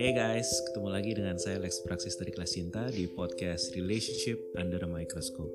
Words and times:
Hey 0.00 0.16
guys, 0.16 0.48
ketemu 0.64 0.88
lagi 0.96 1.12
dengan 1.12 1.36
saya 1.36 1.60
Lex 1.60 1.84
Praksis 1.84 2.16
dari 2.16 2.32
Kelas 2.32 2.56
Cinta 2.56 2.88
di 2.88 3.04
podcast 3.04 3.76
Relationship 3.76 4.56
Under 4.56 4.80
a 4.80 4.88
Microscope. 4.88 5.52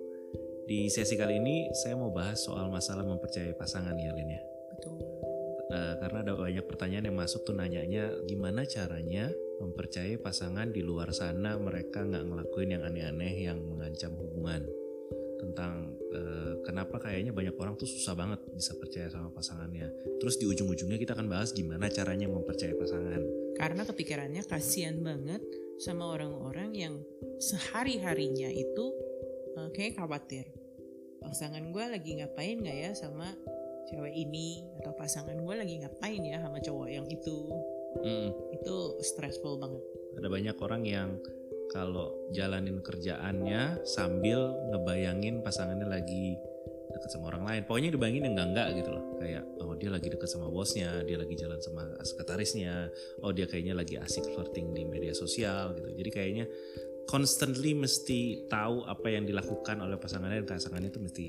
Di 0.69 0.85
sesi 0.85 1.17
kali 1.17 1.41
ini 1.41 1.73
saya 1.73 1.97
mau 1.97 2.13
bahas 2.13 2.45
soal 2.45 2.69
masalah 2.69 3.01
mempercayai 3.09 3.57
pasangan 3.57 3.97
ya 3.97 4.13
Lin 4.13 4.37
ya. 4.37 4.41
Betul. 4.69 5.01
Eh, 5.73 5.93
karena 5.97 6.21
ada 6.21 6.37
banyak 6.37 6.61
pertanyaan 6.61 7.09
yang 7.09 7.17
masuk 7.17 7.41
tuh 7.41 7.57
nanyanya 7.57 8.13
gimana 8.29 8.69
caranya 8.69 9.33
mempercayai 9.65 10.21
pasangan 10.21 10.69
di 10.69 10.85
luar 10.85 11.09
sana 11.09 11.57
mereka 11.57 12.05
nggak 12.05 12.29
ngelakuin 12.29 12.77
yang 12.77 12.85
aneh-aneh 12.85 13.49
yang 13.49 13.57
mengancam 13.65 14.13
hubungan. 14.13 14.61
Tentang 15.41 15.94
kenapa 16.65 16.97
kayaknya 16.97 17.31
banyak 17.31 17.53
orang 17.55 17.77
tuh 17.77 17.85
susah 17.85 18.17
banget 18.17 18.41
bisa 18.51 18.73
percaya 18.75 19.07
sama 19.13 19.29
pasangannya. 19.29 19.87
Terus 20.17 20.35
di 20.41 20.49
ujung-ujungnya 20.49 20.97
kita 20.97 21.13
akan 21.13 21.29
bahas 21.29 21.53
gimana 21.53 21.87
caranya 21.93 22.25
mempercayai 22.25 22.75
pasangan. 22.75 23.21
Karena 23.55 23.85
kepikirannya 23.85 24.41
kasihan 24.49 24.97
banget 25.05 25.45
sama 25.77 26.09
orang-orang 26.09 26.73
yang 26.73 26.95
sehari-harinya 27.39 28.49
itu 28.49 28.85
uh, 29.55 29.69
kayak 29.71 30.01
khawatir. 30.01 30.49
Pasangan 31.21 31.61
gue 31.71 31.85
lagi 31.85 32.11
ngapain 32.19 32.59
gak 32.65 32.77
ya 32.77 32.91
sama 32.97 33.29
cewek 33.85 34.13
ini 34.17 34.65
atau 34.81 34.97
pasangan 34.97 35.37
gue 35.37 35.55
lagi 35.55 35.77
ngapain 35.85 36.21
ya 36.25 36.41
sama 36.41 36.57
cowok 36.57 36.89
yang 36.89 37.05
itu 37.07 37.37
Mm. 37.95 38.27
itu 38.51 38.75
stressful 38.99 39.55
banget. 39.55 39.79
ada 40.19 40.27
banyak 40.27 40.57
orang 40.59 40.83
yang 40.83 41.15
kalau 41.71 42.11
jalanin 42.35 42.83
kerjaannya 42.83 43.87
sambil 43.87 44.51
ngebayangin 44.71 45.39
pasangannya 45.39 45.87
lagi 45.87 46.35
deket 46.95 47.09
sama 47.11 47.29
orang 47.35 47.43
lain. 47.43 47.61
Pokoknya 47.67 47.89
dibayangin 47.91 48.23
yang 48.25 48.33
enggak-enggak 48.39 48.67
gitu 48.79 48.89
loh. 48.95 49.03
Kayak 49.19 49.43
oh 49.59 49.73
dia 49.75 49.89
lagi 49.91 50.07
deket 50.07 50.29
sama 50.31 50.47
bosnya, 50.47 51.03
dia 51.03 51.17
lagi 51.19 51.35
jalan 51.35 51.59
sama 51.59 51.83
sekretarisnya, 52.01 52.89
oh 53.21 53.31
dia 53.35 53.45
kayaknya 53.45 53.75
lagi 53.75 53.99
asik 53.99 54.23
flirting 54.33 54.71
di 54.71 54.87
media 54.87 55.11
sosial 55.11 55.75
gitu. 55.75 55.91
Jadi 55.91 56.09
kayaknya 56.09 56.45
constantly 57.05 57.77
mesti 57.77 58.49
tahu 58.49 58.87
apa 58.87 59.07
yang 59.13 59.29
dilakukan 59.29 59.77
oleh 59.83 59.99
pasangannya 59.99 60.41
dan 60.41 60.57
pasangannya 60.57 60.89
itu 60.89 60.99
mesti 61.03 61.25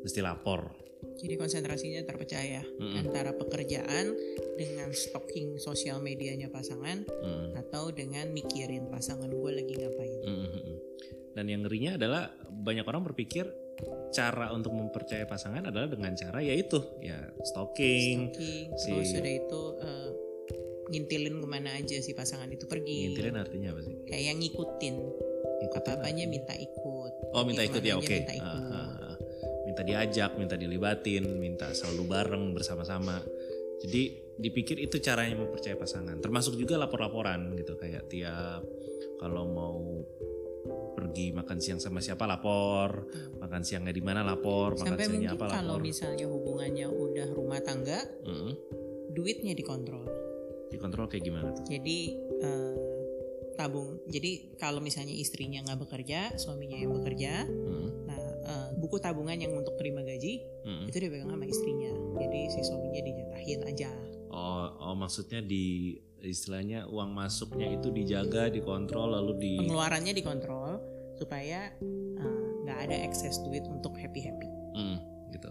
mesti 0.00 0.20
lapor. 0.24 0.88
Jadi 0.98 1.34
konsentrasinya 1.38 2.02
terpecah 2.06 2.42
ya 2.42 2.62
Mm-mm. 2.62 3.06
antara 3.06 3.30
pekerjaan 3.34 4.14
dengan 4.58 4.90
stalking 4.90 5.58
sosial 5.58 6.02
medianya 6.02 6.50
pasangan 6.50 7.06
Mm. 7.06 7.54
atau 7.58 7.90
dengan 7.94 8.30
mikirin 8.34 8.90
pasangan 8.90 9.30
gue 9.30 9.52
lagi 9.54 9.74
ngapain. 9.78 10.20
Mm, 10.26 10.38
mm, 10.38 10.50
mm. 10.62 10.76
Dan 11.38 11.44
yang 11.46 11.60
ngerinya 11.62 11.98
adalah 11.98 12.34
banyak 12.50 12.82
orang 12.82 13.06
berpikir 13.06 13.46
cara 14.08 14.50
untuk 14.56 14.72
mempercayai 14.74 15.28
pasangan 15.28 15.68
adalah 15.68 15.88
dengan 15.90 16.16
cara 16.16 16.40
yaitu 16.40 16.80
ya 17.04 17.18
stalking, 17.44 18.32
Stalking, 18.32 18.66
si- 18.74 18.90
terus 18.90 19.08
sudah 19.12 19.32
itu 19.36 19.62
eh, 19.84 20.10
ngintilin 20.88 21.36
ke 21.44 21.46
mana 21.48 21.70
aja 21.76 21.96
si 22.00 22.16
pasangan 22.16 22.48
itu 22.48 22.64
pergi. 22.64 23.12
ngintilin 23.12 23.36
artinya 23.36 23.76
apa 23.76 23.80
sih? 23.84 23.94
Kayak 24.08 24.34
ngikutin. 24.40 24.96
Ikutin 25.58 25.78
Apa-apanya 25.84 26.24
artinya. 26.24 26.32
minta 26.32 26.54
ikut. 26.56 27.12
Oh 27.34 27.42
minta 27.44 27.62
ikut 27.66 27.82
ya 27.84 27.94
oke. 28.00 28.06
aja 28.08 28.16
Minta 28.24 28.34
ikut. 28.34 28.62
Ah, 28.72 28.78
ah, 28.78 28.90
ah. 29.12 29.16
Minta 29.68 29.82
diajak, 29.84 30.30
minta 30.40 30.56
dilibatin, 30.56 31.24
minta 31.36 31.68
selalu 31.76 32.02
bareng 32.08 32.44
bersama-sama. 32.56 33.20
Jadi 33.84 34.34
dipikir 34.38 34.80
itu 34.80 34.96
caranya 35.02 35.36
mempercayai 35.38 35.76
pasangan. 35.76 36.18
Termasuk 36.18 36.56
juga 36.56 36.80
lapor-laporan 36.80 37.52
gitu 37.58 37.76
kayak 37.76 38.08
tiap 38.08 38.64
kalau 39.20 39.44
mau 39.50 39.76
pergi 41.08 41.32
makan 41.32 41.56
siang 41.56 41.80
sama 41.80 42.04
siapa 42.04 42.28
lapor, 42.28 43.08
makan 43.40 43.64
siangnya 43.64 43.96
di 43.96 44.04
mana 44.04 44.20
lapor, 44.20 44.76
makan 44.76 44.92
Sampai 44.92 45.08
siangnya 45.08 45.32
mungkin 45.32 45.48
apa 45.48 45.56
kalau 45.56 45.76
lapor. 45.80 45.88
misalnya 45.88 46.26
hubungannya 46.28 46.86
udah 46.86 47.28
rumah 47.32 47.60
tangga, 47.64 48.04
Mm-mm. 48.28 48.52
duitnya 49.16 49.56
dikontrol. 49.56 50.04
Dikontrol 50.68 51.08
kayak 51.08 51.24
gimana 51.24 51.56
tuh? 51.56 51.64
Jadi 51.64 51.98
eh, 52.44 52.74
tabung. 53.56 54.04
Jadi 54.04 54.54
kalau 54.60 54.84
misalnya 54.84 55.16
istrinya 55.16 55.64
nggak 55.64 55.80
bekerja, 55.88 56.36
suaminya 56.36 56.76
yang 56.76 56.92
bekerja, 56.92 57.48
nah 58.04 58.20
eh, 58.44 58.68
buku 58.76 59.00
tabungan 59.00 59.40
yang 59.40 59.56
untuk 59.56 59.80
terima 59.80 60.04
gaji 60.04 60.44
Mm-mm. 60.68 60.92
itu 60.92 60.96
dipegang 61.00 61.32
sama 61.32 61.48
istrinya. 61.48 61.90
Jadi 62.20 62.40
si 62.52 62.60
suaminya 62.68 63.00
dijatahin 63.00 63.60
aja. 63.64 63.90
Oh, 64.28 64.92
oh 64.92 64.94
maksudnya 64.94 65.40
di 65.40 65.96
istilahnya 66.20 66.84
uang 66.90 67.10
masuknya 67.14 67.78
itu 67.80 67.88
dijaga, 67.94 68.52
dikontrol 68.52 69.16
lalu 69.16 69.32
di 69.40 69.52
Pengeluarannya 69.56 70.12
dikontrol 70.12 70.97
supaya 71.18 71.74
eh, 71.82 72.38
nggak 72.64 72.78
ada 72.88 72.96
ekses 73.04 73.42
duit 73.42 73.66
untuk 73.66 73.98
happy 73.98 74.20
happy. 74.22 74.48
Mm, 74.78 74.98
gitu. 75.34 75.50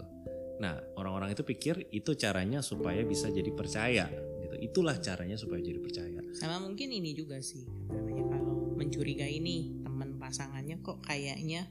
Nah, 0.58 0.80
orang-orang 0.98 1.36
itu 1.36 1.46
pikir 1.46 1.86
itu 1.94 2.18
caranya 2.18 2.64
supaya 2.64 3.04
bisa 3.06 3.30
jadi 3.30 3.52
percaya 3.54 4.10
gitu. 4.42 4.56
Itulah 4.58 4.98
caranya 4.98 5.38
supaya 5.38 5.62
jadi 5.62 5.78
percaya. 5.78 6.20
Sama 6.34 6.58
mungkin 6.58 6.90
ini 6.90 7.14
juga 7.14 7.38
sih 7.38 7.62
namanya 7.92 8.24
kalau 8.34 8.74
mencurigai 8.74 9.38
nih 9.38 9.84
teman 9.86 10.18
pasangannya 10.18 10.82
kok 10.82 10.98
kayaknya 11.06 11.70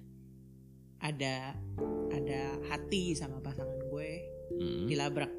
ada 0.98 1.54
ada 2.10 2.42
hati 2.72 3.14
sama 3.14 3.38
pasangan 3.44 3.86
gue 3.92 4.38
Mm, 4.48 4.88
dilabrak 4.88 5.32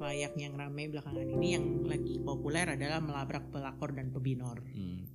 layak 0.00 0.34
yang 0.40 0.56
rame 0.58 0.90
belakangan 0.90 1.28
ini 1.36 1.48
yang 1.54 1.86
lagi 1.86 2.18
populer 2.18 2.74
adalah 2.74 2.98
melabrak 2.98 3.52
pelakor 3.52 3.94
dan 3.94 4.10
pebinor. 4.10 4.64
mm. 4.64 5.13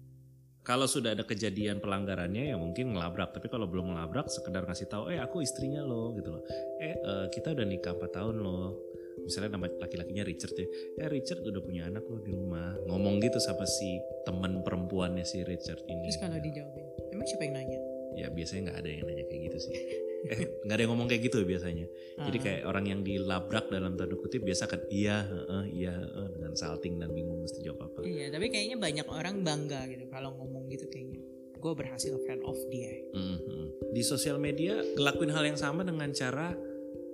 Kalau 0.64 0.86
sudah 0.86 1.16
ada 1.18 1.24
kejadian 1.26 1.82
pelanggarannya 1.82 2.54
ya 2.54 2.58
mungkin 2.60 2.94
ngelabrak, 2.94 3.34
tapi 3.34 3.48
kalau 3.50 3.66
belum 3.66 3.96
ngelabrak 3.96 4.30
sekedar 4.30 4.68
ngasih 4.68 4.88
tahu, 4.92 5.10
"Eh, 5.10 5.18
aku 5.18 5.42
istrinya 5.42 5.82
lo." 5.82 6.14
gitu 6.14 6.30
loh. 6.36 6.44
"Eh, 6.84 6.94
eh, 6.94 7.26
kita 7.34 7.56
udah 7.56 7.66
nikah 7.66 7.96
4 7.96 8.12
tahun 8.14 8.44
loh." 8.44 8.78
Misalnya 9.20 9.60
nama 9.60 9.68
laki-lakinya 9.68 10.24
Richard 10.24 10.56
ya. 10.56 10.68
"Eh, 11.04 11.08
Richard 11.10 11.42
udah 11.44 11.62
punya 11.64 11.88
anak 11.90 12.06
loh 12.06 12.22
di 12.22 12.32
rumah." 12.32 12.76
Ngomong 12.86 13.24
gitu 13.24 13.40
sama 13.42 13.66
si 13.66 14.00
teman 14.28 14.62
perempuannya 14.62 15.26
si 15.26 15.42
Richard 15.48 15.84
ini. 15.88 16.08
Terus 16.12 16.22
kalau 16.22 16.38
dijawabin, 16.38 16.86
emang 17.12 17.26
siapa 17.28 17.44
yang 17.48 17.56
nanya? 17.56 17.80
ya 18.20 18.28
biasanya 18.28 18.62
nggak 18.70 18.80
ada 18.84 18.90
yang 18.90 19.06
nanya 19.06 19.26
kayak 19.32 19.42
gitu 19.50 19.58
sih 19.70 19.74
nggak 20.68 20.76
ada 20.76 20.82
yang 20.84 20.92
ngomong 20.92 21.08
kayak 21.08 21.32
gitu 21.32 21.44
biasanya 21.44 21.88
jadi 22.20 22.38
Ah, 22.38 22.44
kayak 22.44 22.62
orang 22.68 22.86
yang 22.92 23.00
dilabrak 23.02 23.72
dalam 23.72 23.96
tanda 23.96 24.16
kutip 24.16 24.44
biasa 24.44 24.68
kan 24.68 24.84
iya 24.92 25.24
heeh, 25.24 25.64
iya 25.72 25.94
heeh, 25.96 26.28
dengan 26.36 26.54
salting 26.54 27.00
dan 27.00 27.16
bingung 27.16 27.40
mesti 27.40 27.64
jawab 27.64 27.88
apa 27.88 28.04
Iya, 28.04 28.28
tapi 28.30 28.52
kayaknya 28.52 28.78
banyak 28.78 29.08
orang 29.08 29.36
bangga 29.42 29.88
gitu 29.88 30.06
kalau 30.12 30.36
ngomong 30.36 30.68
gitu 30.68 30.88
kayaknya. 30.88 31.20
Gue 31.60 31.76
berhasil 31.76 32.16
fan 32.24 32.40
off 32.44 32.60
dia. 32.68 32.92
Mhm. 33.12 33.92
di 33.92 34.06
sosial 34.06 34.38
media 34.38 34.80
ngelakuin 34.96 35.34
hal 35.34 35.44
yang 35.44 35.58
sama 35.58 35.82
dengan 35.82 36.14
cara 36.14 36.54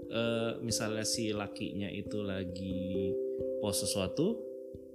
eh, 0.06 0.52
misalnya 0.60 1.08
si 1.08 1.32
lakinya 1.32 1.88
itu 1.88 2.20
lagi 2.20 3.10
post 3.62 3.88
sesuatu 3.88 4.38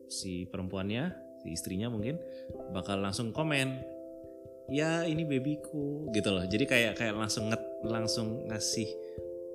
si 0.07 0.45
perempuannya 0.45 1.11
si 1.41 1.51
istrinya 1.51 1.89
mungkin 1.89 2.21
bakal 2.71 3.01
langsung 3.01 3.33
komen 3.33 3.81
ya 4.71 5.05
ini 5.05 5.27
babyku 5.27 6.09
gitu 6.15 6.31
loh. 6.31 6.47
Jadi 6.47 6.65
kayak 6.65 6.93
kayak 6.97 7.15
langsung 7.19 7.51
nget 7.51 7.63
langsung 7.85 8.47
ngasih 8.47 8.89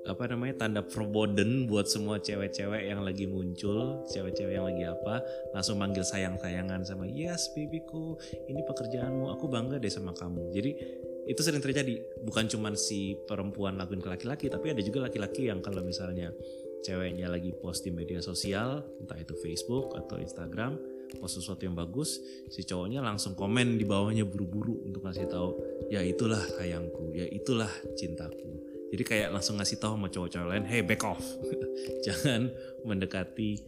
apa 0.05 0.29
namanya 0.29 0.61
tanda 0.61 0.85
forbidden 0.85 1.65
buat 1.65 1.89
semua 1.89 2.21
cewek-cewek 2.21 2.93
yang 2.93 3.01
lagi 3.01 3.25
muncul 3.25 4.05
cewek-cewek 4.05 4.53
yang 4.53 4.69
lagi 4.69 4.85
apa 4.85 5.25
langsung 5.49 5.81
manggil 5.81 6.05
sayang-sayangan 6.05 6.85
sama 6.85 7.09
yes 7.09 7.49
babyku 7.57 8.13
ini 8.45 8.61
pekerjaanmu 8.69 9.33
aku 9.33 9.49
bangga 9.49 9.81
deh 9.81 9.89
sama 9.89 10.13
kamu. 10.13 10.53
Jadi 10.53 10.71
itu 11.25 11.41
sering 11.41 11.57
terjadi. 11.57 12.21
Bukan 12.21 12.45
cuman 12.45 12.77
si 12.77 13.17
perempuan 13.25 13.81
lakuin 13.81 13.97
ke 13.97 14.09
laki-laki 14.13 14.45
tapi 14.45 14.77
ada 14.77 14.81
juga 14.85 15.09
laki-laki 15.09 15.49
yang 15.49 15.65
kalau 15.65 15.81
misalnya 15.81 16.29
ceweknya 16.85 17.25
lagi 17.25 17.49
post 17.57 17.81
di 17.81 17.89
media 17.89 18.21
sosial 18.21 18.85
entah 19.01 19.17
itu 19.17 19.33
Facebook 19.41 19.97
atau 19.97 20.21
Instagram 20.21 20.77
post 21.17 21.41
sesuatu 21.41 21.65
yang 21.65 21.75
bagus 21.75 22.19
si 22.51 22.61
cowoknya 22.63 23.01
langsung 23.01 23.33
komen 23.33 23.79
di 23.79 23.85
bawahnya 23.87 24.27
buru-buru 24.27 24.85
untuk 24.85 25.03
ngasih 25.03 25.27
tahu 25.27 25.49
ya 25.89 26.03
itulah 26.05 26.41
sayangku 26.59 27.15
ya 27.15 27.25
itulah 27.27 27.69
cintaku 27.97 28.61
jadi 28.93 29.03
kayak 29.03 29.29
langsung 29.33 29.57
ngasih 29.57 29.77
tahu 29.81 29.97
sama 29.97 30.07
cowok-cowok 30.07 30.47
lain 30.51 30.65
hey 30.67 30.85
back 30.85 31.01
off 31.03 31.23
jangan 32.05 32.51
mendekati 32.85 33.59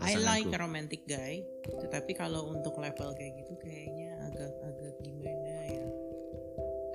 Uh, 0.00 0.16
I 0.16 0.16
like 0.16 0.48
a 0.48 0.56
romantic 0.56 1.04
guy, 1.04 1.44
tetapi 1.60 2.16
kalau 2.16 2.48
untuk 2.48 2.72
level 2.80 3.12
kayak 3.12 3.36
gitu 3.44 3.52
kayaknya 3.60 4.16
agak-agak 4.32 4.96
gimana 5.04 5.52
ya? 5.68 5.86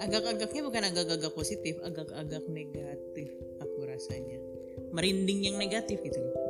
Agak-agaknya 0.01 0.61
bukan 0.65 0.83
agak-agak 0.89 1.31
positif, 1.37 1.77
agak-agak 1.85 2.41
negatif 2.49 3.29
aku 3.61 3.85
rasanya. 3.85 4.41
Merinding 4.89 5.53
yang 5.53 5.61
negatif 5.61 6.01
gitu 6.01 6.17
loh. 6.17 6.44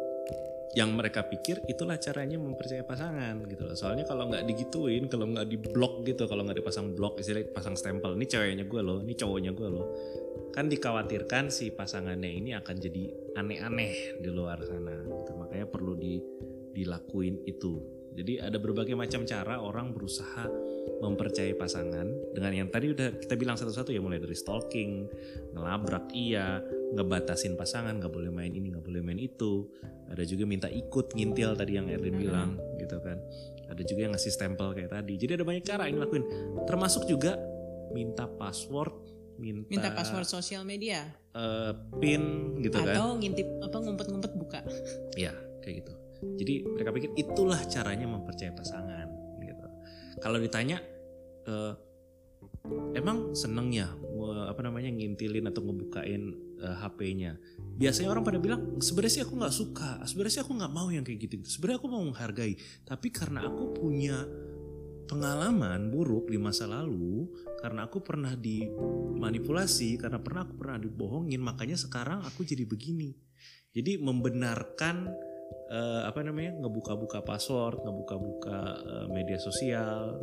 Yang 0.76 0.92
mereka 0.92 1.24
pikir 1.24 1.64
itulah 1.72 1.96
caranya 1.96 2.36
mempercayai 2.36 2.84
pasangan 2.84 3.48
gitu 3.48 3.64
loh. 3.64 3.80
Soalnya 3.80 4.04
kalau 4.04 4.28
nggak 4.28 4.44
digituin, 4.44 5.08
kalau 5.08 5.32
nggak 5.32 5.48
di 5.48 5.56
blok 5.56 6.04
gitu, 6.04 6.28
kalau 6.28 6.44
nggak 6.44 6.60
dipasang 6.60 6.92
blok, 6.92 7.16
istilahnya 7.24 7.56
pasang 7.56 7.80
stempel, 7.80 8.12
ini 8.20 8.28
ceweknya 8.28 8.68
gue 8.68 8.82
loh, 8.84 9.00
ini 9.00 9.16
cowoknya 9.16 9.56
gue 9.56 9.70
loh. 9.72 9.88
Kan 10.52 10.68
dikhawatirkan 10.68 11.48
si 11.48 11.72
pasangannya 11.72 12.28
ini 12.28 12.52
akan 12.60 12.76
jadi 12.76 13.04
aneh-aneh 13.40 14.20
di 14.20 14.30
luar 14.30 14.60
sana. 14.68 15.00
Gitu. 15.08 15.32
Makanya 15.32 15.68
perlu 15.72 15.96
di 15.96 16.20
dilakuin 16.76 17.48
itu. 17.48 17.95
Jadi 18.16 18.40
ada 18.40 18.56
berbagai 18.56 18.96
macam 18.96 19.28
cara 19.28 19.60
orang 19.60 19.92
berusaha 19.92 20.48
mempercayai 21.04 21.52
pasangan 21.54 22.08
dengan 22.32 22.52
yang 22.56 22.68
tadi 22.72 22.96
udah 22.96 23.20
kita 23.20 23.36
bilang 23.36 23.60
satu-satu 23.60 23.92
ya 23.92 24.00
mulai 24.00 24.18
dari 24.18 24.32
stalking, 24.32 25.06
ngelabrak 25.52 26.08
iya, 26.16 26.64
ngebatasin 26.96 27.60
pasangan 27.60 28.00
nggak 28.00 28.10
boleh 28.10 28.32
main 28.32 28.56
ini 28.56 28.72
nggak 28.72 28.86
boleh 28.88 29.04
main 29.04 29.20
itu. 29.20 29.68
Ada 30.08 30.24
juga 30.24 30.48
minta 30.48 30.72
ikut 30.72 31.12
ngintil 31.12 31.60
tadi 31.60 31.76
yang 31.76 31.92
Erwin 31.92 32.16
Mhm. 32.16 32.22
bilang 32.24 32.50
gitu 32.80 32.96
kan. 33.04 33.20
Ada 33.68 33.82
juga 33.84 34.00
yang 34.08 34.14
ngasih 34.16 34.32
stempel 34.32 34.72
kayak 34.72 34.96
tadi. 34.96 35.14
Jadi 35.20 35.42
ada 35.42 35.44
banyak 35.44 35.64
cara 35.66 35.90
ini 35.92 35.98
lakuin 36.00 36.24
termasuk 36.64 37.04
juga 37.06 37.36
minta 37.92 38.30
password 38.30 38.96
minta, 39.36 39.68
Minta 39.68 39.90
password 39.92 40.24
sosial 40.24 40.64
media? 40.64 41.04
Eh, 41.36 41.72
pin 42.00 42.56
gitu 42.64 42.80
kan. 42.80 42.96
atau 42.96 43.20
ngintip 43.20 43.44
apa 43.60 43.78
ngumpet-ngumpet 43.84 44.32
buka. 44.40 44.64
ya 45.20 45.36
kayak 45.60 45.84
gitu 45.84 45.94
jadi 46.22 46.66
mereka 46.66 46.90
pikir 46.96 47.12
itulah 47.18 47.60
caranya 47.68 48.08
mempercayai 48.10 48.56
pasangan 48.56 49.08
gitu. 49.44 49.68
Kalau 50.20 50.38
ditanya 50.40 50.80
eh, 51.46 51.74
emang 52.98 53.34
seneng 53.38 53.70
ya 53.74 53.90
apa 54.26 54.62
namanya 54.66 54.90
ngintilin 54.90 55.46
atau 55.52 55.62
ngebukain 55.62 56.24
eh, 56.62 56.76
HP-nya 56.82 57.38
biasanya 57.76 58.10
orang 58.10 58.24
pada 58.26 58.40
bilang 58.40 58.80
sebenarnya 58.80 59.14
sih 59.20 59.24
aku 59.28 59.34
nggak 59.36 59.54
suka 59.54 59.90
sebenarnya 60.08 60.34
sih 60.40 60.44
aku 60.48 60.54
nggak 60.56 60.74
mau 60.74 60.88
yang 60.90 61.04
kayak 61.04 61.20
gitu 61.28 61.36
sebenarnya 61.46 61.78
aku 61.84 61.90
mau 61.92 62.04
menghargai. 62.04 62.54
Tapi 62.88 63.08
karena 63.12 63.46
aku 63.46 63.76
punya 63.76 64.26
pengalaman 65.06 65.94
buruk 65.94 66.34
di 66.34 66.38
masa 66.42 66.66
lalu 66.66 67.30
karena 67.62 67.86
aku 67.86 68.02
pernah 68.02 68.34
dimanipulasi 68.34 70.02
karena 70.02 70.18
pernah 70.18 70.50
aku 70.50 70.54
pernah 70.58 70.78
dibohongin 70.82 71.42
makanya 71.42 71.78
sekarang 71.78 72.26
aku 72.26 72.42
jadi 72.42 72.66
begini. 72.66 73.14
Jadi 73.76 74.00
membenarkan 74.00 75.12
eh, 75.70 76.02
apa 76.06 76.20
namanya 76.22 76.58
ngebuka-buka 76.62 77.22
password 77.26 77.82
ngebuka-buka 77.86 78.58
eh, 78.84 79.06
media 79.14 79.38
sosial 79.42 80.18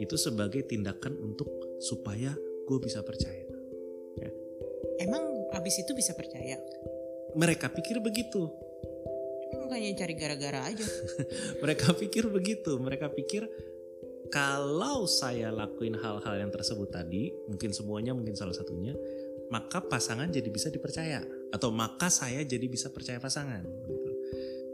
itu 0.00 0.16
sebagai 0.16 0.64
tindakan 0.64 1.16
untuk 1.20 1.48
supaya 1.82 2.32
gue 2.64 2.78
bisa 2.80 3.04
percaya 3.04 3.50
Emang 5.00 5.48
abis 5.56 5.80
itu 5.80 5.96
bisa 5.96 6.12
percaya? 6.12 6.60
mereka 7.32 7.72
pikir 7.72 8.04
begitu 8.04 8.52
Emang 9.50 9.70
Bukannya 9.70 9.96
cari 9.98 10.14
gara-gara 10.14 10.60
aja. 10.66 10.86
mereka 11.64 11.94
pikir 11.96 12.28
begitu 12.28 12.76
mereka 12.76 13.08
pikir 13.08 13.48
kalau 14.30 15.08
saya 15.10 15.50
lakuin 15.50 15.98
hal-hal 15.98 16.34
yang 16.38 16.52
tersebut 16.52 16.90
tadi 16.90 17.34
mungkin 17.48 17.74
semuanya 17.74 18.14
mungkin 18.14 18.38
salah 18.38 18.54
satunya 18.54 18.94
maka 19.50 19.82
pasangan 19.82 20.30
jadi 20.30 20.46
bisa 20.46 20.70
dipercaya 20.70 21.26
atau 21.50 21.74
maka 21.74 22.06
saya 22.06 22.46
jadi 22.46 22.70
bisa 22.70 22.94
percaya 22.94 23.18
pasangan. 23.18 23.66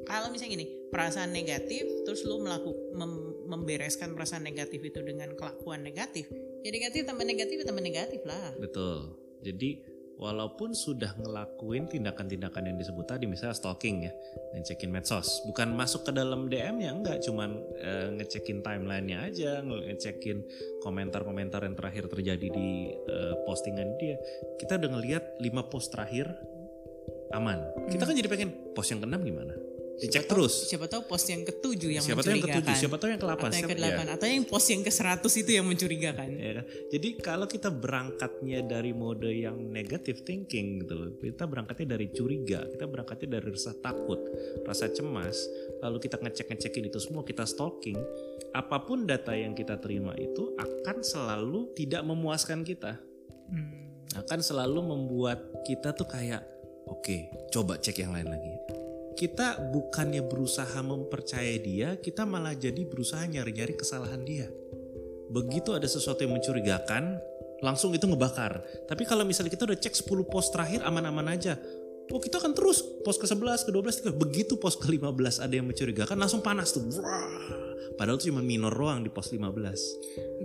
Kalau 0.06 0.30
misalnya 0.30 0.62
gini, 0.62 0.66
perasaan 0.88 1.34
negatif, 1.34 1.82
terus 2.06 2.22
lu 2.22 2.38
melakukan 2.38 2.94
membereskan 3.46 4.14
perasaan 4.14 4.46
negatif 4.46 4.82
itu 4.82 5.02
dengan 5.02 5.34
kelakuan 5.34 5.82
negatif, 5.82 6.30
ya 6.62 6.70
negatif 6.70 7.06
tambah 7.06 7.26
negatif 7.26 7.62
tambah 7.62 7.82
negatif 7.82 8.22
lah. 8.26 8.54
betul. 8.58 9.18
Jadi 9.42 9.96
walaupun 10.16 10.72
sudah 10.72 11.12
ngelakuin 11.20 11.92
tindakan-tindakan 11.92 12.72
yang 12.72 12.76
disebut 12.80 13.04
tadi 13.04 13.28
misalnya 13.28 13.52
stalking 13.52 14.08
ya 14.08 14.12
ngecekin 14.56 14.88
medsos 14.88 15.44
bukan 15.44 15.76
masuk 15.76 16.08
ke 16.08 16.12
dalam 16.16 16.48
DM 16.48 16.80
ya 16.80 16.90
enggak 16.96 17.20
cuman 17.20 17.60
eh, 17.76 18.08
ngecekin 18.16 18.64
timelinenya 18.64 19.28
aja 19.28 19.60
ngecekin 19.60 20.40
komentar-komentar 20.80 21.68
yang 21.68 21.76
terakhir 21.76 22.08
terjadi 22.08 22.48
di 22.48 22.96
eh, 22.96 23.34
postingan 23.44 24.00
dia 24.00 24.16
kita 24.56 24.80
udah 24.80 24.90
ngelihat 24.96 25.24
5 25.36 25.70
post 25.72 25.92
terakhir 25.92 26.32
aman. 27.34 27.58
Kita 27.90 28.06
kan 28.06 28.14
jadi 28.14 28.30
pengen 28.30 28.72
post 28.72 28.94
yang 28.94 29.02
keenam 29.02 29.20
gimana 29.20 29.54
dicek 29.96 30.12
Siapa 30.12 30.28
tahu- 30.28 30.30
terus 30.44 30.54
Siapa 30.68 30.86
tahu 30.86 31.02
post 31.04 31.26
yang 31.26 31.42
ketujuh 31.42 31.90
yang 31.90 32.04
siapa 32.04 32.20
tahu 32.20 32.30
yang 32.30 32.44
mencurigakan. 32.44 32.60
ketujuh 32.60 32.76
siapa 32.76 32.96
tahu 32.96 33.08
yang 33.08 33.20
ke-8 33.20 33.32
atau 33.32 33.40
yang 33.40 33.52
siapa- 33.56 33.66
ke 33.66 33.72
ya. 33.72 33.80
delapan 33.80 34.06
atau 34.12 34.26
yang 34.28 34.44
post 34.44 34.66
yang 34.68 34.82
ke 34.84 34.92
100 34.92 35.32
itu 35.36 35.50
yang 35.52 35.66
mencurigakan. 35.66 36.28
Ya 36.32 36.50
kan? 36.52 36.64
Jadi 36.92 37.08
kalau 37.16 37.46
kita 37.46 37.68
berangkatnya 37.72 38.58
dari 38.62 38.92
mode 38.92 39.28
yang 39.28 39.56
negative 39.68 40.18
thinking 40.22 40.84
gitu 40.84 40.94
loh. 40.94 41.08
Kita 41.16 41.44
berangkatnya 41.44 41.96
dari 41.96 42.06
curiga, 42.10 42.60
kita 42.68 42.84
berangkatnya 42.84 43.28
dari 43.40 43.46
rasa 43.50 43.72
takut, 43.74 44.20
rasa 44.62 44.86
cemas, 44.88 45.36
lalu 45.80 45.96
kita 45.98 46.20
ngecek-ngecekin 46.20 46.84
itu 46.86 46.98
semua, 47.00 47.24
kita 47.24 47.42
stalking, 47.42 47.96
apa 48.52 48.76
pun 48.82 49.04
data 49.04 49.32
yang 49.32 49.52
kita 49.52 49.80
terima 49.80 50.12
itu 50.14 50.52
akan 50.56 51.00
selalu 51.00 51.72
tidak 51.72 52.04
memuaskan 52.04 52.60
kita. 52.60 53.00
Hmm. 53.48 54.04
Akan 54.14 54.40
selalu 54.40 54.80
membuat 54.82 55.40
kita 55.64 55.92
tuh 55.92 56.04
kayak 56.04 56.44
oke, 56.84 57.16
coba 57.48 57.76
cek 57.76 58.00
yang 58.00 58.12
lain 58.12 58.28
lagi. 58.28 58.52
Kita 59.16 59.72
bukannya 59.72 60.28
berusaha 60.28 60.76
mempercayai 60.84 61.58
dia, 61.64 61.96
kita 61.96 62.28
malah 62.28 62.52
jadi 62.52 62.84
berusaha 62.84 63.24
nyari-nyari 63.24 63.72
kesalahan 63.72 64.20
dia 64.22 64.52
begitu 65.30 65.74
ada 65.74 65.86
sesuatu 65.86 66.22
yang 66.22 66.38
mencurigakan 66.38 67.18
langsung 67.64 67.90
itu 67.96 68.04
ngebakar 68.06 68.62
tapi 68.86 69.08
kalau 69.08 69.26
misalnya 69.26 69.50
kita 69.50 69.66
udah 69.66 69.78
cek 69.78 69.94
10 70.06 70.28
post 70.28 70.52
terakhir 70.54 70.84
aman-aman 70.84 71.34
aja 71.34 71.58
oh 72.12 72.20
kita 72.22 72.38
akan 72.38 72.54
terus 72.54 72.84
post 73.02 73.18
ke-11 73.18 73.66
ke-12 73.66 73.94
ke 74.06 74.10
begitu 74.14 74.54
post 74.60 74.78
ke-15 74.84 75.42
ada 75.42 75.54
yang 75.56 75.66
mencurigakan 75.66 76.16
langsung 76.20 76.44
panas 76.44 76.70
tuh 76.70 76.84
Wah. 77.00 77.96
padahal 77.98 78.20
itu 78.20 78.30
cuma 78.30 78.44
minor 78.44 78.70
doang 78.70 79.02
di 79.02 79.10
post 79.10 79.34
15 79.34 79.50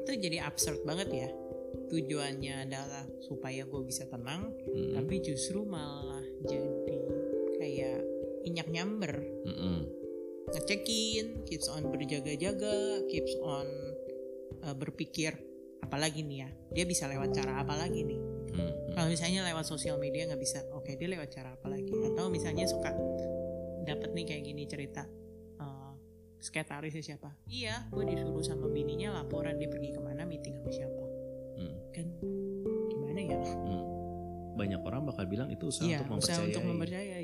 Itu 0.01 0.11
jadi 0.17 0.41
absurd 0.41 0.81
banget 0.87 1.09
ya. 1.13 1.29
Tujuannya 1.91 2.67
adalah 2.67 3.03
supaya 3.19 3.67
gue 3.67 3.81
bisa 3.83 4.07
tenang, 4.07 4.55
Mm-mm. 4.55 4.95
tapi 4.95 5.19
justru 5.19 5.67
malah 5.67 6.23
jadi 6.43 6.95
kayak 7.59 8.00
inyak 8.45 8.67
nyamber. 8.69 9.21
Mm-mm. 9.45 9.77
ngecekin, 10.51 11.47
keeps 11.47 11.69
on 11.71 11.87
berjaga-jaga, 11.87 13.07
keeps 13.07 13.37
on 13.39 13.67
uh, 14.65 14.75
berpikir 14.75 15.31
apalagi 15.81 16.21
nih 16.27 16.45
ya, 16.45 16.49
dia 16.75 16.85
bisa 16.85 17.07
lewat 17.07 17.31
cara 17.33 17.61
apa 17.61 17.73
lagi 17.77 18.03
nih? 18.03 18.19
Mm-mm. 18.51 18.93
Kalau 18.93 19.07
misalnya 19.07 19.47
lewat 19.47 19.65
sosial 19.65 19.95
media 19.97 20.27
nggak 20.27 20.41
bisa, 20.41 20.61
oke 20.75 20.91
dia 20.93 21.07
lewat 21.07 21.29
cara 21.31 21.55
apa 21.55 21.67
lagi? 21.71 21.93
Atau 21.93 22.27
misalnya 22.27 22.67
suka 22.67 22.91
dapat 23.87 24.11
nih 24.13 24.25
kayak 24.27 24.43
gini 24.43 24.63
cerita, 24.67 25.07
uh, 25.57 25.93
sekretarisnya 26.43 27.01
siapa? 27.01 27.31
Iya, 27.47 27.87
gue 27.89 28.03
disuruh 28.05 28.43
sama 28.43 28.67
bininya 28.69 29.23
laporan 29.23 29.57
dia 29.57 29.71
pergi 29.71 29.95
ke 29.95 30.01
mana, 30.03 30.27
meeting 30.27 30.53
sama 30.59 30.69
siapa? 30.69 31.03
Mm. 31.57 31.75
Kan 31.95 32.07
gimana 32.91 33.19
ya? 33.23 33.39
Mm. 33.39 33.83
banyak 34.51 34.83
orang 34.83 35.07
bakal 35.07 35.25
bilang 35.25 35.49
itu 35.49 35.71
usaha 35.71 35.87
Iya, 35.87 36.03
untuk 36.03 36.21
usaha 36.21 36.37
mempercayai 36.37 36.47
untuk 36.51 36.63
mempercayai. 36.67 37.20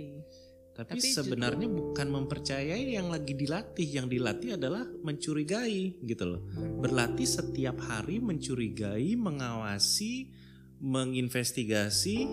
Tapi, 0.78 1.02
Tapi 1.02 1.10
sebenarnya 1.10 1.66
bukan 1.66 2.08
mempercayai 2.14 2.94
yang 2.94 3.10
lagi 3.10 3.34
dilatih 3.34 3.88
yang 3.90 4.06
dilatih 4.06 4.62
adalah 4.62 4.86
mencurigai 4.86 5.98
gitu 6.06 6.26
loh 6.30 6.42
berlatih 6.78 7.26
setiap 7.26 7.82
hari 7.82 8.22
mencurigai, 8.22 9.18
mengawasi, 9.18 10.30
menginvestigasi, 10.78 12.30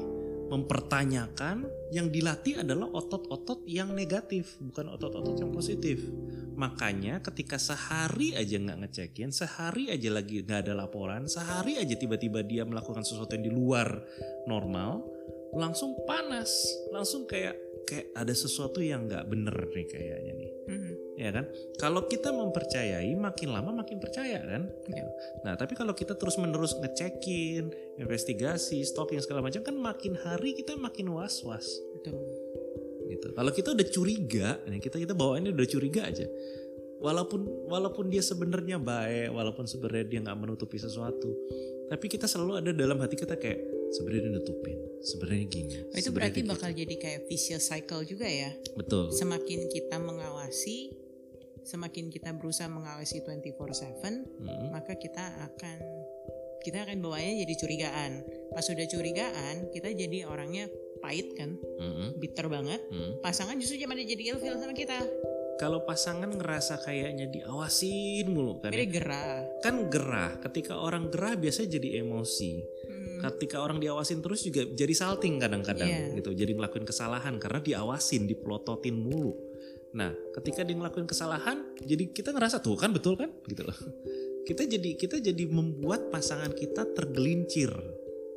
mempertanyakan. 0.53 1.65
Yang 1.95 2.07
dilatih 2.11 2.55
adalah 2.67 2.91
otot-otot 2.91 3.65
yang 3.71 3.95
negatif, 3.95 4.59
bukan 4.61 4.93
otot-otot 4.93 5.39
yang 5.41 5.51
positif. 5.55 6.03
Makanya 6.55 7.23
ketika 7.23 7.59
sehari 7.59 8.35
aja 8.35 8.59
nggak 8.59 8.79
ngecekin, 8.87 9.31
sehari 9.35 9.91
aja 9.91 10.11
lagi 10.11 10.43
nggak 10.43 10.69
ada 10.69 10.75
laporan, 10.75 11.27
sehari 11.27 11.79
aja 11.79 11.95
tiba-tiba 11.95 12.43
dia 12.47 12.63
melakukan 12.63 13.03
sesuatu 13.03 13.35
yang 13.35 13.47
di 13.47 13.53
luar 13.55 13.89
normal, 14.47 15.03
langsung 15.55 15.95
panas, 16.07 16.51
langsung 16.91 17.27
kayak 17.27 17.55
kayak 17.85 18.11
ada 18.17 18.33
sesuatu 18.33 18.81
yang 18.81 19.07
nggak 19.07 19.25
bener 19.29 19.57
nih 19.71 19.87
kayaknya 19.87 20.33
nih 20.35 20.51
Mhm. 20.65 20.93
ya 21.21 21.31
kan? 21.31 21.45
Kalau 21.77 22.09
kita 22.09 22.33
mempercayai, 22.33 23.13
makin 23.15 23.53
lama 23.53 23.71
makin 23.71 24.01
percaya 24.01 24.41
kan? 24.41 24.67
Ya. 24.89 25.05
Nah, 25.45 25.55
tapi 25.55 25.77
kalau 25.77 25.93
kita 25.93 26.17
terus 26.17 26.41
menerus 26.41 26.73
ngecekin, 26.75 27.69
investigasi, 28.01 28.81
stalking 28.83 29.21
segala 29.21 29.45
macam 29.45 29.61
kan 29.61 29.77
makin 29.77 30.17
hari 30.17 30.57
kita 30.57 30.75
makin 30.75 31.13
was 31.13 31.45
was 31.45 31.69
Betul. 32.01 32.17
gitu. 33.07 33.29
Kalau 33.37 33.53
kita 33.53 33.77
udah 33.77 33.87
curiga, 33.93 34.49
nih 34.65 34.81
kita 34.81 34.97
kita 34.97 35.13
bawaannya 35.13 35.53
udah 35.53 35.69
curiga 35.69 36.09
aja. 36.09 36.25
Walaupun 37.05 37.69
walaupun 37.69 38.09
dia 38.09 38.25
sebenarnya 38.25 38.81
baik, 38.81 39.29
walaupun 39.37 39.69
sebenarnya 39.69 40.09
dia 40.09 40.21
nggak 40.25 40.39
menutupi 40.41 40.81
sesuatu, 40.81 41.29
tapi 41.93 42.09
kita 42.09 42.25
selalu 42.25 42.65
ada 42.65 42.71
dalam 42.73 42.97
hati 42.97 43.21
kita 43.21 43.37
kayak 43.37 43.61
sebenarnya 43.95 44.23
dia 44.27 44.33
nutupin, 44.35 44.79
sebenarnya 45.01 45.47
gini. 45.47 45.75
Oh, 45.87 45.97
itu 45.97 46.11
berarti 46.11 46.41
bakal 46.43 46.71
jadi 46.75 46.95
kayak 46.99 47.21
vicious 47.31 47.71
cycle 47.71 48.03
juga 48.03 48.27
ya. 48.27 48.51
gitu. 48.51 48.75
betul. 48.75 49.05
Semakin 49.15 49.71
kita 49.71 49.97
mengawasi, 50.03 50.91
semakin 51.63 52.11
kita 52.11 52.35
berusaha 52.35 52.67
mengawasi 52.67 53.23
24/7, 53.23 54.27
Mm, 54.43 54.75
maka 54.75 54.99
kita 54.99 55.23
akan 55.47 55.79
kita 56.65 56.89
akan 56.89 56.99
bawanya 57.05 57.45
jadi 57.45 57.55
curigaan. 57.61 58.13
Pas 58.51 58.65
sudah 58.65 58.89
curigaan, 58.89 59.69
kita 59.69 59.93
jadi 59.93 60.25
orangnya 60.25 60.67
pahit 60.99 61.37
kan, 61.37 61.61
mm, 61.61 61.85
mm, 61.85 62.09
bitter 62.17 62.49
banget. 62.49 62.81
mm. 62.89 63.21
Pasangan 63.21 63.55
justru 63.61 63.77
zaman 63.77 64.01
jadi 64.01 64.33
ilfil 64.33 64.57
sama 64.57 64.73
kita. 64.73 64.97
Kalau 65.55 65.87
pasangan 65.87 66.27
ngerasa 66.35 66.83
kayaknya 66.83 67.31
diawasin 67.31 68.27
mulu 68.27 68.59
kan, 68.59 68.75
Jadi 68.75 68.91
ya. 68.91 68.95
gerah. 68.99 69.39
kan 69.63 69.87
gerah. 69.87 70.33
Ketika 70.43 70.83
orang 70.83 71.15
gerah 71.15 71.39
biasanya 71.39 71.79
jadi 71.79 72.03
emosi. 72.03 72.53
Hmm. 72.91 72.94
Ketika 73.33 73.65
orang 73.65 73.81
diawasin 73.81 74.21
terus 74.21 74.45
juga 74.45 74.69
jadi 74.69 74.93
salting 74.93 75.41
kadang-kadang 75.41 75.89
Iya. 75.89 76.19
gitu. 76.21 76.37
Jadi 76.37 76.53
ngelakuin 76.59 76.85
kesalahan 76.85 77.41
karena 77.41 77.61
diawasin, 77.65 78.29
dipelototin 78.29 78.97
mulu. 79.01 79.33
Nah, 79.95 80.11
ketika 80.35 80.67
dia 80.67 80.75
ngelakuin 80.75 81.07
kesalahan, 81.07 81.79
jadi 81.79 82.11
kita 82.11 82.35
ngerasa 82.35 82.59
tuh 82.59 82.75
kan 82.75 82.91
betul 82.91 83.15
kan, 83.15 83.31
gitu 83.47 83.63
loh. 83.63 83.79
Kita 84.45 84.67
jadi 84.69 84.91
kita 84.99 85.23
jadi 85.25 85.49
membuat 85.49 86.13
pasangan 86.13 86.53
kita 86.53 86.85
tergelincir 86.93 87.73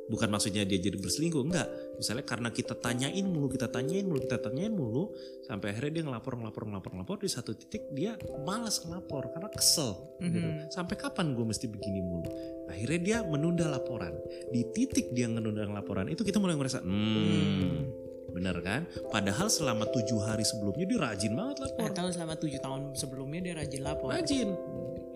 bukan 0.08 0.28
maksudnya 0.32 0.64
dia 0.64 0.80
jadi 0.80 0.96
berselingkuh 0.96 1.44
enggak. 1.44 1.68
Misalnya 2.00 2.24
karena 2.24 2.48
kita 2.48 2.74
tanyain 2.74 3.24
mulu 3.28 3.46
kita 3.52 3.68
tanyain 3.68 4.04
mulu 4.08 4.18
kita 4.24 4.40
tanyain 4.40 4.72
mulu 4.72 5.12
sampai 5.44 5.76
akhirnya 5.76 6.00
dia 6.00 6.04
ngelapor 6.08 6.32
ngelapor 6.40 6.62
ngelapor 6.64 6.90
ngelapor 6.96 7.16
di 7.22 7.30
satu 7.30 7.52
titik 7.54 7.92
dia 7.92 8.16
malas 8.42 8.82
ngelapor 8.82 9.30
karena 9.32 9.48
kesel 9.52 9.92
gitu. 10.18 10.48
Mhm. 10.48 10.72
sampai 10.72 10.96
kapan 10.96 11.36
gue 11.36 11.44
mesti 11.44 11.66
begini 11.68 12.00
mulu? 12.02 12.28
Akhirnya 12.68 13.00
dia 13.00 13.18
menunda 13.24 13.68
laporan. 13.68 14.16
Di 14.48 14.64
titik 14.72 15.12
dia 15.12 15.28
menunda 15.28 15.64
laporan 15.68 16.08
itu 16.08 16.24
kita 16.24 16.40
mulai 16.40 16.56
merasa 16.56 16.80
hmm 16.80 18.08
bener 18.28 18.60
kan? 18.60 18.84
Padahal 19.08 19.48
selama 19.48 19.88
tujuh 19.88 20.20
hari 20.20 20.44
sebelumnya 20.44 20.84
dia 20.84 20.98
rajin 21.00 21.32
banget 21.32 21.56
lapor. 21.64 21.88
Atau 21.88 22.06
selama 22.12 22.34
tujuh 22.36 22.60
tahun 22.60 22.80
sebelumnya 22.94 23.40
dia 23.40 23.54
rajin 23.56 23.82
lapor. 23.82 24.08
rajin 24.12 24.48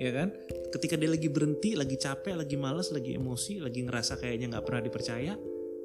ya 0.03 0.11
kan? 0.11 0.29
Ketika 0.75 0.99
dia 0.99 1.11
lagi 1.15 1.31
berhenti 1.31 1.79
lagi 1.79 1.95
capek 1.95 2.35
lagi 2.35 2.59
malas 2.59 2.91
lagi 2.91 3.15
emosi 3.15 3.63
lagi 3.63 3.87
ngerasa 3.87 4.19
kayaknya 4.19 4.59
nggak 4.59 4.65
pernah 4.67 4.83
dipercaya 4.83 5.33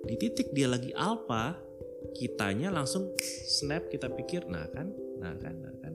di 0.07 0.15
titik 0.17 0.49
dia 0.55 0.65
lagi 0.65 0.89
alpha 0.97 1.53
kitanya 2.17 2.73
langsung 2.73 3.13
snap 3.45 3.89
kita 3.93 4.09
pikir 4.09 4.47
nah 4.49 4.65
kan 4.73 4.89
nah 5.21 5.37
kan 5.37 5.53
nah 5.61 5.73
kan. 5.81 5.93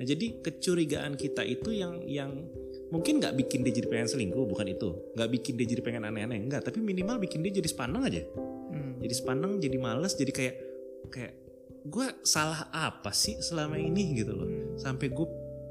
Nah 0.00 0.04
jadi 0.08 0.40
kecurigaan 0.40 1.14
kita 1.14 1.44
itu 1.44 1.70
yang 1.76 2.00
yang 2.08 2.32
mungkin 2.90 3.20
nggak 3.22 3.36
bikin 3.38 3.62
dia 3.62 3.74
jadi 3.76 3.86
pengen 3.86 4.08
selingkuh 4.08 4.48
bukan 4.48 4.66
itu. 4.66 4.90
Nggak 5.14 5.28
bikin 5.38 5.52
dia 5.60 5.66
jadi 5.70 5.82
pengen 5.84 6.02
aneh-aneh 6.08 6.40
enggak 6.40 6.66
tapi 6.66 6.82
minimal 6.82 7.22
bikin 7.22 7.44
dia 7.44 7.54
jadi 7.54 7.68
sepaneng 7.70 8.02
aja. 8.08 8.24
Hmm. 8.70 9.02
jadi 9.02 9.14
sepaneng 9.18 9.58
jadi 9.58 9.78
males 9.82 10.14
jadi 10.14 10.30
kayak 10.30 10.56
kayak 11.10 11.32
gue 11.80 12.06
salah 12.22 12.70
apa 12.70 13.10
sih 13.10 13.38
selama 13.42 13.76
ini? 13.76 14.14
Gitu 14.14 14.32
loh. 14.32 14.48
Sampai 14.78 15.10
gue 15.10 15.26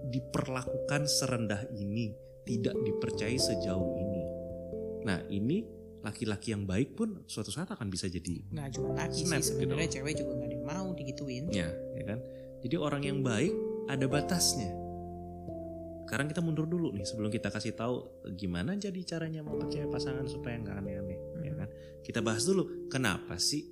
diperlakukan 0.09 1.05
serendah 1.05 1.63
ini 1.77 2.13
tidak 2.43 2.73
dipercayai 2.81 3.37
sejauh 3.37 3.89
ini. 4.01 4.23
Nah 5.05 5.21
ini 5.29 5.61
laki-laki 5.99 6.55
yang 6.55 6.63
baik 6.63 6.95
pun 6.95 7.27
suatu 7.27 7.51
saat 7.51 7.67
akan 7.75 7.91
bisa 7.91 8.07
jadi 8.07 8.39
Nggak 8.55 8.69
cuma 8.79 8.95
laki 8.95 9.27
Snap 9.27 9.43
sih 9.43 9.59
gitu 9.59 9.67
sebenarnya 9.67 9.87
loh. 9.87 9.95
cewek 9.99 10.13
juga 10.15 10.31
nggak 10.31 10.47
ada 10.47 10.55
yang 10.55 10.65
mau 10.65 10.87
digituin. 10.95 11.45
ya 11.51 11.69
ya 11.95 12.03
kan? 12.07 12.19
Jadi 12.63 12.75
orang 12.75 13.03
yang 13.03 13.19
baik 13.19 13.53
ada 13.91 14.05
batasnya. 14.07 14.71
Sekarang 16.07 16.25
kita 16.25 16.41
mundur 16.41 16.65
dulu 16.65 16.89
nih 16.97 17.05
sebelum 17.05 17.29
kita 17.29 17.53
kasih 17.53 17.77
tahu 17.77 18.25
gimana 18.33 18.73
jadi 18.73 18.97
caranya 19.05 19.45
mempercayai 19.45 19.85
pasangan 19.93 20.25
supaya 20.25 20.57
nggak 20.57 20.77
aneh-aneh 20.81 21.19
ya 21.45 21.53
kan? 21.53 21.69
Kita 22.01 22.25
bahas 22.25 22.47
dulu 22.49 22.89
kenapa 22.89 23.37
sih 23.37 23.67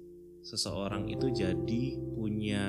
seseorang 0.46 1.10
itu 1.10 1.34
jadi 1.34 1.84
punya 2.14 2.64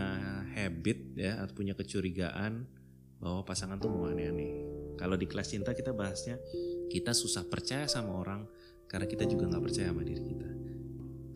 habit 0.56 1.14
ya 1.14 1.44
atau 1.44 1.52
punya 1.54 1.76
kecurigaan 1.76 2.77
bahwa 3.18 3.42
pasangan 3.42 3.78
tuh 3.78 3.90
mau 3.90 4.06
aneh-aneh 4.06 4.52
kalau 4.98 5.14
di 5.14 5.26
kelas 5.30 5.54
cinta 5.54 5.74
kita 5.74 5.94
bahasnya 5.94 6.38
kita 6.90 7.14
susah 7.14 7.46
percaya 7.46 7.86
sama 7.86 8.18
orang 8.18 8.46
karena 8.88 9.06
kita 9.06 9.28
juga 9.28 9.46
nggak 9.50 9.64
percaya 9.64 9.90
sama 9.92 10.02
diri 10.02 10.22
kita 10.24 10.48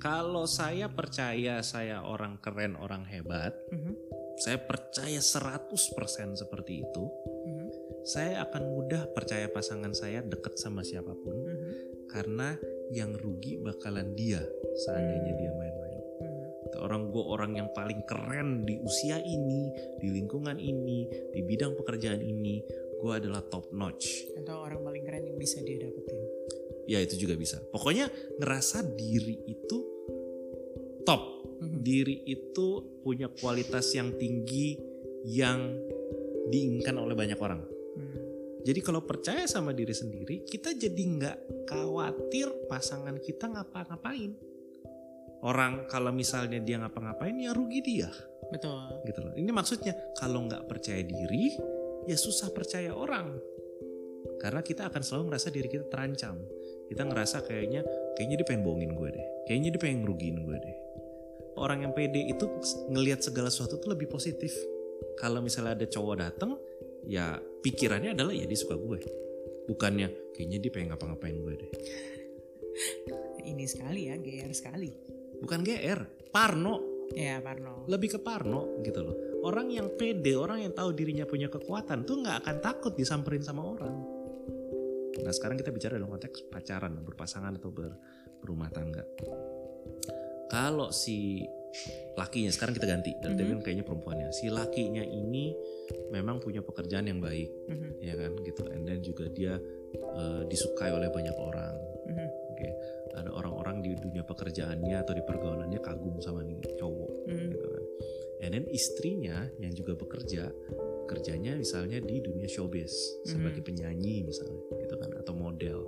kalau 0.02 0.44
saya 0.50 0.90
percaya 0.90 1.62
saya 1.62 2.02
orang 2.02 2.38
keren 2.42 2.74
orang 2.74 3.06
hebat 3.06 3.54
Mhm. 3.70 3.92
saya 4.42 4.58
percaya 4.58 5.20
100% 5.22 6.34
seperti 6.34 6.82
itu 6.82 7.04
Mhm. 7.46 7.66
saya 8.02 8.42
akan 8.46 8.62
mudah 8.66 9.02
percaya 9.14 9.46
pasangan 9.46 9.94
saya 9.94 10.24
deket 10.26 10.58
sama 10.58 10.82
siapa 10.82 11.14
pun 11.14 11.36
Mhm. 11.46 11.70
karena 12.10 12.58
yang 12.92 13.14
rugi 13.16 13.56
bakalan 13.62 14.12
dia 14.12 14.44
seandainya 14.84 15.32
dia 15.32 15.52
main-main. 15.56 15.91
Atau 16.72 16.88
Orang 16.88 17.12
gue 17.12 17.20
orang 17.20 17.52
yang 17.60 17.68
paling 17.76 18.00
keren 18.08 18.64
di 18.64 18.80
usia 18.80 19.20
ini, 19.20 19.68
di 20.00 20.08
lingkungan 20.08 20.56
ini, 20.56 21.04
di 21.28 21.40
bidang 21.44 21.76
pekerjaan 21.76 22.24
ini, 22.24 22.64
gue 22.96 23.12
adalah 23.12 23.44
top 23.44 23.76
notch. 23.76 24.32
Atau 24.40 24.56
orang 24.56 24.80
paling 24.80 25.04
keren 25.04 25.28
yang 25.28 25.36
bisa 25.36 25.60
dia 25.60 25.76
dapetin. 25.76 26.16
Ya 26.88 26.98
itu 27.04 27.20
juga 27.20 27.36
bisa. 27.36 27.60
Pokoknya 27.68 28.08
ngerasa 28.40 28.88
diri 28.96 29.36
itu 29.44 29.78
top, 31.04 31.44
Mhm. 31.60 31.78
diri 31.84 32.16
itu 32.24 32.98
punya 33.04 33.28
kualitas 33.28 33.92
yang 33.92 34.16
tinggi 34.16 34.80
yang 35.28 35.76
diinginkan 36.48 36.96
oleh 36.98 37.14
banyak 37.14 37.38
orang. 37.38 37.62
Hmm. 37.94 38.16
Jadi 38.64 38.80
kalau 38.82 39.04
percaya 39.04 39.46
sama 39.46 39.70
diri 39.70 39.94
sendiri, 39.94 40.42
kita 40.42 40.74
jadi 40.74 41.02
nggak 41.02 41.68
khawatir 41.70 42.50
pasangan 42.66 43.18
kita 43.20 43.50
ngapa-ngapain. 43.50 44.51
Orang 45.42 45.90
kalau 45.90 46.14
misalnya 46.14 46.62
dia 46.62 46.78
ngapa-ngapain 46.78 47.34
ya 47.34 47.50
rugi 47.50 47.82
dia, 47.82 48.06
Betul. 48.54 49.02
gitu 49.02 49.26
loh. 49.26 49.34
Ini 49.34 49.50
maksudnya 49.50 49.90
kalau 50.14 50.46
nggak 50.46 50.70
percaya 50.70 51.02
diri, 51.02 51.58
ya 52.06 52.14
susah 52.14 52.54
percaya 52.54 52.94
orang. 52.94 53.34
Karena 54.38 54.62
kita 54.62 54.86
akan 54.86 55.02
selalu 55.02 55.34
ngerasa 55.34 55.48
diri 55.50 55.66
kita 55.66 55.90
terancam. 55.90 56.38
Kita 56.86 57.02
ngerasa 57.06 57.42
kayaknya, 57.42 57.82
kayaknya 58.14 58.42
dia 58.42 58.46
pengen 58.46 58.62
bohongin 58.62 58.92
gue 58.94 59.08
deh. 59.10 59.26
Kayaknya 59.50 59.68
dia 59.74 59.80
pengen 59.82 59.98
ngerugiin 60.06 60.38
gue 60.46 60.56
deh. 60.62 60.76
Orang 61.58 61.82
yang 61.82 61.92
pede 61.94 62.22
itu 62.22 62.44
ngelihat 62.94 63.26
segala 63.26 63.50
sesuatu 63.50 63.82
tuh 63.82 63.90
lebih 63.98 64.06
positif. 64.06 64.54
Kalau 65.18 65.42
misalnya 65.42 65.74
ada 65.74 65.86
cowok 65.90 66.16
dateng, 66.22 66.54
ya 67.06 67.38
pikirannya 67.38 68.14
adalah 68.14 68.30
ya 68.30 68.46
dia 68.46 68.58
suka 68.58 68.78
gue. 68.78 68.98
Bukannya 69.66 70.34
kayaknya 70.38 70.58
dia 70.62 70.70
pengen 70.70 70.94
ngapa-ngapain 70.94 71.34
gue 71.38 71.54
deh. 71.66 71.72
Ini 73.42 73.64
sekali 73.66 74.06
ya, 74.10 74.14
GR 74.18 74.52
sekali. 74.54 75.21
Bukan 75.42 75.66
GR, 75.66 76.30
Parno. 76.30 76.74
Ya 77.12 77.42
Parno. 77.44 77.84
Lebih 77.90 78.16
ke 78.16 78.18
Parno 78.22 78.78
gitu 78.80 79.02
loh. 79.04 79.16
Orang 79.42 79.68
yang 79.68 79.92
pede, 79.98 80.38
orang 80.38 80.62
yang 80.62 80.72
tahu 80.72 80.94
dirinya 80.94 81.26
punya 81.26 81.50
kekuatan 81.50 82.06
tuh 82.06 82.22
nggak 82.22 82.46
akan 82.46 82.56
takut 82.62 82.94
disamperin 82.94 83.42
sama 83.42 83.66
orang. 83.66 83.94
Nah 85.20 85.32
sekarang 85.34 85.60
kita 85.60 85.74
bicara 85.74 86.00
dalam 86.00 86.08
konteks 86.08 86.48
pacaran, 86.48 86.96
berpasangan 87.04 87.58
atau 87.60 87.68
ber- 87.68 87.98
berumah 88.40 88.70
tangga. 88.72 89.04
Kalau 90.48 90.88
si 90.88 91.44
lakinya, 92.16 92.52
sekarang 92.52 92.76
kita 92.76 92.84
ganti, 92.84 93.12
dari 93.20 93.32
tadi 93.36 93.48
Mhm. 93.48 93.52
kan 93.56 93.60
kayaknya 93.64 93.84
perempuannya. 93.88 94.28
Si 94.32 94.48
lakinya 94.52 95.00
ini 95.00 95.52
memang 96.12 96.40
punya 96.40 96.60
pekerjaan 96.60 97.08
yang 97.08 97.20
baik, 97.20 97.48
Mhm. 97.68 97.90
ya 98.00 98.14
kan 98.16 98.32
gitu. 98.44 98.62
And 98.72 98.84
then 98.88 99.00
juga 99.04 99.28
dia 99.28 99.56
eh, 99.92 100.42
disukai 100.48 100.88
oleh 100.92 101.12
banyak 101.12 101.36
orang. 101.36 101.76
Di 103.82 103.98
dunia 103.98 104.22
pekerjaannya 104.22 104.96
atau 105.02 105.12
di 105.12 105.22
pergaulannya 105.26 105.80
kagum 105.82 106.22
sama 106.22 106.46
nih 106.46 106.56
cowok 106.78 107.12
Mhm. 107.26 107.50
gitu 107.50 107.66
kan. 107.66 107.84
And 108.42 108.50
then 108.54 108.66
istrinya 108.70 109.50
yang 109.58 109.74
juga 109.74 109.98
bekerja, 109.98 110.50
kerjanya 111.06 111.58
misalnya 111.58 111.98
di 111.98 112.22
dunia 112.22 112.46
showbiz 112.46 113.22
sebagai 113.26 113.62
penyanyi 113.62 114.22
misalnya 114.22 114.62
gitu 114.82 114.94
kan 114.98 115.10
atau 115.18 115.34
model. 115.34 115.82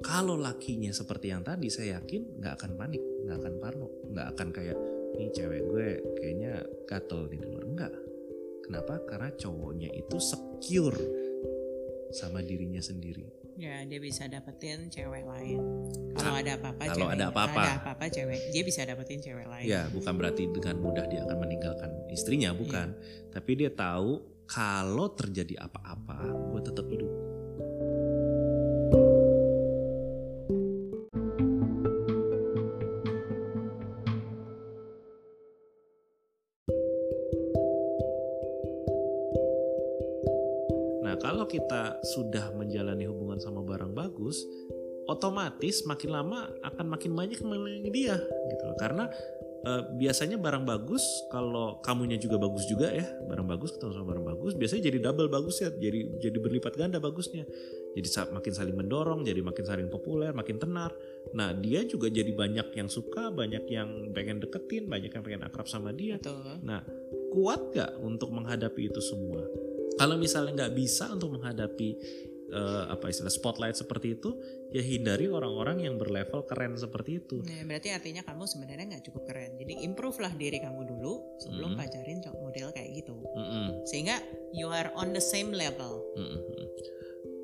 Kalau 0.00 0.34
lakinya 0.40 0.90
seperti 0.96 1.28
yang 1.28 1.44
tadi 1.44 1.68
saya 1.68 2.00
yakin 2.00 2.40
nggak 2.40 2.54
akan 2.56 2.72
panik, 2.78 3.02
nggak 3.26 3.36
akan 3.36 3.54
parno, 3.60 3.88
nggak 4.10 4.26
akan 4.32 4.48
kayak 4.50 4.78
nih 5.20 5.28
cewek 5.34 5.62
gue 5.68 5.88
kayaknya 6.16 6.52
gatel 6.88 7.28
di 7.28 7.36
luar 7.36 7.62
enggak. 7.68 7.94
Kenapa? 8.64 9.02
Karena 9.04 9.28
cowoknya 9.34 9.90
itu 9.92 10.16
secure 10.16 10.98
sama 12.14 12.40
dirinya 12.40 12.80
sendiri. 12.80 13.26
Ya 13.60 13.84
dia 13.84 14.00
bisa 14.00 14.24
dapetin 14.24 14.88
cewek 14.88 15.28
lain. 15.28 15.60
Kalau 16.16 16.32
ada 16.32 16.56
apa-apa 16.56 16.96
kalau 16.96 17.12
cewek. 17.12 17.16
ada 17.20 17.24
apa-apa. 17.28 17.60
Ada 17.60 17.76
apa-apa 17.84 18.04
cewek. 18.08 18.40
Dia 18.56 18.62
bisa 18.64 18.80
dapetin 18.88 19.20
cewek 19.20 19.44
lain. 19.44 19.68
Ya, 19.68 19.84
bukan 19.92 20.16
berarti 20.16 20.48
dengan 20.48 20.80
mudah 20.80 21.04
dia 21.04 21.28
akan 21.28 21.44
meninggalkan 21.44 21.92
istrinya, 22.08 22.56
bukan. 22.56 22.96
Tapi 23.28 23.60
dia 23.60 23.68
tahu 23.68 24.24
kalau 24.48 25.12
terjadi 25.12 25.60
apa-apa, 25.60 26.24
gue 26.56 26.60
tetap 26.64 26.88
hidup. 26.88 27.12
Nah, 41.10 41.18
kalau 41.18 41.42
kita 41.42 41.98
sudah 42.06 42.49
otomatis 45.20 45.84
makin 45.84 46.10
lama 46.16 46.48
akan 46.64 46.86
makin 46.88 47.12
banyak 47.12 47.44
menyayangi 47.44 47.90
dia 47.92 48.16
gitu 48.24 48.64
loh. 48.64 48.76
Karena 48.80 49.04
eh, 49.60 49.82
biasanya 50.00 50.40
barang 50.40 50.64
bagus 50.64 51.04
kalau 51.28 51.84
kamunya 51.84 52.16
juga 52.16 52.40
bagus 52.40 52.64
juga 52.64 52.88
ya, 52.88 53.04
barang 53.28 53.44
bagus 53.44 53.76
ketemu 53.76 53.92
sama 53.92 54.06
barang 54.16 54.26
bagus 54.32 54.52
biasanya 54.56 54.82
jadi 54.88 54.98
double 55.04 55.28
bagus 55.28 55.60
ya, 55.60 55.68
jadi 55.68 56.08
jadi 56.16 56.38
berlipat 56.40 56.72
ganda 56.80 56.96
bagusnya. 56.96 57.44
Jadi 57.90 58.06
makin 58.30 58.52
saling 58.54 58.76
mendorong, 58.78 59.20
jadi 59.26 59.42
makin 59.42 59.64
saling 59.66 59.88
populer, 59.90 60.30
makin 60.30 60.62
tenar. 60.62 60.94
Nah, 61.34 61.50
dia 61.50 61.82
juga 61.82 62.06
jadi 62.06 62.30
banyak 62.30 62.70
yang 62.78 62.86
suka, 62.86 63.34
banyak 63.34 63.66
yang 63.66 64.14
pengen 64.14 64.38
deketin, 64.38 64.86
banyak 64.86 65.10
yang 65.10 65.26
pengen 65.26 65.42
akrab 65.42 65.66
sama 65.66 65.90
dia. 65.90 66.14
Betul. 66.14 66.62
Nah, 66.62 66.86
kuat 67.34 67.74
gak 67.74 67.98
untuk 67.98 68.30
menghadapi 68.30 68.94
itu 68.94 69.02
semua? 69.02 69.42
Kalau 69.98 70.16
misalnya 70.16 70.64
nggak 70.64 70.74
bisa 70.80 71.12
untuk 71.12 71.36
menghadapi 71.36 71.88
eh, 72.50 72.84
apa 72.90 73.06
istilah 73.08 73.30
spotlight 73.30 73.78
seperti 73.78 74.18
itu, 74.18 74.36
ya 74.74 74.82
hindari 74.82 75.30
orang-orang 75.30 75.86
yang 75.86 75.94
berlevel 75.96 76.44
keren 76.44 76.74
seperti 76.74 77.22
itu. 77.22 77.40
Nah, 77.46 77.62
berarti 77.64 77.94
artinya 77.94 78.22
kamu 78.26 78.44
sebenarnya 78.44 78.86
nggak 78.96 79.04
cukup 79.06 79.22
keren. 79.30 79.56
Jadi 79.56 79.86
improve 79.86 80.18
lah 80.20 80.32
diri 80.34 80.58
kamu 80.58 80.82
dulu 80.86 81.38
sebelum 81.40 81.74
Mhm. 81.74 81.78
pacarin 81.78 82.18
cowok 82.20 82.40
model 82.42 82.68
kayak 82.74 82.90
gitu. 82.98 83.14
Mm-mm, 83.34 83.86
Sehingga 83.86 84.18
you 84.50 84.68
are 84.68 84.90
on 84.98 85.14
the 85.14 85.22
same 85.22 85.54
level. 85.54 86.02
mm. 86.18 86.38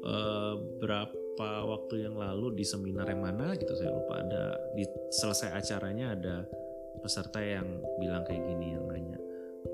Eh, 0.06 0.54
berapa 0.78 1.26
beberapa 1.36 1.68
waktu 1.68 2.08
yang 2.08 2.16
lalu 2.16 2.56
di 2.56 2.64
seminar 2.64 3.12
yang 3.12 3.20
mana 3.20 3.52
gitu 3.60 3.76
saya 3.76 3.92
lupa 3.92 4.24
ada 4.24 4.56
di 4.72 4.88
selesai 5.12 5.52
acaranya 5.52 6.16
ada 6.16 6.48
peserta 7.04 7.44
yang 7.44 7.84
bilang 8.00 8.24
kayak 8.24 8.40
gini 8.40 8.72
yang 8.72 8.88
nanya 8.88 9.20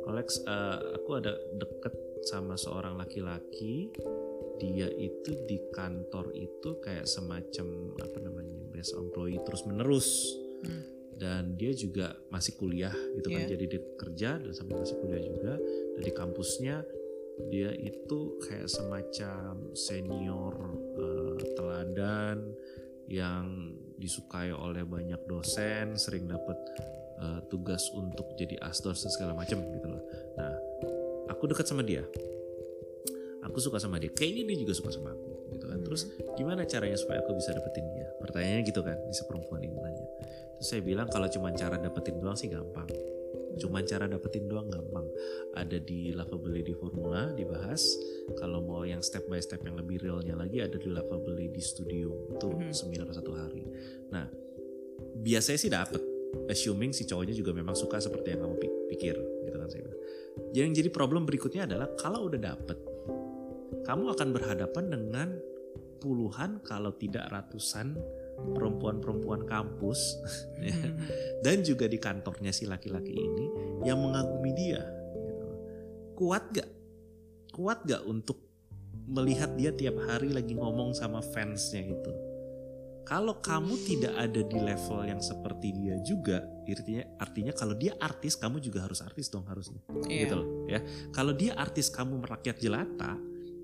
Kolex 0.03 0.43
uh, 0.43 0.99
aku 0.99 1.23
ada 1.23 1.39
deket 1.55 1.95
sama 2.27 2.59
seorang 2.59 2.99
laki-laki 2.99 3.95
dia 4.61 4.89
itu 4.91 5.33
di 5.49 5.59
kantor 5.73 6.33
itu 6.37 6.81
kayak 6.83 7.09
semacam 7.09 7.97
apa 8.01 8.19
namanya 8.21 8.57
best 8.73 8.97
employee 8.97 9.41
terus 9.45 9.63
menerus 9.69 10.09
hmm. 10.65 10.83
dan 11.21 11.55
dia 11.55 11.73
juga 11.77 12.17
masih 12.33 12.57
kuliah 12.57 12.95
gitu 13.21 13.31
yeah. 13.31 13.37
kan 13.39 13.43
iya. 13.47 13.51
jadi 13.55 13.65
dia 13.69 13.83
kerja 13.97 14.31
dan 14.41 14.53
sambil 14.53 14.83
masih 14.83 14.97
kuliah 15.01 15.23
juga 15.23 15.53
dari 15.97 16.13
kampusnya 16.13 16.77
dia 17.49 17.73
itu 17.73 18.37
kayak 18.45 18.69
semacam 18.69 19.73
senior 19.73 20.55
uh, 21.01 21.37
teladan 21.57 22.53
yang 23.09 23.77
disukai 23.97 24.53
oleh 24.53 24.85
banyak 24.85 25.19
dosen 25.27 25.97
sering 25.97 26.29
dapat 26.29 26.59
uh, 27.23 27.41
tugas 27.49 27.87
untuk 27.95 28.35
jadi 28.37 28.59
asdos 28.63 29.05
dan 29.07 29.11
segala 29.11 29.33
macam 29.37 29.63
gitu 29.63 29.89
loh 29.89 30.03
nah 30.37 30.55
aku 31.33 31.49
dekat 31.49 31.67
sama 31.67 31.83
dia 31.83 32.05
aku 33.43 33.59
suka 33.59 33.79
sama 33.83 33.99
dia. 33.99 34.11
Kayaknya 34.15 34.55
dia 34.55 34.57
juga 34.63 34.73
suka 34.79 34.91
sama 34.95 35.13
aku 35.13 35.53
gitu 35.55 35.67
kan. 35.67 35.79
Terus 35.83 36.03
hmm. 36.09 36.39
gimana 36.39 36.63
caranya 36.65 36.99
supaya 36.99 37.21
aku 37.21 37.35
bisa 37.37 37.51
dapetin 37.53 37.87
dia? 37.93 38.09
Pertanyaannya 38.23 38.63
gitu 38.67 38.81
kan 38.81 38.99
si 39.11 39.23
perempuan 39.27 39.61
ini 39.67 39.77
nanya. 39.77 40.07
Terus 40.59 40.69
saya 40.69 40.83
bilang 40.83 41.11
kalau 41.11 41.27
cuma 41.29 41.51
cara 41.53 41.77
dapetin 41.77 42.23
doang 42.23 42.39
sih 42.39 42.49
gampang. 42.49 42.89
Cuma 43.61 43.85
cara 43.85 44.09
dapetin 44.09 44.49
doang 44.49 44.71
gampang. 44.73 45.05
Ada 45.53 45.77
di 45.83 46.15
Lovably 46.17 46.65
di 46.65 46.73
formula 46.73 47.29
dibahas. 47.37 47.85
Kalau 48.39 48.65
mau 48.65 48.87
yang 48.87 49.05
step 49.05 49.29
by 49.29 49.43
step 49.43 49.61
yang 49.67 49.77
lebih 49.77 50.01
realnya 50.01 50.39
lagi 50.39 50.63
ada 50.65 50.79
di 50.79 50.89
Lovably 50.89 51.53
di 51.53 51.61
studio. 51.61 52.33
Itu 52.33 52.49
hmm. 52.49 52.73
seminar 52.73 53.11
satu 53.13 53.35
hari. 53.37 53.67
Nah 54.09 54.25
biasanya 55.21 55.61
sih 55.61 55.71
dapet. 55.71 56.03
Assuming 56.49 56.97
si 56.97 57.05
cowoknya 57.05 57.37
juga 57.37 57.53
memang 57.53 57.77
suka 57.77 58.01
seperti 58.01 58.33
yang 58.33 58.49
kamu 58.49 58.57
pikir 58.89 59.17
gitu 59.45 59.57
kan 59.61 59.69
saya 59.69 59.85
yang 60.53 60.73
jadi 60.73 60.89
problem 60.93 61.25
berikutnya 61.25 61.65
adalah 61.69 61.89
kalau 61.97 62.29
udah 62.29 62.41
dapet 62.41 62.77
kamu 63.83 64.15
akan 64.15 64.29
berhadapan 64.31 64.85
dengan 64.91 65.29
puluhan 66.03 66.59
kalau 66.67 66.91
tidak 66.99 67.31
ratusan 67.31 67.95
perempuan-perempuan 68.59 69.47
kampus 69.47 70.19
ya, 70.67 70.75
hmm. 70.75 70.99
dan 71.47 71.63
juga 71.63 71.87
di 71.87 72.03
kantornya 72.03 72.51
si 72.51 72.67
laki-laki 72.67 73.15
ini 73.15 73.47
yang 73.87 74.03
mengagumi 74.03 74.51
dia 74.51 74.83
gitu. 74.83 75.47
kuat 76.19 76.51
gak 76.51 76.71
kuat 77.55 77.87
gak 77.87 78.03
untuk 78.03 78.43
melihat 79.07 79.55
dia 79.55 79.71
tiap 79.71 79.99
hari 80.11 80.35
lagi 80.35 80.59
ngomong 80.59 80.95
sama 80.95 81.23
fansnya 81.23 81.87
itu 81.87 82.13
kalau 83.03 83.43
kamu 83.43 83.75
tidak 83.83 84.15
ada 84.15 84.41
di 84.47 84.59
level 84.63 85.01
yang 85.03 85.19
seperti 85.19 85.75
dia 85.75 85.99
juga 86.07 86.43
artinya 86.67 87.05
artinya 87.19 87.53
kalau 87.53 87.75
dia 87.75 87.93
artis 87.99 88.39
kamu 88.39 88.63
juga 88.63 88.87
harus 88.87 89.03
artis 89.03 89.27
dong 89.29 89.45
harusnya 89.47 89.83
yeah. 90.07 90.27
gitu 90.27 90.35
loh 90.39 90.49
ya 90.71 90.81
kalau 91.11 91.35
dia 91.35 91.53
artis 91.59 91.91
kamu 91.91 92.23
merakyat 92.23 92.63
jelata 92.63 93.19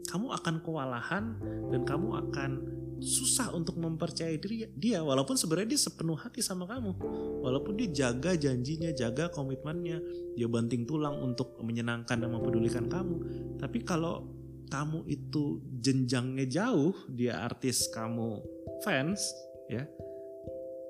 kamu 0.09 0.33
akan 0.33 0.55
kewalahan 0.65 1.37
dan 1.69 1.85
kamu 1.85 2.09
akan 2.17 2.51
susah 2.99 3.55
untuk 3.55 3.79
mempercayai 3.79 4.41
diri 4.43 4.67
dia 4.75 4.99
walaupun 5.05 5.39
sebenarnya 5.39 5.77
dia 5.77 5.81
sepenuh 5.85 6.19
hati 6.19 6.43
sama 6.43 6.67
kamu. 6.67 6.97
Walaupun 7.45 7.79
dia 7.79 7.89
jaga 7.93 8.35
janjinya 8.35 8.91
jaga 8.91 9.31
komitmennya 9.31 10.03
dia 10.35 10.49
banting 10.51 10.89
tulang 10.89 11.21
untuk 11.23 11.61
menyenangkan 11.63 12.19
dan 12.19 12.31
mempedulikan 12.33 12.91
kamu. 12.91 13.17
Tapi 13.61 13.79
kalau 13.87 14.27
kamu 14.69 15.07
itu 15.09 15.63
jenjangnya 15.81 16.45
jauh 16.49 16.93
dia 17.09 17.41
artis 17.41 17.89
kamu 17.89 18.43
fans 18.85 19.33
ya 19.69 19.87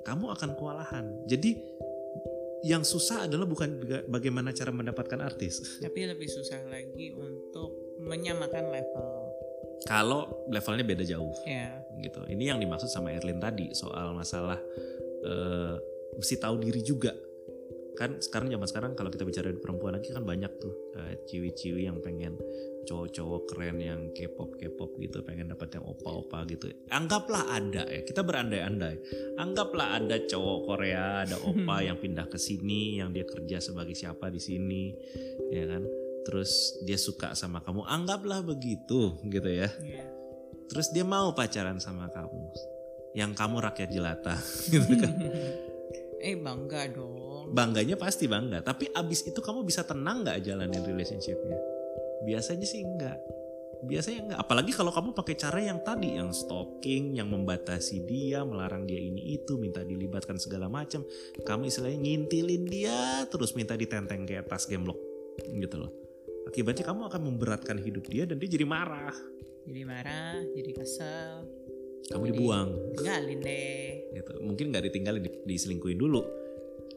kamu 0.07 0.33
akan 0.33 0.51
kewalahan. 0.57 1.05
Jadi 1.29 1.59
yang 2.67 2.83
susah 2.83 3.31
adalah 3.31 3.47
bukan 3.47 3.85
bagaimana 4.11 4.51
cara 4.51 4.75
mendapatkan 4.75 5.21
artis. 5.23 5.79
Tapi 5.79 6.09
lebih 6.09 6.27
susah 6.27 6.65
lagi 6.67 7.15
untuk 7.15 7.88
menyamakan 8.09 8.65
level. 8.73 9.07
Kalau 9.87 10.49
levelnya 10.51 10.83
beda 10.83 11.05
jauh, 11.07 11.31
yeah. 11.47 11.71
gitu. 12.03 12.25
Ini 12.27 12.57
yang 12.57 12.59
dimaksud 12.59 12.91
sama 12.91 13.15
Erlin 13.15 13.39
tadi 13.39 13.71
soal 13.77 14.11
masalah 14.17 14.59
uh, 15.23 15.77
mesti 16.19 16.35
tahu 16.41 16.59
diri 16.59 16.83
juga. 16.83 17.15
Kan 17.95 18.19
sekarang 18.19 18.51
zaman 18.51 18.67
sekarang 18.67 18.93
kalau 18.99 19.11
kita 19.11 19.23
bicara 19.23 19.55
di 19.55 19.61
perempuan 19.63 19.95
lagi 19.95 20.11
kan 20.11 20.27
banyak 20.27 20.51
tuh 20.59 20.75
uh, 20.99 21.15
ciwi-ciwi 21.31 21.87
yang 21.87 22.03
pengen 22.03 22.35
cowok-cowok 22.89 23.43
keren 23.53 23.77
yang 23.85 24.01
K-pop 24.17 24.57
K-pop 24.57 24.97
gitu 24.97 25.21
pengen 25.21 25.53
dapat 25.53 25.77
yang 25.77 25.85
opa-opa 25.85 26.49
gitu 26.49 26.73
anggaplah 26.89 27.45
ada 27.53 27.85
ya 27.85 28.01
kita 28.01 28.25
berandai-andai 28.25 28.97
anggaplah 29.37 30.01
ada 30.01 30.25
cowok 30.25 30.59
Korea 30.65 31.29
ada 31.29 31.37
opa 31.37 31.83
yang 31.91 32.01
pindah 32.01 32.25
ke 32.33 32.41
sini 32.41 32.97
yang 32.97 33.13
dia 33.13 33.29
kerja 33.29 33.61
sebagai 33.61 33.93
siapa 33.93 34.33
di 34.33 34.41
sini 34.41 34.97
ya 35.53 35.69
kan 35.69 35.85
terus 36.27 36.81
dia 36.85 36.97
suka 36.99 37.33
sama 37.33 37.63
kamu 37.63 37.85
anggaplah 37.85 38.41
begitu 38.43 39.17
gitu 39.27 39.49
ya. 39.49 39.69
Yeah. 39.83 40.07
terus 40.69 40.93
dia 40.93 41.01
mau 41.01 41.33
pacaran 41.33 41.81
sama 41.81 42.13
kamu 42.13 42.53
yang 43.17 43.33
kamu 43.33 43.65
rakyat 43.65 43.89
jelata 43.89 44.37
gitu 44.73 44.93
kan. 44.99 45.13
Eh 46.19 46.35
bangga 46.35 46.91
dong. 46.91 47.55
Bangganya 47.55 47.95
pasti 47.95 48.27
bangga 48.27 48.59
tapi 48.59 48.91
abis 48.91 49.31
itu 49.31 49.39
kamu 49.39 49.63
bisa 49.63 49.87
tenang 49.87 50.27
nggak 50.27 50.43
jalanin 50.43 50.83
relationshipnya? 50.83 51.59
Biasanya 52.27 52.67
sih 52.67 52.83
enggak 52.83 53.19
biasanya 53.79 54.27
enggak 54.27 54.41
apalagi 54.43 54.75
kalau 54.75 54.91
kamu 54.91 55.15
pakai 55.15 55.39
cara 55.39 55.63
yang 55.63 55.79
tadi 55.87 56.19
yang 56.19 56.35
stalking 56.35 57.15
yang 57.15 57.31
membatasi 57.31 58.03
dia 58.03 58.43
melarang 58.43 58.83
dia 58.83 58.99
ini 58.99 59.39
itu 59.39 59.55
minta 59.63 59.87
dilibatkan 59.87 60.43
segala 60.43 60.67
macam. 60.67 61.07
Kamu 61.39 61.71
istilahnya 61.71 62.03
ngintilin 62.03 62.67
dia 62.67 63.23
terus 63.31 63.55
minta 63.55 63.79
ditenteng 63.79 64.27
kayak 64.27 64.51
tas 64.51 64.67
gemblok 64.67 64.99
gitu 65.39 65.87
loh 65.87 66.08
akibatnya 66.49 66.85
kamu 66.89 67.13
akan 67.13 67.21
memberatkan 67.29 67.77
hidup 67.79 68.09
dia 68.09 68.25
dan 68.25 68.41
dia 68.41 68.49
jadi 68.49 68.65
marah. 68.65 69.15
Jadi 69.69 69.81
marah 69.85 70.41
jadi 70.57 70.73
kesel. 70.73 71.45
Kamu 72.09 72.25
dibuang. 72.33 72.69
tinggalin 72.97 73.39
deh. 73.45 73.89
Gitu. 74.17 74.33
Mungkin 74.41 74.73
nggak 74.73 74.85
ditinggalin 74.89 75.21
di, 75.21 75.31
diselingkuhin 75.45 76.01
dulu. 76.01 76.25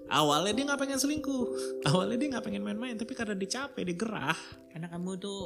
Awalnya 0.08 0.56
dia 0.56 0.64
nggak 0.72 0.80
pengen 0.80 1.00
selingkuh. 1.00 1.44
Awalnya 1.92 2.16
dia 2.16 2.28
nggak 2.32 2.46
pengen 2.48 2.64
main-main 2.64 2.96
tapi 2.96 3.12
karena 3.12 3.36
dia 3.36 3.60
capek 3.60 3.84
dia 3.92 3.96
gerah. 4.00 4.40
Karena 4.72 4.88
kamu 4.88 5.12
tuh 5.20 5.42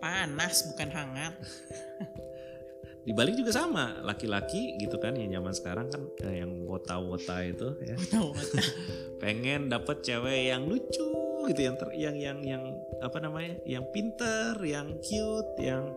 panas 0.00 0.64
bukan 0.72 0.88
hangat. 0.88 1.34
Dibalik 3.08 3.36
juga 3.36 3.52
sama. 3.52 4.00
Laki-laki 4.00 4.80
gitu 4.80 4.96
kan 4.96 5.20
yang 5.20 5.42
zaman 5.42 5.52
sekarang 5.52 5.86
kan 5.92 6.02
eh, 6.24 6.40
yang 6.40 6.64
wota-wota 6.64 7.44
itu 7.44 7.76
ya. 7.84 7.96
Wota-wota. 7.96 8.60
Pengen 9.22 9.68
dapet 9.68 10.00
cewek 10.00 10.48
yang 10.48 10.64
lucu 10.64 11.21
gitu. 11.50 11.60
Yang 11.66 11.76
ter, 11.82 11.88
yang 11.98 12.16
yang 12.18 12.38
yang 12.42 12.62
apa 13.02 13.18
namanya? 13.18 13.58
Yang 13.66 13.84
pinter 13.94 14.54
yang 14.62 14.98
cute 15.02 15.54
yang 15.58 15.90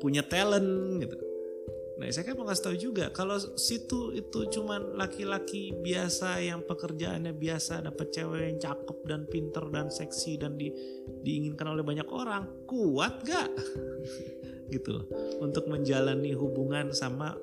punya 0.00 0.24
talent 0.24 1.00
gitu. 1.04 1.30
Nah 2.00 2.08
saya 2.08 2.24
kan 2.24 2.40
mau 2.40 2.48
kasih 2.48 2.64
tahu 2.64 2.76
juga 2.80 3.12
kalau 3.12 3.36
situ 3.60 4.16
itu 4.16 4.48
cuman 4.48 4.96
laki-laki 4.96 5.76
biasa 5.84 6.40
yang 6.40 6.64
pekerjaannya 6.64 7.36
biasa 7.36 7.84
dapat 7.84 8.08
cewek 8.08 8.40
yang 8.40 8.56
cakep 8.56 8.98
dan 9.04 9.28
pinter 9.28 9.68
dan 9.68 9.92
seksi 9.92 10.40
dan 10.40 10.56
di, 10.56 10.72
diinginkan 11.20 11.68
oleh 11.68 11.84
banyak 11.84 12.08
orang 12.08 12.48
kuat 12.64 13.20
gak 13.28 13.52
gitu 14.72 15.04
untuk 15.44 15.68
menjalani 15.68 16.32
hubungan 16.32 16.88
sama 16.96 17.36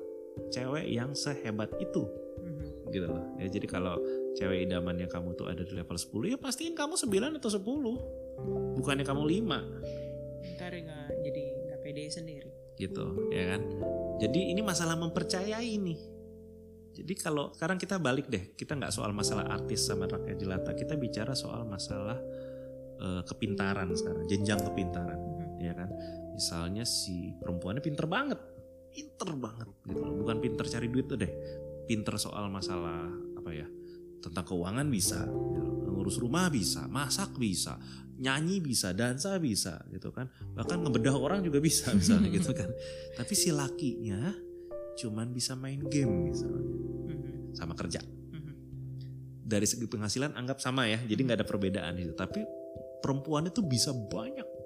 cewek 0.50 0.90
yang 0.90 1.14
sehebat 1.14 1.70
itu. 1.78 2.02
Mm-hmm. 2.42 2.90
gitu 2.90 3.06
loh. 3.06 3.24
Ya 3.38 3.46
jadi 3.46 3.66
kalau 3.70 3.94
cewek 4.38 4.70
idamannya 4.70 5.10
kamu 5.10 5.34
tuh 5.34 5.50
ada 5.50 5.66
di 5.66 5.74
level 5.74 5.98
10 5.98 6.32
ya 6.32 6.38
pastiin 6.38 6.78
kamu 6.78 6.94
9 6.94 7.42
atau 7.42 7.50
10 7.50 8.78
bukannya 8.78 9.02
kamu 9.02 9.22
5 9.26 10.08
ntar 10.54 10.74
nggak 10.74 11.08
jadi 11.26 11.42
nggak 11.68 11.80
pede 11.82 12.02
sendiri. 12.10 12.50
Gitu 12.78 13.06
ya 13.34 13.56
kan? 13.56 13.62
Jadi 14.22 14.50
ini 14.54 14.60
masalah 14.62 14.94
mempercayai 14.98 15.74
nih. 15.78 16.00
Jadi 16.98 17.12
kalau 17.14 17.54
sekarang 17.54 17.78
kita 17.78 17.98
balik 18.02 18.26
deh. 18.26 18.54
Kita 18.58 18.74
nggak 18.74 18.90
soal 18.90 19.14
masalah 19.14 19.46
artis 19.50 19.86
sama 19.86 20.10
rakyat 20.10 20.38
jelata. 20.38 20.74
Kita 20.74 20.98
bicara 20.98 21.34
soal 21.34 21.62
masalah 21.66 22.18
uh, 22.98 23.22
kepintaran 23.22 23.94
sekarang 23.94 24.26
jenjang 24.26 24.58
kepintaran 24.66 25.18
hmm. 25.18 25.62
ya 25.62 25.72
kan? 25.74 25.90
Misalnya 26.34 26.82
si 26.86 27.34
perempuannya 27.38 27.82
pinter 27.82 28.06
banget. 28.10 28.38
Pinter 28.90 29.30
banget 29.38 29.68
gitu 29.86 30.02
loh. 30.02 30.14
Bukan 30.26 30.42
pinter 30.42 30.66
cari 30.66 30.86
duit 30.90 31.06
tuh 31.06 31.18
deh. 31.18 31.32
Pinter 31.86 32.18
soal 32.18 32.50
masalah 32.50 33.06
apa 33.38 33.50
ya 33.54 33.66
tentang 34.18 34.44
keuangan 34.44 34.86
bisa 34.90 35.26
ngurus 35.88 36.22
rumah 36.22 36.46
bisa 36.48 36.86
masak 36.86 37.34
bisa 37.36 37.76
nyanyi 38.18 38.58
bisa 38.58 38.90
dansa 38.90 39.38
bisa 39.38 39.78
gitu 39.94 40.10
kan. 40.10 40.26
Bahkan 40.54 40.82
ngebedah 40.82 41.14
orang 41.14 41.40
juga 41.42 41.62
bisa 41.62 41.90
misalnya 41.98 42.28
gitu 42.30 42.50
kan. 42.50 42.68
Tapi 43.14 43.32
si 43.34 43.54
lakinya 43.54 44.34
cuman 44.98 45.30
bisa 45.30 45.54
main 45.54 45.78
game 45.86 46.34
misalnya. 46.34 46.66
Mm-hmm. 47.08 47.54
sama 47.54 47.74
kerja. 47.78 48.02
Mm-hmm. 48.02 48.54
dari 49.46 49.64
segi 49.64 49.86
penghasilan 49.86 50.34
anggap 50.34 50.58
sama 50.60 50.90
ya 50.90 51.00
jadi 51.06 51.20
nggak 51.24 51.38
ada 51.40 51.48
perbedaan 51.48 51.94
itu 51.96 52.12
tapi 52.12 52.42
perempuan 53.00 53.48
itu 53.48 53.62
bisa 53.64 53.94
banyak 53.94 54.57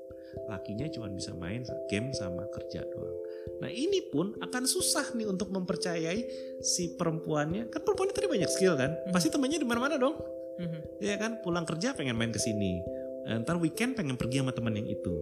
lakinya 0.48 0.86
cuma 0.90 1.08
bisa 1.12 1.32
main 1.36 1.62
game 1.88 2.10
sama 2.16 2.44
kerja 2.52 2.84
doang. 2.92 3.18
Nah 3.62 3.70
ini 3.70 4.04
pun 4.10 4.34
akan 4.40 4.64
susah 4.66 5.14
nih 5.14 5.28
untuk 5.28 5.52
mempercayai 5.54 6.20
si 6.62 6.94
perempuannya. 6.98 7.70
Kan 7.70 7.80
perempuannya 7.82 8.14
tadi 8.14 8.28
banyak 8.28 8.50
skill 8.50 8.74
kan, 8.74 8.96
pasti 9.14 9.30
temannya 9.30 9.62
di 9.62 9.68
mana-mana 9.68 9.96
dong. 9.96 10.16
Mhm. 10.58 10.80
Ya 11.00 11.16
kan 11.16 11.40
pulang 11.40 11.64
kerja 11.64 11.96
pengen 11.96 12.18
main 12.18 12.34
ke 12.34 12.40
sini. 12.40 12.82
Eh, 13.22 13.38
Ntar 13.38 13.56
weekend 13.62 13.94
pengen 13.94 14.18
pergi 14.18 14.42
sama 14.42 14.50
teman 14.50 14.74
yang 14.74 14.88
itu. 14.90 15.14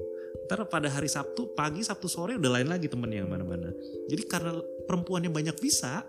Ntar 0.49 0.67
pada 0.73 0.89
hari 0.89 1.07
Sabtu 1.07 1.53
pagi 1.53 1.85
Sabtu 1.85 2.09
sore 2.09 2.41
udah 2.41 2.59
lain 2.59 2.69
lagi 2.73 2.89
temen 2.89 3.13
yang 3.13 3.29
mana-mana. 3.29 3.71
Jadi 4.09 4.23
karena 4.25 4.57
perempuannya 4.89 5.31
banyak 5.31 5.57
bisa, 5.61 6.03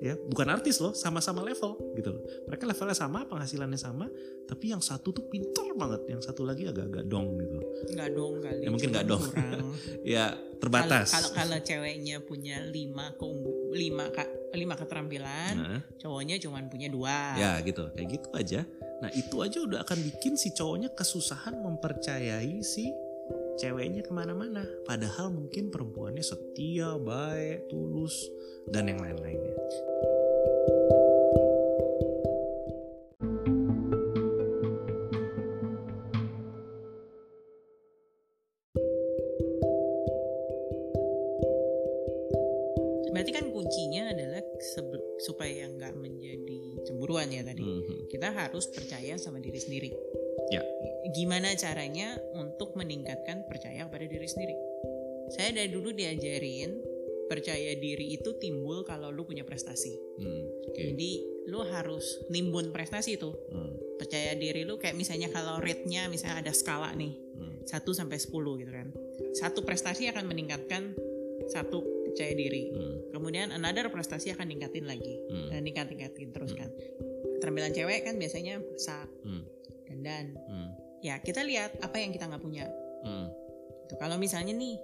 ya 0.00 0.16
bukan 0.16 0.48
artis 0.48 0.80
loh, 0.80 0.96
sama-sama 0.96 1.44
level 1.44 1.76
gitu 1.92 2.16
loh. 2.16 2.22
Mereka 2.48 2.64
levelnya 2.64 2.96
sama, 2.96 3.28
penghasilannya 3.28 3.76
sama, 3.76 4.08
tapi 4.48 4.72
yang 4.72 4.80
satu 4.80 5.12
tuh 5.12 5.28
pintar 5.28 5.68
banget, 5.76 6.08
yang 6.08 6.24
satu 6.24 6.48
lagi 6.48 6.64
agak-agak 6.66 7.04
dong 7.06 7.36
gitu. 7.36 7.58
nggak 7.92 8.10
dong 8.16 8.34
kali 8.40 8.60
Ya, 8.64 8.68
mungkin 8.72 8.88
nggak 8.90 9.06
dong. 9.06 9.22
Ya 10.04 10.24
terbatas. 10.60 11.12
kalau 11.12 11.30
kalau 11.32 11.58
ceweknya 11.60 12.20
punya 12.24 12.60
lima 12.68 13.12
keunggu 13.16 13.72
lima 13.72 14.08
lima 14.52 14.74
keterampilan 14.76 15.54
Nah, 15.56 15.80
cowoknya 15.96 16.36
cuma 16.42 16.60
punya 16.68 16.88
dua 16.90 17.36
ya 17.36 17.60
gitu, 17.64 17.88
kayak 17.96 18.08
gitu 18.18 18.28
aja. 18.34 18.60
Nah 19.00 19.08
itu 19.16 19.36
aja 19.40 19.58
udah 19.64 19.78
akan 19.84 19.98
bikin 20.04 20.36
si 20.36 20.52
cowoknya 20.52 20.92
kesusahan 20.92 21.56
mempercayai 21.60 22.60
si 22.60 22.88
ceweknya 23.60 24.00
ke 24.00 24.12
mana-mana. 24.16 24.64
Padahal 24.88 25.28
mungkin 25.28 25.68
perempuannya 25.68 26.24
setia, 26.24 26.96
baik, 26.96 27.68
tulus, 27.68 28.16
dan 28.72 28.88
yang 28.88 29.04
lain-lainnya. 29.04 29.52
Gimana 51.40 51.56
caranya 51.56 52.08
untuk 52.36 52.76
meningkatkan 52.76 53.48
percaya 53.48 53.88
kepada 53.88 54.04
diri 54.04 54.28
sendiri 54.28 54.52
saya 55.32 55.56
dari 55.56 55.72
dulu 55.72 55.88
diajarin 55.88 56.76
percaya 57.32 57.72
diri 57.80 58.12
itu 58.12 58.36
timbul 58.36 58.84
kalau 58.84 59.08
lu 59.08 59.24
punya 59.24 59.40
prestasi 59.40 59.96
Hmm, 60.20 60.44
Oke. 60.68 60.76
jadi 60.76 61.10
lu 61.48 61.64
harus 61.64 62.20
nimbun 62.28 62.76
prestasi 62.76 63.16
tuh 63.16 63.32
Hmm, 63.48 63.72
percaya 63.96 64.36
diri 64.36 64.68
lu 64.68 64.76
kayak 64.76 64.92
misalnya 64.92 65.32
kalau 65.32 65.56
rate-nya 65.64 66.12
misalnya 66.12 66.44
ada 66.44 66.52
skala 66.52 66.92
nih 66.92 67.16
hmm, 67.16 67.64
1 67.64 67.72
sampai 67.96 68.20
10 68.20 68.60
gitu 68.60 68.68
kan. 68.68 68.88
Satu 69.32 69.64
prestasi 69.64 70.12
akan 70.12 70.28
meningkatkan 70.28 70.92
satu 71.48 71.80
percaya 72.04 72.36
diri. 72.36 72.68
hmm, 72.68 73.16
Kemudian 73.16 73.48
another 73.48 73.88
prestasi 73.88 74.28
akan 74.36 74.44
ningkatin 74.44 74.84
lagi. 74.84 75.16
hmm, 75.30 75.48
Dan 75.48 75.64
ningkat-ningkatin 75.64 76.36
terus 76.36 76.52
kan. 76.52 76.68
Keterampilan 77.38 77.72
cewek 77.72 78.04
kan 78.04 78.20
biasanya 78.20 78.60
masak, 78.60 79.08
hmm, 79.24 79.44
dandan. 79.88 80.26
hmm, 80.36 80.68
Ya, 81.00 81.16
kita 81.18 81.40
lihat 81.42 81.80
apa 81.80 81.96
yang 81.96 82.12
kita 82.12 82.28
nggak 82.28 82.42
punya. 82.44 82.68
hmm, 83.04 83.26
Tuh, 83.88 83.96
kalau 83.96 84.20
misalnya 84.20 84.52
nih 84.52 84.76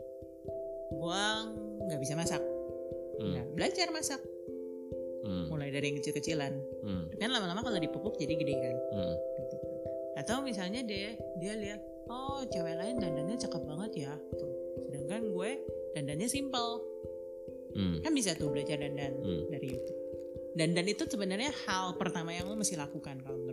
gua 0.96 1.44
nggak 1.86 2.00
bisa 2.00 2.16
masak. 2.16 2.40
hmm, 3.20 3.32
Nah, 3.36 3.44
belajar 3.52 3.88
masak 3.92 4.20
hmm, 5.24 5.52
mulai 5.52 5.68
dari 5.70 5.92
yang 5.92 5.98
kecil-kecilan. 6.00 6.52
hmm, 6.82 7.04
Kan 7.20 7.30
lama-lama 7.30 7.60
kalau 7.60 7.76
dipupuk 7.76 8.16
jadi 8.16 8.34
gede 8.34 8.54
kan. 8.56 8.76
hmm, 8.96 9.14
gitu. 9.44 9.56
Atau 10.16 10.40
misalnya 10.40 10.80
dia 10.82 11.12
dia 11.36 11.52
lihat, 11.54 11.80
oh 12.08 12.40
cewek 12.48 12.76
lain 12.80 12.96
dandannya 12.96 13.36
cakep 13.36 13.62
banget 13.68 14.08
ya, 14.08 14.12
tuh. 14.34 14.52
Sedangkan 14.88 15.28
gue 15.28 15.50
dandannya 15.92 16.28
simple, 16.28 16.70
hmm, 17.76 18.00
kan 18.00 18.12
bisa 18.16 18.32
tuh 18.32 18.48
belajar 18.48 18.80
dandan 18.80 19.12
Hmm. 19.20 19.44
dari 19.52 19.66
YouTube. 19.76 20.00
Dandan 20.56 20.88
itu 20.88 21.04
sebenarnya 21.04 21.52
hal 21.68 22.00
pertama 22.00 22.32
yang 22.32 22.48
lo 22.48 22.56
mesti 22.56 22.80
lakukan 22.80 23.20
kalau. 23.20 23.45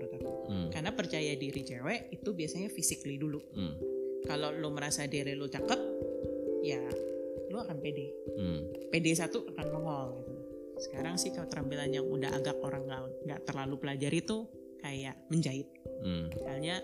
Hmm, 0.46 0.68
Karena 0.70 0.92
percaya 0.92 1.34
diri 1.34 1.62
cewek 1.62 2.12
itu 2.12 2.30
biasanya 2.32 2.70
physically 2.70 3.16
dulu. 3.18 3.40
hmm, 3.40 3.74
Kalau 4.24 4.52
lo 4.52 4.72
merasa 4.72 5.04
diri 5.04 5.36
lo 5.36 5.48
cakep, 5.48 5.80
ya 6.64 6.80
lo 7.52 7.58
akan 7.60 7.78
pede. 7.80 8.08
hmm, 8.34 8.60
PD 8.90 9.14
satu 9.14 9.46
akan 9.52 9.66
nongol 9.70 10.08
gitu. 10.24 10.34
Sekarang 10.80 11.16
sih 11.16 11.30
keterampilan 11.30 11.92
yang 11.92 12.08
udah 12.08 12.34
agak 12.34 12.58
orang 12.60 12.88
nggak 13.24 13.42
terlalu 13.46 13.76
pelajari 13.78 14.20
tuh 14.24 14.48
kayak 14.80 15.16
menjahit. 15.30 15.68
hmm, 16.02 16.34
Misalnya 16.34 16.82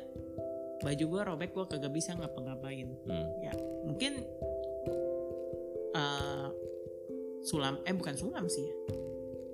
baju 0.79 1.05
gue 1.09 1.21
robek 1.25 1.51
gue 1.51 1.65
kagak 1.67 1.91
bisa 1.91 2.15
ngapa-ngapain. 2.15 2.87
hmm, 2.87 3.27
Ya 3.43 3.53
mungkin 3.83 4.23
eh, 5.91 6.47
sulam 7.41 7.79
eh 7.83 7.95
bukan 7.95 8.15
sulam 8.15 8.45
sih 8.45 8.63
ya. 8.63 8.75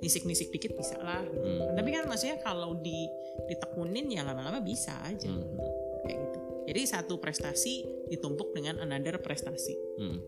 Nisik-nisik 0.05 0.53
dikit 0.53 0.77
bisa 0.77 1.01
lah. 1.01 1.25
gitu. 1.25 1.41
Hmm. 1.41 1.73
Tapi 1.73 1.89
kan 1.89 2.05
maksudnya 2.05 2.37
kalau 2.45 2.77
di 2.77 3.09
ditekunin 3.49 4.05
ya 4.13 4.21
lama-lama 4.21 4.61
bisa 4.61 4.93
aja 5.01 5.25
hmm, 5.25 5.57
kayak 6.05 6.17
gitu. 6.29 6.39
Jadi 6.65 6.81
satu 6.85 7.17
prestasi 7.17 7.81
ditumpuk 8.13 8.53
dengan 8.53 8.85
another 8.85 9.17
prestasi. 9.17 9.73
hmm. 9.97 10.19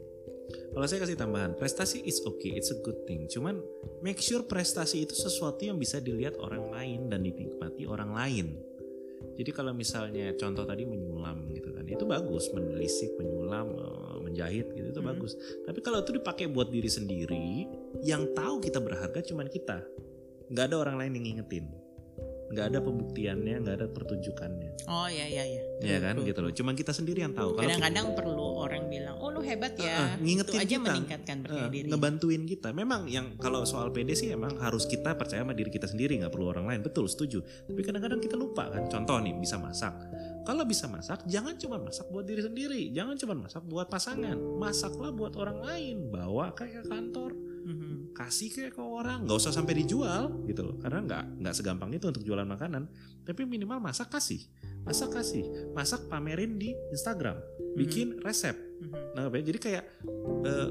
Kalau 0.47 0.85
saya 0.87 1.03
kasih 1.03 1.19
tambahan, 1.19 1.57
prestasi 1.59 2.05
is 2.07 2.23
okay, 2.23 2.55
it's 2.55 2.71
a 2.71 2.79
good 2.79 3.03
thing. 3.03 3.27
Cuman 3.27 3.59
make 3.99 4.21
sure 4.21 4.45
prestasi 4.47 5.03
itu 5.03 5.11
sesuatu 5.11 5.59
yang 5.65 5.75
bisa 5.75 5.99
dilihat 5.99 6.39
orang 6.39 6.71
lain 6.71 7.11
dan 7.11 7.25
dinikmati 7.25 7.83
orang 7.83 8.15
lain. 8.15 8.47
Jadi 9.37 9.51
kalau 9.53 9.73
misalnya 9.73 10.33
contoh 10.37 10.65
tadi 10.65 10.85
menyulam 10.85 11.49
gitu 11.53 11.69
kan, 11.73 11.85
itu 11.85 12.05
bagus, 12.05 12.49
menelisik, 12.53 13.13
menyulam, 13.21 13.69
menjahit 14.27 14.67
gitu 14.69 14.87
itu 14.89 14.99
Hmm. 14.99 15.09
bagus. 15.09 15.33
Tapi 15.63 15.79
kalau 15.79 15.99
itu 15.99 16.11
dipakai 16.13 16.45
buat 16.45 16.67
diri 16.67 16.87
sendiri, 16.87 17.65
yang 18.01 18.27
tahu 18.31 18.59
kita 18.59 18.77
berharga 18.77 19.23
cuman 19.23 19.47
kita. 19.47 19.79
Nggak 20.47 20.65
ada 20.65 20.75
orang 20.77 20.95
lain 20.97 21.11
yang 21.13 21.25
ngingetin. 21.33 21.65
Nggak 22.47 22.65
ada 22.65 22.79
pembuktiannya, 22.79 23.55
nggak 23.59 23.75
ada 23.75 23.87
pertunjukannya. 23.91 24.87
Oh 24.87 25.03
ya 25.05 25.27
ya 25.27 25.43
ya. 25.43 25.61
Ya 25.77 25.97
kan 25.99 26.15
gitu 26.17 26.39
loh. 26.39 26.47
Cuman 26.49 26.73
kita 26.73 26.89
sendiri 26.89 27.19
yang 27.19 27.35
tahu. 27.35 27.53
Kadang-kadang 27.53 28.15
perlu 28.15 28.55
orang 28.57 28.87
bilang, 28.87 29.19
oh 29.19 29.27
lu 29.27 29.43
hebat 29.43 29.75
ya. 29.75 29.91
ah, 29.91 30.11
ngingetin 30.17 30.55
itu 30.55 30.63
aja 30.63 30.67
kita. 30.71 30.87
meningkatkan 30.87 31.37
percaya 31.43 31.59
Eh, 31.61 31.69
diri. 31.69 31.87
ngebantuin 31.87 32.43
kita. 32.45 32.71
Memang 32.71 33.03
yang 33.05 33.35
kalau 33.35 33.61
soal 33.61 33.91
PD 33.91 34.15
sih 34.15 34.31
emang 34.31 34.55
harus 34.57 34.87
kita 34.87 35.13
percaya 35.13 35.43
sama 35.43 35.51
diri 35.51 35.67
kita 35.67 35.85
sendiri, 35.85 36.15
nggak 36.17 36.31
perlu 36.31 36.47
orang 36.47 36.65
lain. 36.65 36.81
Betul, 36.81 37.05
setuju. 37.05 37.43
Tapi 37.43 37.83
kadang-kadang 37.83 38.23
kita 38.23 38.33
lupa 38.33 38.71
kan. 38.71 38.87
Contoh 38.87 39.19
nih, 39.19 39.35
bisa 39.35 39.59
masak. 39.59 39.91
Kalau 40.47 40.63
bisa 40.63 40.87
masak, 40.87 41.27
jangan 41.27 41.59
cuma 41.59 41.75
masak 41.75 42.07
buat 42.07 42.23
diri 42.23 42.39
sendiri, 42.39 42.87
jangan 42.95 43.19
cuma 43.19 43.35
masak 43.35 43.67
buat 43.67 43.91
pasangan. 43.91 44.39
Masaklah 44.55 45.11
buat 45.11 45.35
orang 45.35 45.59
lain, 45.59 46.07
bawa 46.07 46.55
kayak 46.55 46.87
ke 46.87 46.89
kantor, 46.89 47.35
Mhm. 47.67 48.15
kasih 48.15 48.47
kayak 48.55 48.79
ke 48.79 48.83
orang, 48.83 49.27
nggak 49.27 49.35
usah 49.43 49.51
sampai 49.51 49.83
dijual 49.83 50.47
gitu 50.47 50.63
loh. 50.63 50.79
Karena 50.79 51.03
nggak 51.03 51.43
nggak 51.43 51.51
segampang 51.51 51.91
itu 51.91 52.07
untuk 52.07 52.23
jualan 52.23 52.47
makanan. 52.47 52.87
Tapi 53.27 53.43
minimal 53.43 53.83
masak 53.83 54.07
kasih, 54.07 54.39
masak 54.87 55.19
kasih, 55.19 55.43
masak 55.75 56.07
pamerin 56.07 56.55
di 56.55 56.71
Instagram, 56.95 57.43
bikin 57.75 58.23
resep. 58.23 58.55
Mhm. 58.55 59.19
Nah, 59.19 59.27
jadi 59.27 59.59
kayak 59.59 59.83
eh, 60.47 60.69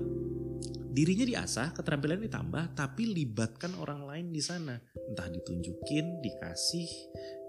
dirinya 0.96 1.28
diasah, 1.28 1.76
keterampilan 1.76 2.24
ditambah, 2.24 2.72
tapi 2.72 3.04
libatkan 3.04 3.76
orang 3.76 4.08
lain 4.08 4.32
di 4.32 4.40
sana. 4.40 4.80
Entah 4.96 5.28
ditunjukin, 5.28 6.24
dikasih, 6.24 6.88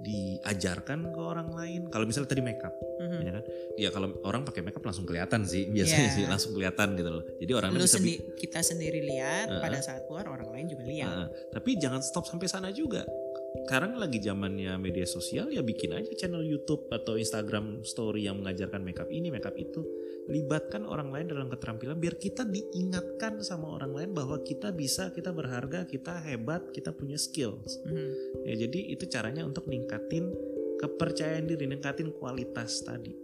diajarkan 0.03 1.15
ke 1.15 1.21
orang 1.23 1.55
lain. 1.55 1.81
Kalau 1.88 2.03
misalnya 2.03 2.27
tadi 2.27 2.43
makeup, 2.43 2.75
Mhm. 2.99 3.19
ya 3.23 3.31
kan? 3.31 3.43
Ya 3.77 3.89
kalau 3.89 4.07
orang 4.21 4.43
pakai 4.43 4.62
makeup 4.62 4.83
langsung 4.83 5.07
kelihatan 5.07 5.47
sih, 5.47 5.63
biasanya 5.73 6.07
Iya. 6.12 6.15
sih 6.19 6.23
langsung 6.27 6.51
kelihatan 6.51 6.99
gitu 6.99 7.10
loh. 7.10 7.23
Jadi 7.39 7.51
orang 7.55 7.71
Lu 7.71 7.79
bisa 7.79 7.95
sendi- 7.95 8.19
kita 8.36 8.60
sendiri 8.60 8.99
lihat, 9.01 9.47
Uh-uh. 9.47 9.63
pada 9.63 9.79
saat 9.79 10.03
keluar 10.05 10.27
orang 10.27 10.51
lain 10.51 10.67
juga 10.67 10.83
lihat. 10.83 11.07
Nah, 11.07 11.27
tapi 11.49 11.79
jangan 11.79 12.03
stop 12.03 12.27
sampai 12.27 12.51
sana 12.51 12.69
juga. 12.69 13.07
Sekarang 13.55 13.95
lagi 13.95 14.19
zamannya 14.19 14.75
media 14.75 15.07
sosial 15.07 15.47
ya 15.47 15.63
bikin 15.63 15.95
aja 15.95 16.12
channel 16.13 16.43
YouTube 16.43 16.91
atau 16.91 17.15
Instagram 17.15 17.83
story 17.88 18.27
yang 18.27 18.43
mengajarkan 18.43 18.83
makeup 18.83 19.07
ini, 19.07 19.31
makeup 19.31 19.55
itu. 19.55 19.88
Libatkan 20.27 20.83
orang 20.83 21.15
lain 21.15 21.31
dalam 21.31 21.47
keterampilan 21.47 21.95
biar 21.95 22.19
kita 22.19 22.43
diingatkan 22.43 23.39
sama 23.39 23.79
orang 23.79 23.95
lain 23.95 24.12
bahwa 24.12 24.43
kita 24.43 24.75
bisa, 24.75 25.15
kita 25.15 25.31
berharga, 25.31 25.88
kita 25.88 26.19
hebat, 26.27 26.75
kita 26.75 26.91
punya 26.91 27.15
skills. 27.15 27.79
Mhm. 27.88 28.10
Ya 28.43 28.53
jadi 28.67 28.79
itu 28.91 29.07
caranya 29.07 29.47
untuk 29.47 29.71
ningkatin 29.71 30.36
kepercayaan 30.83 31.47
diri, 31.47 31.65
ningkatin 31.71 32.12
kualitas 32.19 32.83
tadi. 32.83 33.15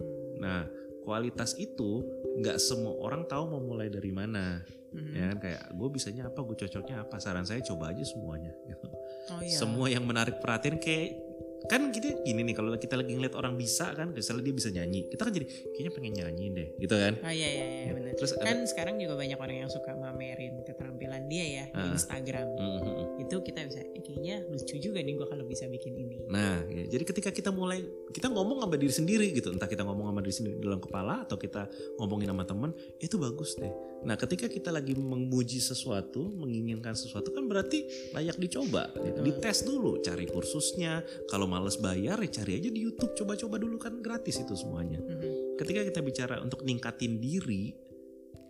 Hmm. 0.00 0.40
Nah, 0.40 0.62
kualitas 1.04 1.54
itu 1.60 2.02
nggak 2.40 2.58
semua 2.58 2.96
orang 2.98 3.28
tahu 3.28 3.52
mau 3.52 3.62
mulai 3.62 3.92
dari 3.92 4.10
mana. 4.10 4.64
Mhm. 4.96 5.12
Ya 5.12 5.24
kan 5.36 5.38
kayak 5.44 5.64
gue 5.76 5.88
bisanya 5.92 6.32
apa, 6.32 6.40
gue 6.40 6.56
cocoknya 6.56 7.04
apa. 7.04 7.20
Saran 7.20 7.44
saya 7.44 7.60
coba 7.60 7.92
aja 7.92 8.02
semuanya. 8.02 8.56
Gitu 8.64 8.85
Oh 9.34 9.42
iya. 9.42 9.58
semua 9.58 9.90
yang 9.90 10.06
menarik 10.06 10.38
perhatian 10.38 10.78
kayak 10.78 11.25
kan 11.66 11.88
kita 11.88 12.22
gini 12.22 12.40
nih 12.42 12.54
kalau 12.54 12.70
kita 12.72 12.94
lagi 12.94 13.12
ngeliat 13.12 13.34
orang 13.34 13.54
bisa 13.54 13.90
kan 13.90 14.12
misalnya 14.12 14.44
dia 14.44 14.54
bisa 14.54 14.68
nyanyi 14.68 15.08
kita 15.08 15.20
kan 15.20 15.32
jadi 15.32 15.46
kayaknya 15.66 15.90
pengen 15.90 16.12
nyanyi 16.14 16.44
deh 16.50 16.68
gitu 16.78 16.94
kan 16.94 17.14
Oh 17.18 17.32
iya 17.32 17.48
iya 17.48 17.66
iya 17.82 17.92
benar. 17.92 18.12
terus 18.14 18.32
ada- 18.32 18.46
Kan 18.46 18.58
sekarang 18.64 18.94
juga 18.96 19.14
banyak 19.14 19.34
orang 19.34 19.56
yang 19.58 19.70
suka 19.70 19.90
mamerin 19.92 20.62
keterampilan 20.62 21.26
dia 21.26 21.44
ya 21.44 21.64
di 21.66 21.80
Ah. 21.82 21.90
Instagram. 21.90 22.46
Mm, 22.48 22.62
mm, 22.62 22.82
mm. 22.86 23.06
Itu 23.20 23.36
kita 23.40 23.60
bisa 23.64 23.80
eh, 23.82 23.98
kayaknya 23.98 24.36
lucu 24.46 24.76
juga 24.76 24.98
nih 24.98 25.14
gua 25.14 25.26
kalau 25.26 25.42
bisa 25.42 25.66
bikin 25.66 25.92
ini. 25.96 26.16
Nah, 26.26 26.62
ya, 26.66 26.84
jadi 26.86 27.02
ketika 27.04 27.30
kita 27.30 27.50
mulai 27.50 27.82
kita 28.08 28.28
ngomong 28.28 28.60
sama 28.60 28.76
diri 28.76 28.92
sendiri 28.92 29.26
gitu, 29.32 29.50
entah 29.50 29.66
kita 29.66 29.82
ngomong 29.82 30.06
sama 30.06 30.20
diri 30.20 30.34
sendiri 30.34 30.56
dalam 30.58 30.78
kepala 30.78 31.24
atau 31.24 31.34
kita 31.34 31.66
ngomongin 31.96 32.28
sama 32.28 32.44
temen, 32.44 32.70
itu 32.98 33.16
bagus 33.16 33.54
deh. 33.54 33.72
Nah, 34.02 34.14
ketika 34.14 34.46
kita 34.46 34.70
lagi 34.70 34.94
memuji 34.94 35.58
sesuatu, 35.58 36.22
menginginkan 36.22 36.94
sesuatu 36.94 37.30
kan 37.30 37.44
berarti 37.44 37.84
layak 38.12 38.36
dicoba, 38.36 38.92
gitu. 38.94 39.18
Dites 39.20 39.58
dulu, 39.62 39.98
cari 39.98 40.26
kursusnya. 40.26 41.00
Kalau 41.26 41.45
males 41.46 41.78
bayar, 41.78 42.18
ya 42.20 42.30
cari 42.30 42.58
aja 42.60 42.70
di 42.70 42.80
YouTube, 42.82 43.14
coba-coba 43.14 43.56
dulu 43.58 43.76
kan 43.78 43.98
gratis 44.02 44.42
itu 44.42 44.54
semuanya. 44.54 45.00
Mhm. 45.00 45.56
Ketika 45.58 45.80
kita 45.86 46.00
bicara 46.04 46.42
untuk 46.42 46.66
ningkatin 46.66 47.18
diri, 47.22 47.72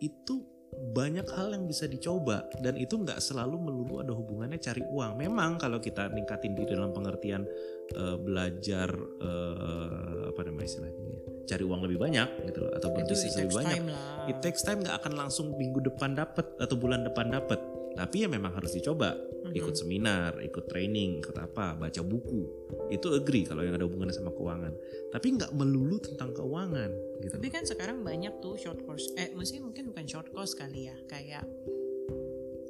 itu 0.00 0.56
banyak 0.76 1.24
hal 1.32 1.56
yang 1.56 1.64
bisa 1.64 1.88
dicoba 1.88 2.44
dan 2.60 2.76
itu 2.76 3.00
nggak 3.00 3.16
selalu 3.22 3.56
melulu 3.56 4.04
ada 4.04 4.12
hubungannya 4.12 4.60
cari 4.60 4.84
uang. 4.84 5.16
Memang 5.16 5.56
kalau 5.56 5.80
kita 5.80 6.12
ningkatin 6.12 6.52
diri 6.52 6.76
dalam 6.76 6.92
pengertian 6.92 7.48
eh, 7.96 8.16
belajar 8.20 8.90
eh, 9.22 10.32
apa 10.34 10.40
namanya 10.44 10.66
istilahnya 10.68 11.04
ya, 11.06 11.20
cari 11.48 11.64
uang 11.64 11.80
lebih 11.86 11.98
banyak 12.00 12.28
gitu 12.52 12.58
loh 12.66 12.72
atau 12.76 12.88
berbisnis 12.92 13.34
lebih 13.40 13.56
banyak. 13.56 13.80
lah. 13.88 14.28
It 14.28 14.42
takes 14.44 14.60
time 14.66 14.84
nggak 14.84 15.00
akan 15.00 15.12
langsung 15.16 15.56
minggu 15.56 15.80
depan 15.80 16.12
dapat 16.12 16.44
atau 16.60 16.76
bulan 16.76 17.06
depan 17.06 17.32
dapat. 17.32 17.58
Tapi 17.96 18.26
ya 18.26 18.28
memang 18.28 18.52
harus 18.52 18.76
dicoba. 18.76 19.16
Ikut 19.56 19.74
seminar, 19.74 20.36
ikut 20.44 20.68
training, 20.68 21.24
ikut 21.24 21.36
apa, 21.40 21.72
baca 21.74 22.00
buku. 22.04 22.44
Itu 22.92 23.16
agree 23.16 23.48
kalau 23.48 23.64
yang 23.64 23.74
ada 23.74 23.88
hubungannya 23.88 24.12
sama 24.12 24.30
keuangan. 24.30 24.76
Tapi 25.10 25.26
nggak 25.40 25.52
melulu 25.56 25.96
tentang 25.98 26.36
keuangan 26.36 26.92
gitu. 27.24 27.34
Tapi 27.40 27.48
kan 27.48 27.64
sekarang 27.64 28.04
banyak 28.04 28.36
tuh 28.44 28.60
short 28.60 28.84
course. 28.84 29.08
Eh, 29.16 29.32
mesti 29.32 29.58
mungkin 29.64 29.88
bukan 29.90 30.04
short 30.04 30.28
course 30.30 30.52
kali 30.52 30.92
ya. 30.92 30.96
Kayak 31.08 31.48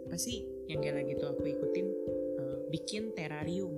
apa 0.06 0.16
sih 0.16 0.46
yang 0.70 0.78
kayak 0.78 1.02
lagi 1.02 1.12
tuh 1.18 1.34
aku 1.34 1.42
ikutin 1.42 1.86
eh, 2.38 2.58
bikin 2.70 3.10
terrarium. 3.18 3.74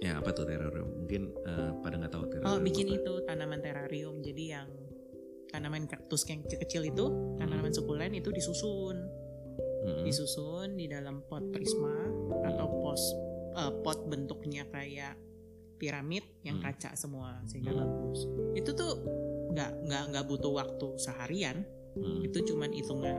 Ya 0.00 0.22
apa 0.22 0.30
tuh 0.30 0.46
terrarium? 0.46 1.04
Mungkin 1.04 1.22
eh, 1.34 1.70
pada 1.82 1.94
nggak 1.98 2.12
tahu 2.14 2.24
terrarium. 2.30 2.50
Oh, 2.54 2.58
bikin 2.62 2.86
apa. 2.94 2.96
itu 3.02 3.12
tanaman 3.26 3.60
terrarium. 3.60 4.16
Jadi 4.22 4.44
yang 4.54 4.70
tanaman 5.50 5.90
kaktus 5.90 6.22
yang 6.30 6.46
kecil-kecil 6.46 6.94
itu, 6.94 7.06
tanaman 7.42 7.74
sukulen 7.74 8.14
itu 8.14 8.30
disusun, 8.30 9.02
Mm-mm. 9.80 10.04
disusun 10.04 10.76
di 10.76 10.86
dalam 10.86 11.24
pot 11.24 11.42
prisma 11.48 11.94
atau 12.44 12.66
pos 12.80 13.02
eh, 13.50 13.72
pot 13.82 14.06
bentuknya 14.06 14.68
kayak 14.68 15.16
piramid 15.74 16.22
yang 16.44 16.60
Hmm. 16.60 16.70
kaca 16.70 16.92
semua 16.92 17.40
sehingga 17.48 17.72
Hmm. 17.72 17.80
bagus. 17.82 18.28
Itu 18.52 18.76
tuh 18.76 18.92
nggak 19.50 19.70
nggak 19.88 20.04
nggak 20.12 20.24
butuh 20.28 20.52
waktu 20.54 20.86
seharian, 20.94 21.64
Mm. 21.98 22.22
itu 22.22 22.38
cuman 22.46 22.70
hitungan 22.70 23.16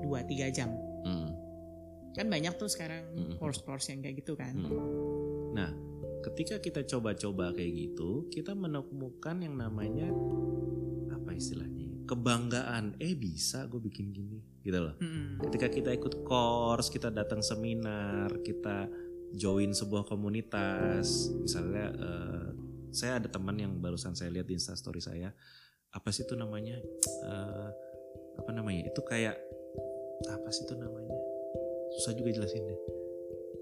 2-3 0.00 0.48
jam. 0.48 0.70
Mm. 1.04 1.28
Kan 2.14 2.26
banyak 2.30 2.54
tuh 2.56 2.70
sekarang 2.70 3.04
Hmm. 3.12 3.36
course-course 3.36 3.92
yang 3.92 4.00
kayak 4.00 4.24
gitu 4.24 4.32
kan. 4.32 4.54
Mm. 4.56 4.72
Nah, 5.52 5.70
ketika 6.24 6.56
kita 6.56 6.86
coba-coba 6.86 7.52
kayak 7.52 7.72
gitu, 7.74 8.24
kita 8.30 8.54
menemukan 8.54 9.36
yang 9.36 9.58
namanya 9.58 10.08
apa 11.12 11.30
istilahnya? 11.34 11.85
Kebanggaan. 12.06 12.96
Eh 13.02 13.18
bisa 13.18 13.66
gue 13.66 13.82
bikin 13.82 14.14
gini, 14.14 14.38
gitu 14.62 14.78
loh. 14.78 14.94
Mm-mm. 15.02 15.42
Ketika 15.50 15.66
kita 15.68 15.90
ikut 15.92 16.22
course, 16.22 16.88
kita 16.88 17.10
datang 17.10 17.42
seminar, 17.42 18.30
kita 18.46 18.86
join 19.34 19.74
sebuah 19.74 20.06
komunitas, 20.06 21.34
misalnya 21.34 21.86
eh, 21.92 22.46
saya 22.94 23.18
ada 23.18 23.28
teman 23.28 23.58
yang 23.58 23.76
barusan 23.82 24.14
saya 24.14 24.30
lihat 24.30 24.46
di 24.46 24.54
instastory 24.54 25.02
saya, 25.02 25.34
apa 25.90 26.08
sih 26.14 26.22
itu 26.22 26.38
namanya? 26.38 26.78
Eh, 27.26 27.68
apa 28.38 28.50
namanya? 28.54 28.88
Itu 28.88 29.02
kayak 29.02 29.36
apa 30.30 30.48
sih 30.54 30.64
itu 30.64 30.78
namanya? 30.78 31.12
Susah 31.98 32.14
juga 32.14 32.30
jelasinnya. 32.32 32.78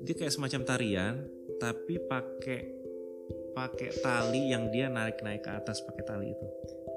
Dia 0.05 0.15
kayak 0.21 0.37
semacam 0.37 0.61
tarian, 0.69 1.15
tapi 1.57 1.97
pakai 1.97 2.61
pakai 3.55 3.91
tali 4.03 4.51
yang 4.51 4.69
dia 4.75 4.91
naik 4.91 5.23
naik 5.23 5.47
ke 5.47 5.51
atas 5.55 5.79
pakai 5.87 6.05
tali 6.05 6.27
itu 6.35 6.47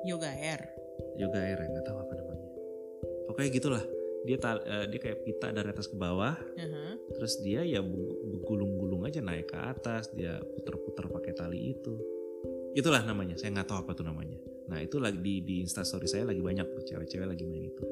Yoga 0.10 0.28
air. 0.34 0.66
Yoga 1.18 1.40
air 1.42 1.58
ya 1.58 1.68
nggak 1.68 1.86
tahu 1.86 1.98
apa 2.02 2.14
namanya. 2.18 2.48
Pokoknya 3.28 3.50
gitulah. 3.54 3.84
Dia 4.28 4.38
eh, 4.44 4.86
dia 4.92 5.00
kayak 5.00 5.20
pita 5.24 5.48
dari 5.56 5.70
atas 5.72 5.88
ke 5.88 5.96
bawah. 5.96 6.36
Aha. 6.36 6.86
terus 7.08 7.40
dia 7.42 7.64
ya 7.64 7.82
bergulung-gulung 7.82 9.08
aja 9.08 9.24
naik 9.24 9.50
ke 9.50 9.58
atas 9.58 10.12
dia 10.14 10.38
puter-puter 10.38 11.08
pakai 11.10 11.34
tali 11.34 11.74
itu. 11.74 11.96
Itulah 12.78 13.02
namanya 13.08 13.40
saya 13.40 13.56
nggak 13.58 13.68
tahu 13.72 13.80
apa 13.88 13.92
tuh 13.98 14.06
namanya. 14.06 14.38
Nah 14.68 14.84
itu 14.84 15.00
lagi 15.00 15.18
di 15.18 15.42
di 15.42 15.56
instastory 15.64 16.06
saya 16.06 16.28
lagi 16.28 16.44
banyak 16.44 16.68
tuh 16.68 16.84
cewek-cewek 16.84 17.26
lagi 17.26 17.44
main 17.48 17.66
itu. 17.72 17.84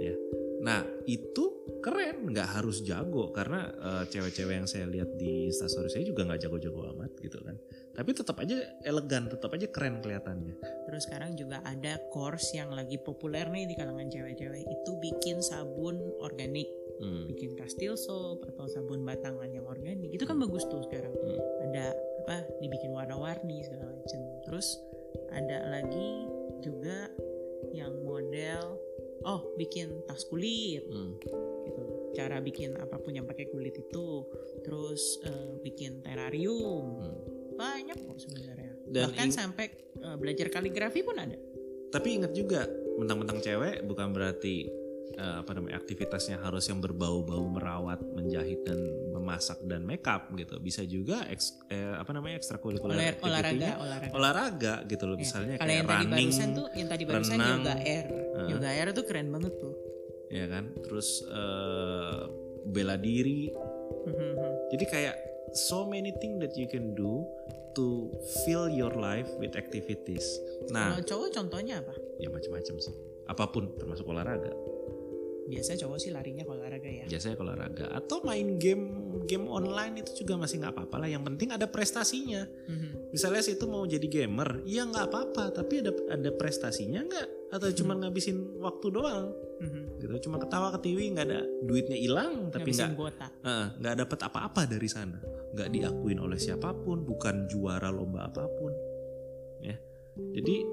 Ya. 0.00 0.16
Nah 0.64 0.80
itu 1.04 1.44
keren 1.84 2.32
nggak 2.32 2.58
harus 2.58 2.80
jago 2.80 3.28
karena 3.30 3.68
eh, 3.70 4.04
cewek-cewek 4.08 4.64
yang 4.64 4.68
saya 4.68 4.88
lihat 4.88 5.14
di 5.20 5.52
instastory 5.52 5.92
saya 5.92 6.02
juga 6.08 6.24
nggak 6.24 6.48
jago-jago 6.48 6.80
amat 6.96 7.12
gitu 7.20 7.38
kan. 7.44 7.54
Tapi 7.94 8.10
tetap 8.16 8.40
aja 8.40 8.56
elegan 8.82 9.28
tetap 9.30 9.52
aja 9.52 9.66
keren 9.70 10.00
kelihatannya 10.02 10.56
Terus 10.94 11.10
sekarang 11.10 11.34
juga 11.34 11.58
ada 11.66 11.98
course 12.14 12.54
yang 12.54 12.70
lagi 12.70 13.02
populer 13.02 13.50
nih 13.50 13.66
di 13.66 13.74
kalangan 13.74 14.06
cewek-cewek 14.06 14.62
itu 14.62 14.90
bikin 15.02 15.42
sabun 15.42 15.98
organik, 16.22 16.70
Hmm, 17.02 17.26
bikin 17.26 17.58
kastil 17.58 17.98
soap 17.98 18.46
atau 18.46 18.70
sabun 18.70 19.02
batangan 19.02 19.50
yang 19.50 19.66
organik. 19.66 20.14
Itu 20.14 20.22
kan 20.22 20.38
bagus 20.38 20.62
tuh 20.70 20.86
sekarang. 20.86 21.10
Hmm. 21.10 21.42
Ada 21.66 21.98
apa 22.22 22.46
dibikin 22.62 22.94
warna-warni 22.94 23.66
segala 23.66 23.90
macam. 23.90 24.22
Terus 24.46 24.78
ada 25.34 25.66
lagi 25.66 26.30
juga 26.62 27.10
yang 27.74 27.90
model 28.06 28.78
oh 29.26 29.42
bikin 29.58 29.90
tas 30.06 30.22
kulit 30.30 30.86
hmm, 30.86 31.18
gitu. 31.66 31.82
Cara 32.14 32.38
bikin 32.38 32.78
apa 32.78 33.02
pun 33.02 33.18
yang 33.18 33.26
pakai 33.26 33.50
kulit 33.50 33.74
itu. 33.74 34.30
Terus 34.62 35.18
eh, 35.26 35.58
bikin 35.58 36.06
terrarium. 36.06 37.02
hmm. 37.02 37.18
Banyak 37.58 37.98
kok 37.98 38.22
sebenarnya. 38.22 38.73
Dan 38.84 39.10
Bahkan 39.10 39.26
ing- 39.26 39.34
sampai 39.34 39.66
eh, 39.94 40.16
belajar 40.16 40.46
kaligrafi 40.48 41.00
pun 41.00 41.16
ada. 41.16 41.36
Tapi 41.88 42.08
ingat 42.14 42.32
juga, 42.32 42.66
mentang-mentang 42.94 43.38
cewek 43.38 43.82
bukan 43.82 44.10
berarti 44.10 44.66
eh, 45.14 45.36
apa 45.38 45.50
namanya 45.52 45.78
aktivitasnya 45.78 46.38
harus 46.38 46.66
yang 46.66 46.78
berbau-bau 46.78 47.46
merawat, 47.46 48.02
menjahit 48.02 48.62
dan 48.62 48.78
memasak 49.08 49.62
dan 49.62 49.82
makeup 49.82 50.26
gitu. 50.32 50.58
Bisa 50.58 50.82
juga 50.82 51.22
eks, 51.28 51.54
eh, 51.68 51.94
apa 51.94 52.10
namanya 52.10 52.34
ekstrakurikuler 52.36 52.98
Olah- 53.14 53.22
olahraga, 53.22 53.70
olahraga. 53.78 54.12
olahraga 54.12 54.74
gitu 54.84 55.04
loh. 55.06 55.14
Ya, 55.14 55.22
Misalnya 55.22 55.54
Kalau 55.54 55.64
kayak 55.64 55.76
yang 55.76 55.86
tadi 55.86 56.04
running, 56.04 56.28
barusan 56.28 56.48
tuh, 56.50 56.66
yang 56.74 56.88
tadi 56.88 57.02
barusan 57.04 57.36
renang, 57.36 57.58
yoga 57.60 57.74
air. 57.80 58.04
eh. 58.10 58.48
Yoga 58.50 58.68
air 58.68 58.86
itu 58.90 59.02
keren 59.04 59.28
banget 59.30 59.54
tuh. 59.56 59.74
ya 60.26 60.46
kan. 60.50 60.64
Terus 60.82 61.08
eh, 61.24 62.20
bela 62.66 62.96
diri. 62.96 63.54
Jadi 64.68 64.84
kayak 64.84 65.16
so 65.54 65.86
many 65.86 66.10
things 66.18 66.42
that 66.42 66.52
you 66.52 66.66
can 66.66 66.90
do 66.92 67.22
to 67.74 68.10
fill 68.46 68.70
your 68.70 68.94
life 68.94 69.28
with 69.38 69.54
activities. 69.54 70.24
Nah, 70.70 70.94
Kalau 70.96 71.04
cowok 71.04 71.28
contohnya 71.34 71.82
apa? 71.82 71.94
ya 72.18 72.30
macam-macam 72.30 72.74
sih. 72.78 72.94
Apa 73.26 73.50
pun 73.50 73.74
termasuk 73.76 74.06
olahraga. 74.06 74.52
Biasa 75.44 75.76
cowok 75.76 75.98
sih 76.00 76.08
larinya 76.08 76.40
ke 76.40 76.52
olahraga 76.56 76.88
ya. 76.88 77.04
biasanya 77.04 77.36
kalau 77.36 77.52
olahraga. 77.52 77.86
Atau 77.92 78.24
main 78.24 78.56
game 78.56 78.84
game 79.28 79.44
online 79.44 80.00
itu 80.00 80.24
juga 80.24 80.40
masih 80.40 80.64
nggak 80.64 80.72
apa-apa 80.72 81.04
lah. 81.04 81.08
Yang 81.12 81.24
penting 81.32 81.48
ada 81.52 81.66
prestasinya. 81.68 82.42
Mhm. 82.68 83.12
misalnya 83.14 83.46
situ 83.46 83.70
mau 83.70 83.86
jadi 83.86 84.02
gamer 84.10 84.66
ya 84.66 84.88
nggak 84.88 85.06
apa-apa. 85.12 85.52
Tapi 85.52 85.84
ada 85.84 85.92
ada 86.10 86.30
prestasinya 86.32 87.04
nggak? 87.04 87.28
Atau 87.54 87.70
cuma 87.76 87.94
ngabisin 87.94 88.58
waktu 88.58 88.86
doang? 88.90 89.26
Mhm. 89.54 90.02
gitu 90.02 90.28
cuma 90.28 90.36
ketawa 90.36 90.68
ketiwi 90.76 91.14
nggak 91.14 91.26
ada 91.30 91.40
duitnya 91.64 91.96
hilang 91.96 92.52
tapi 92.52 92.74
nggak 92.74 92.92
nggak 93.80 93.94
dapat 94.04 94.18
apa-apa 94.26 94.66
dari 94.66 94.88
sana. 94.90 95.20
Nggak 95.54 95.68
diakuin 95.70 96.18
oleh 96.18 96.36
siapa 96.40 96.74
pun 96.74 97.06
bukan 97.06 97.46
juara 97.46 97.88
lomba 97.92 98.26
apa 98.26 98.44
pun. 98.48 98.72
Ya. 99.62 99.76
Jadi 100.14 100.66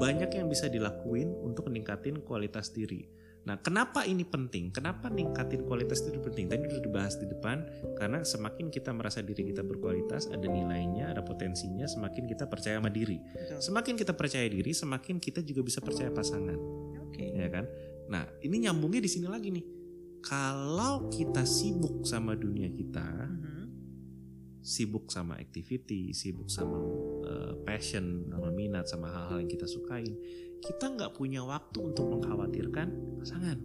banyak 0.00 0.30
yang 0.32 0.48
bisa 0.48 0.68
dilakuin 0.72 1.32
untuk 1.44 1.68
meningkatin 1.68 2.24
kualitas 2.24 2.72
diri 2.72 3.19
Nah, 3.50 3.58
kenapa 3.58 4.06
ini 4.06 4.22
penting? 4.22 4.70
Kenapa 4.70 5.10
ningkatin 5.10 5.66
kualitas 5.66 6.06
diri 6.06 6.22
penting? 6.22 6.46
Tadi 6.46 6.70
sudah 6.70 6.84
dibahas 6.86 7.18
di 7.18 7.26
depan, 7.26 7.66
karena 7.98 8.22
semakin 8.22 8.70
kita 8.70 8.94
merasa 8.94 9.26
diri 9.26 9.42
kita 9.50 9.66
berkualitas, 9.66 10.30
ada 10.30 10.46
nilainya, 10.46 11.10
ada 11.10 11.26
potensinya, 11.26 11.82
semakin 11.90 12.30
kita 12.30 12.46
percaya 12.46 12.78
sama 12.78 12.94
diri. 12.94 13.18
Betul. 13.18 13.58
Semakin 13.58 13.94
kita 13.98 14.14
percaya 14.14 14.46
diri, 14.46 14.70
semakin 14.70 15.18
kita 15.18 15.42
juga 15.42 15.66
bisa 15.66 15.82
percaya 15.82 16.14
pasangan 16.14 16.54
Oke. 17.10 17.26
ya 17.26 17.50
kan? 17.50 17.66
Nah, 18.06 18.22
ini 18.38 18.70
nyambungnya 18.70 19.02
di 19.02 19.10
sini 19.10 19.26
lagi 19.26 19.50
nih. 19.50 19.66
Kalau 20.22 21.10
kita 21.10 21.42
sibuk 21.42 22.06
sama 22.06 22.38
dunia 22.38 22.70
kita, 22.70 23.02
Mhm. 23.02 23.66
sibuk 24.62 25.10
sama 25.10 25.42
activity, 25.42 26.14
sibuk 26.14 26.46
sama 26.46 26.78
uh, 27.26 27.58
passion, 27.66 28.30
sama 28.30 28.54
minat, 28.54 28.86
sama 28.86 29.10
hal-hal 29.10 29.42
yang 29.42 29.50
kita 29.50 29.66
sukain, 29.66 30.14
kita 30.60 30.84
nggak 30.90 31.12
punya 31.12 31.40
waktu 31.42 31.78
untuk 31.80 32.06
mengkhawatirkan 32.08 32.88
pasangan. 33.18 33.58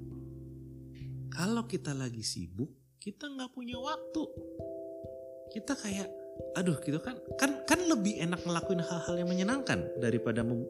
Kalau 1.28 1.68
kita 1.68 1.92
lagi 1.92 2.24
sibuk, 2.24 2.72
kita 2.98 3.28
nggak 3.28 3.52
punya 3.52 3.76
waktu. 3.76 4.24
Kita 5.52 5.76
kayak 5.76 6.10
aduh 6.52 6.76
gitu 6.84 7.00
kan 7.00 7.16
kan 7.40 7.64
kan 7.64 7.80
lebih 7.88 8.20
enak 8.20 8.44
ngelakuin 8.44 8.84
hal-hal 8.84 9.16
yang 9.16 9.30
menyenangkan 9.32 9.88
daripada 9.96 10.44
mem- 10.44 10.68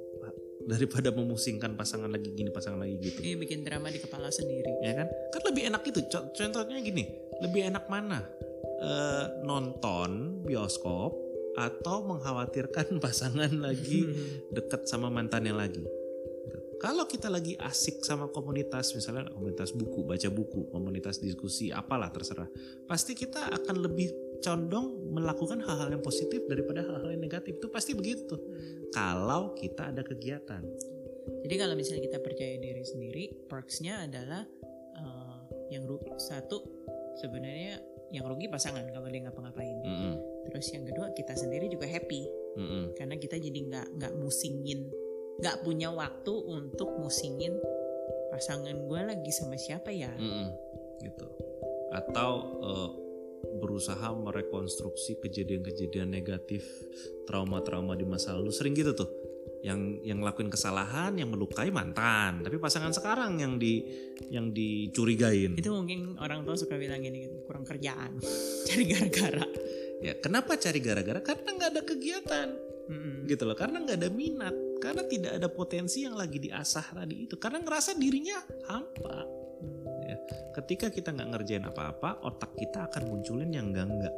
daripada 0.65 1.09
memusingkan 1.09 1.73
pasangan 1.73 2.09
lagi 2.09 2.33
gini 2.33 2.49
pasangan 2.49 2.81
lagi 2.81 2.97
gitu 2.97 3.17
Ini 3.21 3.33
bikin 3.33 3.65
drama 3.65 3.89
di 3.89 3.97
kepala 3.97 4.29
sendiri. 4.29 4.81
ya 4.81 4.93
kan 4.93 5.07
kan 5.29 5.41
lebih 5.41 5.65
enak 5.65 5.81
itu 5.85 6.05
Co- 6.05 6.29
contohnya 6.29 6.81
gini 6.81 7.05
lebih 7.41 7.69
enak 7.69 7.85
mana 7.85 8.21
Eh, 8.75 9.25
nonton 9.41 10.43
bioskop 10.43 11.15
atau 11.55 11.97
mengkhawatirkan 12.05 12.97
pasangan 13.03 13.49
lagi 13.55 14.03
deket 14.57 14.85
sama 14.85 15.07
mantannya 15.07 15.55
lagi. 15.55 15.81
Kalau 16.81 17.07
kita 17.07 17.31
lagi 17.31 17.55
asik 17.57 18.03
sama 18.03 18.27
komunitas 18.29 18.91
misalnya 18.93 19.31
komunitas 19.31 19.71
buku 19.71 20.03
baca 20.03 20.29
buku 20.29 20.67
komunitas 20.69 21.19
diskusi 21.23 21.71
apalah 21.71 22.11
terserah 22.11 22.47
pasti 22.85 23.15
kita 23.15 23.51
akan 23.51 23.75
lebih 23.79 24.11
condong 24.43 25.15
melakukan 25.15 25.63
hal-hal 25.63 25.89
yang 25.89 26.03
positif 26.03 26.43
daripada 26.45 26.83
hal-hal 26.83 27.09
yang 27.15 27.23
negatif 27.23 27.57
itu 27.57 27.67
pasti 27.71 27.95
begitu 27.95 28.35
tuh 28.35 28.41
kalau 28.91 29.55
kita 29.55 29.89
ada 29.89 30.03
kegiatan 30.03 30.63
Jadi 31.45 31.55
kalau 31.61 31.73
misalnya 31.77 32.05
kita 32.05 32.19
percaya 32.21 32.57
diri 32.57 32.81
sendiri, 32.85 33.23
perksnya 33.49 34.05
adalah 34.05 34.45
eh, 34.97 35.39
yang 35.73 35.85
satu 36.17 36.61
sebenarnya 37.21 37.81
yang 38.13 38.25
rugi 38.29 38.49
pasangan 38.49 38.85
kalau 38.93 39.09
dia 39.09 39.25
ngapa-ngapain. 39.25 39.77
Mm-mm. 39.81 40.13
Terus 40.49 40.65
yang 40.73 40.85
kedua 40.85 41.09
kita 41.17 41.33
sendiri 41.33 41.65
juga 41.69 41.89
happy 41.89 42.29
Mm-mm. 42.57 42.83
karena 42.97 43.17
kita 43.17 43.41
jadi 43.41 43.59
nggak 43.65 43.87
nggak 43.97 44.13
musingin, 44.21 44.89
nggak 45.39 45.67
punya 45.67 45.91
waktu 45.91 46.33
untuk 46.47 46.95
musingin 46.99 47.59
pasangan 48.31 48.75
gue 48.87 49.01
lagi 49.03 49.31
sama 49.31 49.55
siapa 49.55 49.91
ya. 49.91 50.11
Mm-mm. 50.15 50.47
gitu 51.03 51.27
atau 51.95 52.31
eh, 52.65 52.89
berusaha 53.61 54.11
merekonstruksi 54.15 55.21
kejadian-kejadian 55.21 56.11
negatif 56.11 56.65
trauma-trauma 57.29 57.93
di 57.93 58.03
masa 58.03 58.33
lalu 58.33 58.51
sering 58.51 58.73
gitu 58.73 58.91
tuh 58.97 59.09
yang 59.65 59.97
yang 60.05 60.21
ngelakuin 60.21 60.49
kesalahan 60.49 61.17
yang 61.17 61.33
melukai 61.33 61.73
mantan 61.73 62.45
tapi 62.45 62.61
pasangan 62.61 62.93
sekarang 62.93 63.41
yang 63.41 63.57
di 63.57 63.81
yang 64.29 64.53
dicurigain 64.53 65.57
Itu 65.57 65.73
mungkin 65.73 66.21
orang 66.21 66.45
tua 66.45 66.53
suka 66.53 66.77
bilang 66.77 67.01
gini 67.01 67.25
gitu, 67.25 67.41
kurang 67.49 67.65
kerjaan, 67.65 68.21
cari 68.69 68.83
gara-gara. 68.85 69.45
ya 70.05 70.13
kenapa 70.21 70.53
cari 70.61 70.79
gara-gara 70.83 71.21
karena 71.23 71.49
nggak 71.49 71.69
ada 71.73 71.81
kegiatan 71.81 72.47
Mm-mm. 72.93 73.15
gitu 73.25 73.43
loh 73.49 73.57
karena 73.57 73.81
nggak 73.81 73.97
ada 74.05 74.09
minat 74.13 74.55
karena 74.79 75.03
tidak 75.07 75.31
ada 75.37 75.47
potensi 75.49 76.03
yang 76.05 76.15
lagi 76.15 76.37
diasah 76.39 76.95
tadi 76.95 77.27
itu. 77.27 77.35
Karena 77.35 77.61
ngerasa 77.63 77.95
dirinya 77.97 78.39
hampa. 78.69 79.45
Ya. 80.05 80.21
ketika 80.53 80.93
kita 80.93 81.09
nggak 81.09 81.29
ngerjain 81.33 81.65
apa-apa 81.65 82.21
otak 82.21 82.53
kita 82.53 82.85
akan 82.85 83.09
munculin 83.09 83.49
yang 83.49 83.73
enggak 83.73 83.89
enggak 83.89 84.13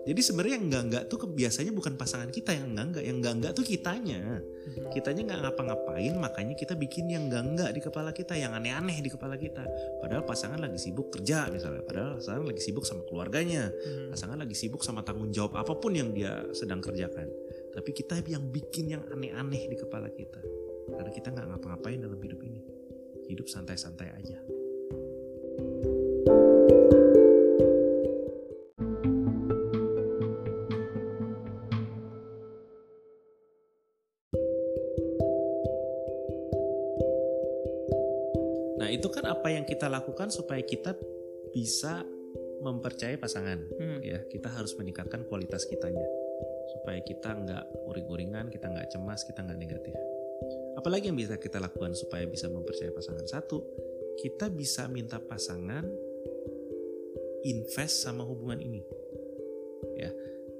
jadi 0.00 0.20
sebenarnya 0.24 0.54
yang 0.56 0.66
enggak 0.72 0.82
enggak 0.88 1.02
tuh 1.12 1.18
biasanya 1.28 1.72
bukan 1.76 1.94
pasangan 2.00 2.32
kita 2.32 2.56
yang 2.56 2.72
enggak 2.72 2.86
enggak 2.88 3.04
yang 3.04 3.16
enggak 3.20 3.34
enggak 3.36 3.52
tuh 3.52 3.64
kitanya. 3.66 4.20
Mhm. 4.40 4.92
kitanya 4.94 5.22
nggak 5.26 5.40
ngapa-ngapain 5.44 6.14
makanya 6.20 6.54
kita 6.56 6.72
bikin 6.78 7.10
yang 7.10 7.28
enggak 7.28 7.42
enggak 7.44 7.70
di 7.76 7.80
kepala 7.84 8.10
kita 8.14 8.32
yang 8.38 8.56
aneh-aneh 8.56 8.96
di 9.04 9.10
kepala 9.12 9.36
kita. 9.36 9.60
Padahal 10.00 10.24
pasangan 10.24 10.56
lagi 10.56 10.80
sibuk 10.80 11.12
kerja 11.12 11.52
misalnya. 11.52 11.84
Padahal 11.84 12.10
pasangan 12.16 12.44
lagi 12.48 12.62
sibuk 12.64 12.84
sama 12.88 13.02
keluarganya. 13.04 13.68
Mhm. 13.68 14.16
pasangan 14.16 14.38
lagi 14.40 14.56
sibuk 14.56 14.80
sama 14.80 15.04
tanggung 15.04 15.28
jawab 15.36 15.60
apa 15.60 15.72
pun 15.76 15.92
yang 15.92 16.16
dia 16.16 16.48
sedang 16.56 16.80
kerjakan 16.80 17.28
tapi 17.70 17.94
kita 17.94 18.18
yang 18.26 18.50
bikin 18.50 18.90
yang 18.90 19.02
aneh-aneh 19.06 19.70
di 19.70 19.76
kepala 19.78 20.10
kita. 20.10 20.42
Karena 20.90 21.10
kita 21.14 21.30
nggak 21.30 21.46
ngapa-ngapain 21.54 22.02
dalam 22.02 22.18
hidup 22.18 22.40
ini. 22.42 22.60
Hidup 23.30 23.46
santai-santai 23.46 24.10
aja. 24.10 24.38
Nah 38.82 38.88
itu 38.90 39.06
kan 39.14 39.30
apa 39.30 39.54
yang 39.54 39.62
kita 39.62 39.86
lakukan 39.86 40.34
supaya 40.34 40.58
kita 40.66 40.98
bisa 41.54 42.02
mempercayai 42.60 43.14
pasangan 43.14 43.62
Hmm. 43.78 44.02
ya. 44.02 44.26
Kita 44.26 44.50
harus 44.50 44.74
meningkatkan 44.74 45.22
kualitas 45.30 45.70
kitanya 45.70 46.19
supaya 46.78 47.00
kita 47.02 47.34
nggak 47.34 47.64
uring-uringan 47.90 48.46
kita 48.52 48.70
nggak 48.70 48.88
cemas 48.94 49.26
kita 49.26 49.42
nggak 49.42 49.58
negatif. 49.58 49.96
Apalagi 50.78 51.10
yang 51.12 51.18
bisa 51.18 51.36
kita 51.36 51.60
lakukan 51.60 51.92
supaya 51.92 52.24
bisa 52.24 52.48
mempercayai 52.48 52.94
pasangan 52.94 53.26
satu 53.26 53.58
kita 54.20 54.48
bisa 54.52 54.86
minta 54.86 55.18
pasangan 55.18 55.84
invest 57.44 58.04
sama 58.04 58.22
hubungan 58.24 58.60
ini. 58.60 58.82
Ya 59.96 60.12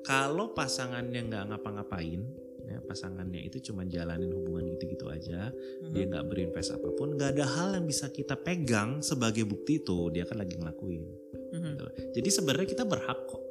kalau 0.05 0.57
pasangannya 0.57 1.29
nggak 1.29 1.45
ngapa-ngapain 1.53 2.23
ya 2.71 2.79
pasangannya 2.87 3.43
itu 3.51 3.73
cuma 3.73 3.83
jalanin 3.83 4.31
hubungan 4.31 4.71
gitu-gitu 4.79 5.11
aja 5.11 5.51
Mhm. 5.51 5.91
dia 5.91 6.05
nggak 6.07 6.27
berinvest 6.31 6.71
apa 6.71 6.89
pun 6.95 7.19
nggak 7.19 7.35
ada 7.35 7.47
hal 7.51 7.69
yang 7.75 7.87
bisa 7.91 8.07
kita 8.15 8.39
pegang 8.39 9.03
sebagai 9.03 9.43
bukti 9.43 9.83
itu 9.83 10.07
dia 10.15 10.23
kan 10.23 10.39
lagi 10.39 10.55
ngelakuin. 10.55 11.03
Gitu. 11.51 11.87
Jadi 12.15 12.29
sebenarnya 12.31 12.69
kita 12.71 12.85
berhak 12.87 13.27
kok 13.27 13.43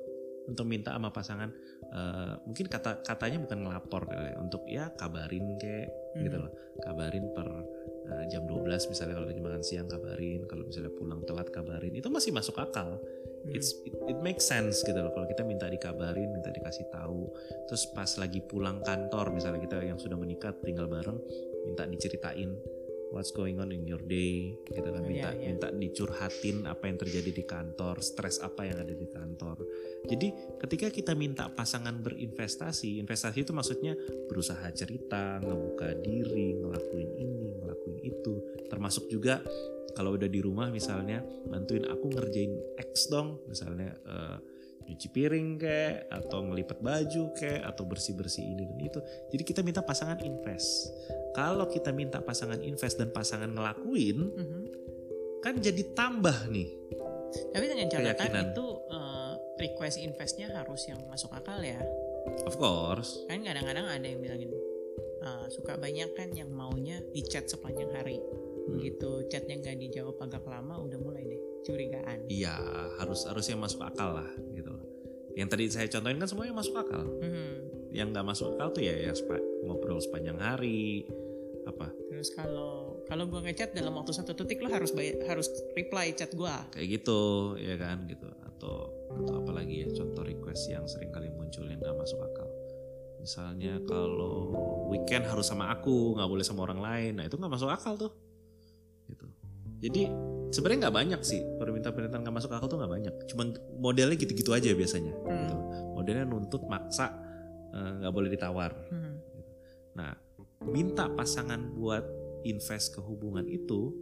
untuk 0.50 0.66
minta 0.66 0.92
sama 0.98 1.14
pasangan 1.14 1.50
eh, 1.90 2.34
mungkin 2.46 2.66
kata 2.70 3.02
katanya 3.02 3.42
bukan 3.46 3.60
ngelapor 3.66 4.04
ya, 4.14 4.38
untuk 4.38 4.62
ya 4.70 4.94
kabarin 4.94 5.58
kayak 5.58 5.90
gitu 6.22 6.38
Mhm. 6.38 6.44
loh. 6.46 6.52
Kabarin 6.82 7.26
per 7.34 7.48
eh, 8.10 8.26
jam 8.34 8.42
12 8.50 8.90
misalnya 8.90 9.22
kalau 9.22 9.30
lagi 9.30 9.38
makan 9.38 9.62
siang 9.62 9.86
kabarin, 9.86 10.50
kalau 10.50 10.66
misalnya 10.66 10.90
pulang 10.98 11.22
telat 11.30 11.54
kabarin. 11.54 11.94
Itu 11.94 12.10
masih 12.10 12.34
masuk 12.34 12.58
akal. 12.58 12.98
Mhm. 13.46 13.54
It's 13.54 13.78
it, 13.86 13.94
it 14.10 14.18
makes 14.26 14.50
sense 14.50 14.82
gitu 14.82 14.98
loh 14.98 15.14
kalau 15.14 15.30
kita 15.30 15.46
minta 15.46 15.70
dikabarin, 15.70 16.30
minta 16.34 16.50
dikasih 16.50 16.90
tahu. 16.90 17.30
Terus 17.70 17.86
pas 17.94 18.10
lagi 18.18 18.42
pulang 18.42 18.82
kantor 18.82 19.30
misalnya 19.34 19.62
kita 19.62 19.78
yang 19.86 20.02
sudah 20.02 20.18
menikah 20.18 20.58
tinggal 20.66 20.90
bareng 20.90 21.22
minta 21.70 21.86
diceritain 21.86 22.50
what's 23.10 23.34
going 23.34 23.58
on 23.58 23.74
in 23.74 23.86
your 23.86 24.02
day 24.06 24.54
gitu 24.70 24.86
kan 24.86 25.02
Oh, 25.02 25.08
minta 25.08 25.34
iya, 25.34 25.42
iya. 25.42 25.48
minta 25.54 25.68
dicurhatin 25.74 26.66
apa 26.70 26.84
yang 26.86 26.98
terjadi 27.02 27.32
di 27.34 27.44
kantor, 27.46 28.02
stres 28.06 28.38
apa 28.42 28.68
yang 28.68 28.78
ada 28.82 28.94
di 28.94 29.08
kantor. 29.10 29.66
Jadi 30.06 30.28
ketika 30.62 30.88
kita 30.94 31.14
minta 31.18 31.50
pasangan 31.50 31.98
berinvestasi, 32.00 33.02
investasi 33.02 33.42
itu 33.42 33.52
maksudnya 33.56 33.98
berusaha 34.30 34.70
cerita, 34.76 35.42
ngebuka 35.42 35.98
diri, 36.04 36.58
ngelakuin 36.62 37.12
ini, 37.18 37.50
ngelakuin 37.64 38.00
itu, 38.06 38.34
termasuk 38.70 39.10
juga 39.10 39.42
kalau 39.98 40.16
udah 40.16 40.30
di 40.30 40.40
rumah 40.40 40.70
misalnya 40.70 41.26
bantuin 41.50 41.90
aku 41.90 42.14
ngerjain 42.14 42.54
X 42.78 43.10
dong, 43.10 43.42
misalnya 43.50 43.90
eh, 44.06 44.38
nyuci 44.90 45.08
piring 45.14 45.62
kek, 45.62 46.10
atau 46.10 46.42
ngelipet 46.42 46.82
baju 46.82 47.24
kek, 47.38 47.62
atau 47.62 47.86
bersih 47.86 48.18
bersih 48.18 48.42
ini 48.42 48.66
dan 48.66 48.80
itu. 48.82 49.00
Jadi 49.30 49.44
kita 49.46 49.62
minta 49.62 49.86
pasangan 49.86 50.18
invest. 50.26 50.90
Kalau 51.38 51.70
kita 51.70 51.94
minta 51.94 52.26
pasangan 52.26 52.58
invest 52.66 52.98
dan 52.98 53.14
pasangan 53.14 53.54
ngelakuin, 53.54 54.18
Mhm. 54.34 54.62
kan 55.46 55.56
jadi 55.62 55.94
tambah 55.94 56.50
nih 56.50 56.68
Tapi 57.30 57.66
dengan 57.70 57.86
catatan 57.94 58.58
itu 58.58 58.66
eh, 58.90 59.34
request 59.62 60.02
investnya 60.02 60.50
harus 60.50 60.82
yang 60.90 60.98
masuk 61.06 61.30
akal 61.30 61.62
ya. 61.62 61.78
Of 62.50 62.58
course. 62.58 63.22
Kan 63.30 63.46
kadang-kadang 63.46 63.86
ada 63.86 64.02
yang 64.02 64.18
bilangin 64.18 64.50
eh, 65.22 65.46
suka 65.54 65.78
banyak 65.78 66.10
kan 66.18 66.34
yang 66.34 66.50
maunya 66.50 66.98
di 67.14 67.22
chat 67.22 67.46
sepanjang 67.46 67.94
hari. 67.94 68.18
Hmm. 68.18 68.82
Begitu 68.82 69.30
chatnya 69.30 69.62
nggak 69.62 69.78
dijawab 69.78 70.18
agak 70.26 70.42
lama 70.50 70.82
udah 70.82 70.98
mulai 70.98 71.22
deh 71.22 71.42
curigaan. 71.64 72.26
Iya, 72.26 72.56
harus 72.98 73.30
harus 73.30 73.46
yang 73.46 73.62
masuk 73.62 73.86
akal 73.86 74.18
lah 74.18 74.30
gitu. 74.34 74.49
Yang 75.38 75.48
tadi 75.54 75.64
saya 75.70 75.88
contohin 75.90 76.18
kan 76.18 76.28
semuanya 76.30 76.54
masuk 76.56 76.76
akal. 76.78 77.04
Mhm. 77.06 77.50
Yang 77.90 78.08
nggak 78.14 78.26
masuk 78.26 78.48
akal 78.56 78.68
tuh 78.74 78.84
ya 78.86 78.94
ya 78.94 79.12
sepa- 79.14 79.42
ngobrol 79.66 80.00
sepanjang 80.00 80.38
hari 80.38 81.06
apa 81.68 81.92
Terus 82.10 82.34
kalau 82.34 83.02
kalau 83.06 83.30
gua 83.30 83.46
ngechat 83.46 83.76
dalam 83.78 83.94
waktu 83.94 84.14
satu 84.16 84.34
detik 84.34 84.64
lo 84.64 84.70
harus 84.72 84.90
bay- 84.90 85.20
harus 85.28 85.50
reply 85.78 86.14
chat 86.14 86.34
gua. 86.34 86.66
kayak 86.74 87.02
gitu 87.02 87.54
ya 87.60 87.78
kan 87.78 88.06
gitu 88.10 88.26
atau 88.46 88.90
atau 89.10 89.34
apalagi 89.42 89.86
ya 89.86 89.90
contoh 89.94 90.24
request 90.26 90.70
yang 90.70 90.86
sering 90.86 91.10
kali 91.10 91.30
muncul 91.30 91.66
yang 91.66 91.78
nggak 91.78 91.98
masuk 91.98 92.18
akal. 92.22 92.50
Misalnya 93.20 93.84
kalau 93.84 94.56
weekend 94.88 95.28
harus 95.28 95.52
sama 95.52 95.70
aku 95.70 96.16
nggak 96.16 96.30
boleh 96.30 96.46
sama 96.46 96.64
orang 96.64 96.80
lain, 96.80 97.12
nah 97.20 97.26
itu 97.28 97.36
nggak 97.36 97.52
masuk 97.52 97.70
akal 97.70 98.00
tuh. 98.00 98.12
Gitu. 99.12 99.26
Jadi 99.84 100.04
sebenarnya 100.50 100.90
nggak 100.90 100.98
banyak 100.98 101.22
sih 101.22 101.42
permintaan-permintaan 101.58 102.22
nggak 102.26 102.36
masuk 102.36 102.52
akal 102.54 102.68
tuh 102.70 102.78
nggak 102.82 102.94
banyak. 102.94 103.14
Cuman 103.30 103.48
modelnya 103.78 104.18
gitu-gitu 104.18 104.52
aja 104.54 104.70
biasanya. 104.74 105.14
Hmm. 105.26 105.34
Gitu. 105.46 105.56
Modelnya 105.96 106.26
nuntut 106.26 106.66
maksa 106.66 107.14
eh, 107.74 107.92
nggak 108.04 108.14
boleh 108.14 108.30
ditawar. 108.34 108.72
Mhm. 108.90 109.14
Nah, 109.98 110.12
minta 110.70 111.12
pasangan 111.12 111.60
buat 111.76 112.06
invest 112.48 112.96
ke 112.96 113.02
hubungan 113.04 113.46
itu, 113.46 113.94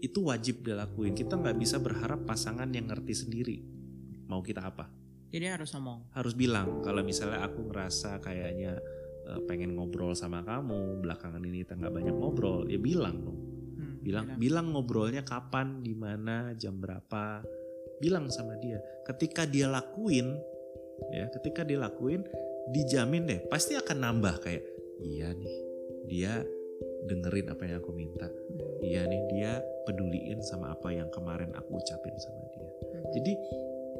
itu 0.00 0.18
wajib 0.22 0.62
dilakuin. 0.62 1.16
Kita 1.16 1.36
nggak 1.36 1.56
bisa 1.58 1.82
berharap 1.82 2.24
pasangan 2.24 2.68
yang 2.70 2.88
ngerti 2.88 3.14
sendiri 3.16 3.56
mau 4.26 4.42
kita 4.42 4.66
apa. 4.66 4.90
Jadi 5.30 5.46
harus 5.46 5.70
ngomong. 5.74 6.14
Harus 6.14 6.34
bilang 6.34 6.82
kalau 6.82 7.02
misalnya 7.02 7.46
aku 7.46 7.66
ngerasa 7.70 8.22
kayaknya 8.22 8.78
eh, 9.26 9.40
pengen 9.46 9.74
ngobrol 9.74 10.14
sama 10.14 10.42
kamu, 10.46 11.02
belakangan 11.02 11.42
ini 11.42 11.66
kita 11.66 11.74
nggak 11.78 11.94
banyak 11.94 12.14
ngobrol, 12.14 12.66
ya 12.70 12.78
bilang 12.78 13.16
dong. 13.26 13.55
Hmm, 14.06 14.14
Bilang, 14.14 14.26
bilang 14.38 14.66
ngobrolnya 14.70 15.26
kapan, 15.26 15.82
di 15.82 15.98
mana, 15.98 16.54
jam 16.54 16.78
berapa. 16.78 17.42
Bilang 17.98 18.30
sama 18.30 18.54
dia. 18.62 18.78
Ketika 19.02 19.42
dia 19.50 19.66
lakuin, 19.66 20.30
ya 21.10 21.26
ketika 21.34 21.66
dilakuin 21.66 22.24
dijamin 22.70 23.28
deh 23.28 23.40
pasti 23.46 23.78
akan 23.78 23.98
nambah 24.02 24.42
kayak 24.42 24.64
iya 24.98 25.30
nih 25.30 25.54
dia 26.10 26.42
dengerin 27.06 27.50
apa 27.54 27.62
yang 27.66 27.78
aku 27.78 27.92
minta. 27.94 28.28
Iya 28.82 29.06
nih 29.06 29.22
dia 29.30 29.52
peduliin 29.86 30.42
sama 30.42 30.74
apa 30.74 30.90
yang 30.90 31.08
kemarin 31.14 31.54
aku 31.54 31.78
ucapin 31.78 32.14
sama 32.18 32.42
dia. 32.52 32.70
Jadi 33.14 33.32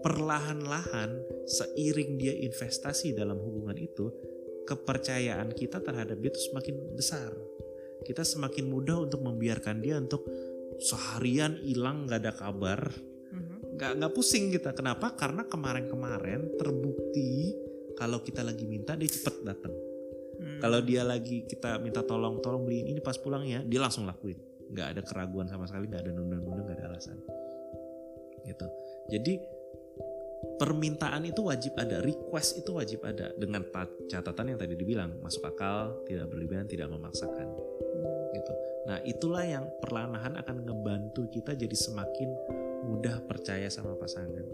perlahan-lahan 0.02 1.10
seiring 1.46 2.18
dia 2.18 2.34
investasi 2.34 3.14
dalam 3.14 3.38
hubungan 3.38 3.78
itu 3.78 4.10
kepercayaan 4.66 5.54
kita 5.54 5.78
terhadap 5.78 6.18
dia 6.18 6.30
itu 6.34 6.42
semakin 6.50 6.76
besar 6.98 7.30
kita 8.06 8.22
semakin 8.22 8.70
mudah 8.70 9.02
untuk 9.02 9.26
membiarkan 9.26 9.82
dia 9.82 9.98
untuk 9.98 10.22
seharian 10.78 11.58
hilang 11.58 12.06
gak 12.06 12.22
ada 12.22 12.32
kabar. 12.32 12.80
Mhm. 13.26 13.74
nggak 13.76 13.92
nggak 14.00 14.12
pusing 14.14 14.48
kita. 14.54 14.72
Kenapa? 14.72 15.12
Karena 15.18 15.44
kemarin-kemarin 15.44 16.56
terbukti 16.56 17.52
kalau 17.98 18.22
kita 18.22 18.40
lagi 18.40 18.64
minta 18.64 18.96
dia 18.96 19.10
cepet 19.10 19.44
datang 19.44 19.74
Hmm. 20.36 20.60
kalau 20.60 20.84
dia 20.84 21.00
lagi 21.00 21.48
kita 21.48 21.80
minta 21.80 22.04
tolong 22.04 22.44
tolong 22.44 22.68
beliin 22.68 22.92
ini 22.92 23.00
pas 23.00 23.16
pulang 23.16 23.44
ya 23.48 23.64
dia 23.64 23.80
langsung 23.80 24.04
lakuin. 24.04 24.36
Nggak 24.68 24.86
ada 24.96 25.00
keraguan 25.00 25.48
sama 25.48 25.64
sekali 25.64 25.88
nggak 25.88 26.02
ada 26.04 26.12
nunda-nunda 26.12 26.60
nggak 26.60 26.76
ada 26.76 26.86
alasan. 26.92 27.16
Gitu. 28.44 28.66
Jadi 29.16 29.34
permintaan 30.60 31.24
itu 31.24 31.40
wajib 31.40 31.72
ada 31.80 32.04
request 32.04 32.60
itu 32.60 32.70
wajib 32.76 33.00
ada. 33.02 33.32
Dengan 33.32 33.64
ta- 33.72 33.88
catatan 34.12 34.54
yang 34.54 34.58
tadi 34.60 34.76
dibilang 34.76 35.16
masuk 35.24 35.48
akal 35.48 36.04
tidak 36.04 36.28
berlebihan 36.28 36.68
tidak 36.68 36.92
memaksakan. 36.92 37.48
Gitu. 38.46 38.54
Nah 38.86 39.02
itulah 39.02 39.42
yang 39.42 39.66
perlahan-lahan 39.82 40.38
akan 40.38 40.62
ngebantu 40.62 41.26
kita 41.26 41.58
jadi 41.58 41.74
semakin 41.74 42.30
mudah 42.86 43.18
percaya 43.26 43.66
sama 43.66 43.98
pasangan. 43.98 44.46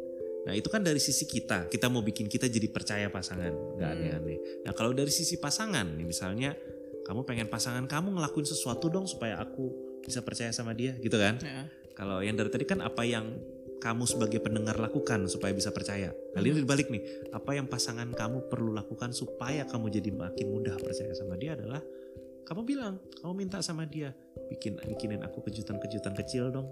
Nah 0.49 0.57
itu 0.57 0.67
kan 0.73 0.81
dari 0.81 0.99
sisi 0.99 1.29
kita, 1.29 1.69
kita 1.69 1.93
mau 1.93 2.01
bikin 2.01 2.27
kita 2.27 2.49
jadi 2.49 2.67
percaya 2.73 3.13
pasangan, 3.13 3.53
nggak 3.77 3.91
Hmm. 3.93 3.97
aneh-aneh. 4.01 4.39
Nah 4.65 4.73
kalau 4.73 4.97
dari 4.97 5.13
sisi 5.13 5.37
pasangan, 5.37 5.85
nih 6.01 6.09
misalnya 6.09 6.57
kamu 7.05 7.23
pengen 7.29 7.47
pasangan 7.53 7.85
kamu 7.87 8.17
ngelakuin 8.17 8.49
sesuatu 8.49 8.89
dong 8.89 9.05
supaya 9.05 9.39
aku 9.39 9.71
bisa 10.01 10.25
percaya 10.25 10.51
sama 10.51 10.75
dia, 10.75 10.99
gitu 10.99 11.15
kan? 11.15 11.39
Ya. 11.39 11.69
Kalau 11.95 12.25
yang 12.25 12.35
dari 12.35 12.51
tadi 12.51 12.65
kan 12.67 12.81
apa 12.83 13.05
yang 13.07 13.39
kamu 13.83 14.07
sebagai 14.07 14.39
pendengar 14.39 14.79
lakukan 14.79 15.27
supaya 15.27 15.51
bisa 15.51 15.75
percaya. 15.75 16.15
Kali 16.35 16.55
ini 16.55 16.63
dibalik 16.63 16.87
nih, 16.87 17.35
apa 17.35 17.59
yang 17.59 17.67
pasangan 17.67 18.07
kamu 18.15 18.47
perlu 18.47 18.71
lakukan 18.71 19.11
supaya 19.11 19.67
kamu 19.67 19.91
jadi 19.91 20.11
makin 20.15 20.47
mudah 20.55 20.79
percaya 20.79 21.11
sama 21.19 21.35
dia 21.35 21.59
adalah 21.59 21.83
kamu 22.45 22.61
bilang, 22.67 22.95
kamu 23.23 23.33
minta 23.35 23.59
sama 23.63 23.87
dia, 23.87 24.13
bikin 24.51 24.79
bikinin 24.83 25.23
aku 25.23 25.43
kejutan-kejutan 25.47 26.15
kecil 26.19 26.51
dong. 26.51 26.69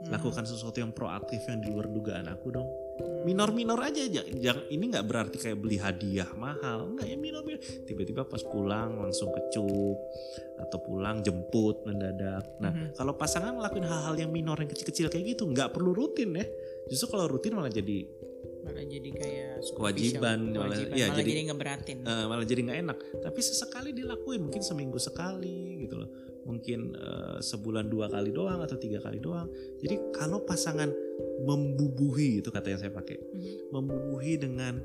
Hmm. 0.00 0.16
Lakukan 0.16 0.48
sesuatu 0.48 0.80
yang 0.80 0.96
proaktif 0.96 1.44
yang 1.44 1.60
di 1.60 1.68
luar 1.68 1.88
dugaan 1.88 2.24
aku 2.32 2.48
dong. 2.52 2.64
Hmm. 2.64 3.24
Minor-minor 3.28 3.76
aja, 3.84 4.00
jangan 4.08 4.64
ini 4.72 4.84
nggak 4.96 5.04
berarti 5.04 5.36
kayak 5.36 5.60
beli 5.60 5.76
hadiah 5.76 6.28
mahal, 6.36 6.88
enggak 6.88 7.08
ya 7.08 7.16
minor-minor. 7.20 7.60
Tiba-tiba 7.84 8.24
pas 8.24 8.40
pulang 8.40 8.96
langsung 8.96 9.28
kecup 9.28 9.96
atau 10.56 10.78
pulang 10.80 11.20
jemput 11.20 11.84
mendadak. 11.84 12.48
Nah, 12.60 12.72
Mhm. 12.72 12.96
kalau 12.96 13.12
pasangan 13.16 13.56
ngelakuin 13.56 13.84
hal-hal 13.84 14.14
yang 14.16 14.32
minor 14.32 14.56
yang 14.56 14.72
kecil-kecil 14.72 15.12
kayak 15.12 15.36
gitu, 15.36 15.44
nggak 15.48 15.72
perlu 15.72 15.92
rutin 15.92 16.32
ya. 16.32 16.44
Justru 16.88 17.12
kalau 17.12 17.28
rutin 17.28 17.52
malah 17.52 17.72
jadi 17.72 18.08
malah 18.60 18.84
jadi 18.84 19.10
kayak 19.10 19.52
Kewajiban, 19.60 19.60
superficial, 19.62 20.20
malah- 20.20 20.76
kewajiban, 20.76 20.96
iya, 20.96 21.06
malah 21.08 21.18
jadi- 21.20 21.30
jadi 21.32 21.42
ngeberatin 21.50 21.98
eh, 22.04 22.24
malah 22.28 22.44
jadi 22.46 22.60
nggak 22.66 22.78
enak. 22.84 22.98
Tapi 23.20 23.40
sesekali 23.40 23.90
dilakuin, 23.92 24.40
mungkin 24.44 24.62
seminggu 24.62 24.98
sekali 24.98 25.84
gitu 25.84 25.96
loh. 26.00 26.10
Mungkin 26.44 26.80
eh, 26.94 27.38
sebulan 27.40 27.86
dua 27.88 28.08
kali 28.08 28.30
doang 28.32 28.60
atau 28.60 28.76
tiga 28.76 29.00
kali 29.00 29.20
doang. 29.20 29.48
Jadi 29.80 30.12
kalau 30.12 30.44
pasangan 30.44 30.88
membubuhi 31.44 32.40
itu 32.40 32.48
kata 32.48 32.72
yang 32.72 32.80
saya 32.80 32.92
pakai, 32.92 33.16
Mhm. 33.20 33.72
membubuhi 33.72 34.36
dengan 34.36 34.80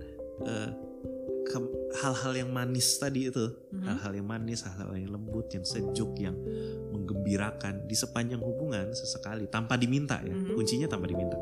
ke- 1.46 1.74
hal-hal 2.02 2.34
yang 2.36 2.50
manis 2.52 3.00
tadi 3.00 3.32
itu, 3.32 3.48
Mhm. 3.72 3.86
hal-hal 3.88 4.12
yang 4.20 4.28
manis, 4.28 4.66
hal-hal 4.68 4.92
yang 4.98 5.14
lembut, 5.14 5.48
yang 5.54 5.64
sejuk, 5.64 6.12
yang 6.20 6.36
menggembirakan 6.92 7.88
di 7.88 7.96
sepanjang 7.96 8.42
hubungan 8.44 8.92
sesekali 8.92 9.48
tanpa 9.48 9.78
diminta 9.80 10.20
ya. 10.20 10.34
Mhm. 10.36 10.58
Kuncinya 10.58 10.92
tanpa 10.92 11.08
diminta. 11.08 11.38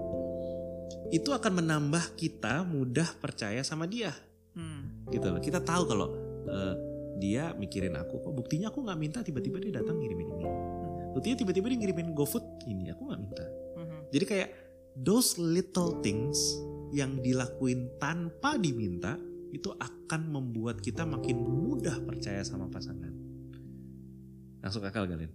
Itu 1.13 1.29
akan 1.29 1.61
menambah 1.61 2.17
kita 2.17 2.65
mudah 2.65 3.05
percaya 3.21 3.61
sama 3.61 3.85
dia 3.85 4.09
Hmm. 4.57 5.05
gitu 5.09 5.29
loh. 5.29 5.41
Kita 5.41 5.61
tahu 5.61 5.83
kalau 5.85 6.07
eh, 6.43 6.75
dia 7.21 7.53
mikirin 7.53 7.93
aku 7.95 8.19
kok 8.19 8.33
buktinya 8.33 8.73
aku 8.73 8.81
nggak 8.81 8.99
minta 8.99 9.19
tiba-tiba 9.21 9.61
dia 9.61 9.77
datang 9.79 10.01
ngirimin 10.01 10.27
ini. 10.33 10.45
Buktinya 11.13 11.37
tiba-tiba 11.37 11.69
dia 11.69 11.77
ngirimin 11.77 12.17
GoFood 12.17 12.65
ini 12.65 12.89
aku 12.89 13.05
nggak 13.05 13.21
minta. 13.21 13.45
Mhm. 13.77 13.97
Jadi 14.09 14.25
kayak 14.25 14.49
those 14.97 15.37
little 15.37 16.01
things 16.01 16.37
yang 16.93 17.17
dilakuin 17.21 17.89
tanpa 17.97 18.57
diminta 18.57 19.17
itu 19.53 19.69
akan 19.73 20.21
membuat 20.33 20.81
kita 20.81 21.05
makin 21.05 21.37
mudah 21.41 22.01
percaya 22.05 22.41
sama 22.41 22.69
pasangan. 22.69 23.13
Masuk 24.61 24.85
akal 24.85 25.05
kalian? 25.05 25.29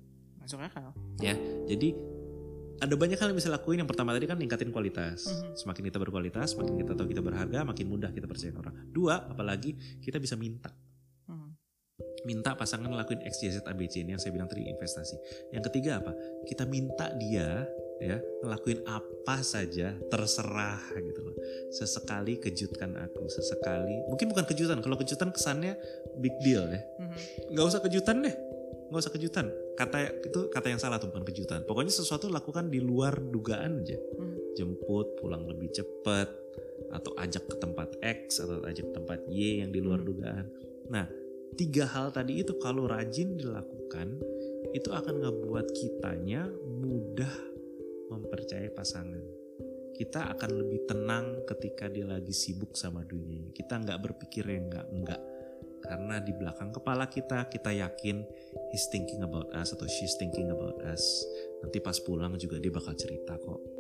masuk 0.49 0.64
akal 0.64 0.97
Ya, 1.20 1.37
jadi 1.68 1.93
ada 2.79 2.95
banyak 2.95 3.18
hal 3.18 3.35
yang 3.35 3.39
bisa 3.39 3.51
lakuin. 3.51 3.83
Yang 3.83 3.91
pertama 3.95 4.14
tadi 4.14 4.26
kan 4.31 4.39
ningkatin 4.39 4.70
kualitas. 4.70 5.26
Mhm. 5.29 5.59
Semakin 5.59 5.83
kita 5.91 5.99
berkualitas, 5.99 6.55
semakin 6.55 6.74
kita 6.81 6.93
tahu 6.95 7.07
kita 7.11 7.22
berharga, 7.22 7.66
makin 7.66 7.87
mudah 7.91 8.11
kita 8.14 8.26
percaya 8.31 8.55
orang. 8.55 8.74
Dua, 8.91 9.26
apalagi 9.26 9.74
kita 9.99 10.22
bisa 10.22 10.39
minta. 10.39 10.70
Mhm. 11.29 11.51
Minta 12.26 12.55
pasangan 12.55 12.87
ngelakuin 12.91 13.22
X, 13.26 13.43
Y, 13.43 13.51
Z, 13.51 13.66
A, 13.66 13.74
B, 13.74 13.87
C 13.91 14.03
ini 14.03 14.14
yang 14.14 14.22
saya 14.22 14.31
bilang 14.35 14.47
tadi 14.47 14.66
investasi. 14.66 15.16
Yang 15.55 15.70
ketiga 15.72 16.03
apa? 16.03 16.14
Kita 16.47 16.66
minta 16.66 17.11
dia 17.18 17.66
ya 17.99 18.14
ngelakuin 18.47 18.87
apa 18.87 19.43
saja 19.43 19.99
terserah 20.07 20.79
gitu 20.95 21.20
loh. 21.26 21.35
Sesekali 21.74 22.39
kejutkan 22.39 22.95
aku, 22.95 23.26
sesekali 23.26 24.07
mungkin 24.07 24.31
bukan 24.31 24.47
kejutan. 24.47 24.79
Kalau 24.79 24.95
kejutan 24.95 25.35
kesannya 25.35 25.74
big 26.22 26.35
deal 26.39 26.62
ya 26.70 26.79
nggak 27.49 27.66
usah 27.66 27.81
kejutan 27.83 28.22
deh 28.22 28.35
nggak 28.89 29.01
usah 29.01 29.12
kejutan 29.12 29.47
kata 29.79 30.26
itu 30.26 30.51
kata 30.51 30.74
yang 30.74 30.83
salah 30.83 30.99
tuh 30.99 31.14
bukan 31.14 31.22
kejutan. 31.22 31.62
Pokoknya 31.62 31.95
sesuatu 31.95 32.26
lakukan 32.26 32.66
di 32.66 32.83
luar 32.83 33.14
dugaan 33.14 33.87
aja. 33.87 33.95
Mhm. 33.95 34.37
jemput 34.59 35.14
pulang 35.22 35.47
lebih 35.47 35.70
cepat 35.70 36.26
atau 36.91 37.14
ajak 37.14 37.47
ke 37.47 37.62
tempat 37.62 37.95
X 38.03 38.43
atau 38.43 38.59
ajak 38.66 38.91
ke 38.91 38.93
tempat 38.99 39.22
Y 39.31 39.62
yang 39.62 39.70
di 39.70 39.79
luar 39.79 40.03
Hmm. 40.03 40.09
dugaan. 40.11 40.47
Nah 40.91 41.07
tiga 41.55 41.87
hal 41.87 42.11
tadi 42.11 42.43
itu 42.43 42.59
kalau 42.59 42.91
rajin 42.91 43.39
dilakukan 43.39 44.18
itu 44.74 44.91
akan 44.91 45.22
ngebuat 45.22 45.66
kitanya 45.70 46.51
mudah 46.51 47.31
mempercayai 48.11 48.74
pasangan. 48.74 49.22
Kita 49.95 50.26
akan 50.35 50.51
lebih 50.59 50.91
tenang 50.91 51.47
ketika 51.47 51.87
dia 51.87 52.11
lagi 52.11 52.35
sibuk 52.35 52.74
sama 52.74 53.07
dunianya. 53.07 53.55
Kita 53.55 53.79
nggak 53.79 53.99
berpikir 54.03 54.43
yang 54.43 54.66
nggak 54.74 54.87
enggak 54.91 55.20
karena 55.81 56.18
di 56.18 56.35
belakang 56.35 56.74
kepala 56.74 57.07
kita 57.07 57.47
kita 57.47 57.70
yakin 57.70 58.26
he's 58.74 58.87
thinking 58.91 59.22
about 59.22 59.49
us 59.55 59.70
atau 59.72 59.87
she's 59.87 60.18
thinking 60.18 60.51
about 60.51 60.79
us. 60.85 61.03
Nanti 61.62 61.79
pas 61.83 61.97
pulang 62.03 62.35
juga 62.39 62.59
dia 62.59 62.70
bakal 62.70 62.95
cerita 62.95 63.39
kok 63.39 63.78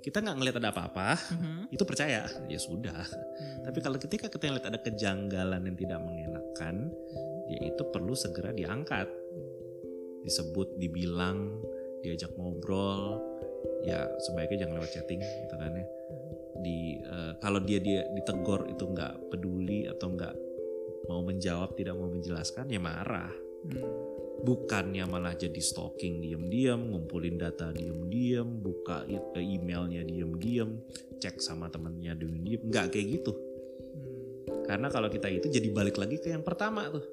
kita 0.00 0.20
nggak 0.20 0.36
ngelihat 0.36 0.56
ada 0.58 0.70
apa-apa 0.72 1.16
Mhm. 1.30 1.62
itu 1.70 1.82
percaya 1.84 2.24
ya 2.48 2.58
sudah 2.58 3.04
Hmm. 3.04 3.62
tapi 3.64 3.78
kalau 3.78 3.96
ketika 3.96 4.26
kita 4.26 4.50
lihat 4.50 4.66
ada 4.66 4.80
kejanggalan 4.80 5.60
yang 5.62 5.76
tidak 5.76 6.00
mengenakan 6.00 6.88
ya 7.46 7.68
itu 7.68 7.82
perlu 7.86 8.12
segera 8.12 8.50
diangkat 8.50 9.06
disebut 10.22 10.76
dibilang 10.76 11.60
diajak 12.00 12.32
ngobrol 12.34 13.20
ya 13.82 14.04
sebaiknya 14.20 14.64
jangan 14.64 14.74
lewat 14.80 14.92
chatting 14.92 15.20
gitu 15.20 15.54
kan 15.56 15.72
ya 15.72 15.86
di 16.60 17.00
eh, 17.00 17.32
kalau 17.40 17.60
dia 17.60 17.80
dia 17.80 18.04
ditegur 18.10 18.68
itu 18.68 18.84
nggak 18.84 19.32
peduli 19.32 19.88
atau 19.88 20.12
nggak 20.12 20.34
mau 21.08 21.24
menjawab 21.24 21.72
tidak 21.74 21.96
mau 21.96 22.08
menjelaskan 22.08 22.68
ya 22.68 22.80
marah 22.80 23.32
Hmm. 23.60 24.09
Bukannya 24.40 25.04
malah 25.04 25.36
jadi 25.36 25.60
stalking 25.60 26.24
diam-diam, 26.24 26.90
ngumpulin 26.90 27.36
data 27.36 27.70
diam-diam, 27.70 28.60
buka 28.60 29.04
e- 29.04 29.36
emailnya 29.36 30.04
diam-diam, 30.04 30.80
cek 31.20 31.40
sama 31.40 31.68
temennya 31.68 32.16
diam-diam, 32.16 32.60
nggak 32.66 32.86
kayak 32.92 33.06
gitu. 33.20 33.32
Hmm. 33.36 34.64
Karena 34.64 34.88
kalau 34.88 35.12
kita 35.12 35.28
itu 35.28 35.46
jadi 35.52 35.68
balik 35.70 36.00
lagi 36.00 36.16
ke 36.18 36.32
yang 36.32 36.44
pertama 36.44 36.88
tuh. 36.88 37.04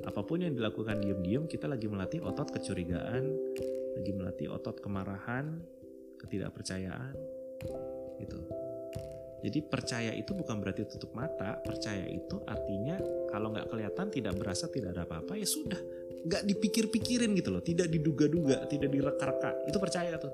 Apa 0.00 0.24
pun 0.24 0.40
yang 0.40 0.56
dilakukan 0.56 1.04
diam-diam, 1.04 1.44
kita 1.44 1.68
lagi 1.68 1.84
melatih 1.84 2.24
otot 2.24 2.48
kecurigaan, 2.48 3.24
lagi 4.00 4.12
melatih 4.16 4.48
otot 4.48 4.80
kemarahan, 4.80 5.60
ketidakpercayaan, 6.24 7.12
gitu. 8.16 8.40
Jadi 9.40 9.58
percaya 9.64 10.12
itu 10.12 10.36
bukan 10.36 10.60
berarti 10.60 10.84
tutup 10.84 11.16
mata, 11.16 11.60
percaya 11.64 12.04
itu 12.08 12.40
artinya 12.44 13.00
kalau 13.32 13.52
nggak 13.52 13.72
kelihatan, 13.72 14.12
tidak 14.12 14.36
berasa, 14.36 14.68
tidak 14.68 14.96
ada 14.96 15.08
apa-apa 15.08 15.32
ya 15.36 15.48
sudah, 15.48 15.80
nggak 16.26 16.42
dipikir-pikirin 16.44 17.32
gitu 17.32 17.48
loh, 17.52 17.62
tidak 17.64 17.88
diduga-duga, 17.88 18.68
tidak 18.68 18.92
direka-reka, 18.92 19.64
itu 19.64 19.78
percaya 19.80 20.16
tuh. 20.20 20.32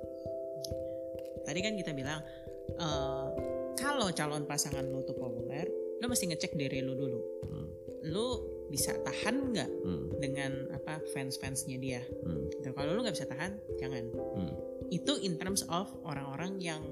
Tadi 1.47 1.59
kan 1.62 1.74
kita 1.78 1.95
bilang 1.95 2.20
eh, 2.74 3.26
kalau 3.78 4.11
calon 4.11 4.43
pasangan 4.49 4.82
lu 4.82 5.07
tuh 5.07 5.14
populer, 5.14 5.68
lu 6.03 6.07
mesti 6.11 6.26
ngecek 6.32 6.59
diri 6.59 6.82
lu 6.82 6.95
dulu. 6.97 7.20
Hmm, 7.47 7.68
Lu 8.07 8.26
bisa 8.66 8.95
tahan 9.03 9.55
nggak 9.55 9.70
hmm, 9.82 10.05
dengan 10.18 10.53
apa 10.74 10.99
fans-fansnya 11.14 11.78
dia? 11.78 12.03
hmm, 12.03 12.51
Gitu. 12.51 12.68
Kalau 12.74 12.91
lu 12.95 13.03
nggak 13.07 13.14
bisa 13.14 13.26
tahan, 13.30 13.59
jangan. 13.78 14.05
hmm, 14.11 14.53
Itu 14.91 15.18
in 15.22 15.39
terms 15.39 15.62
of 15.70 15.87
orang-orang 16.03 16.59
yang 16.59 16.82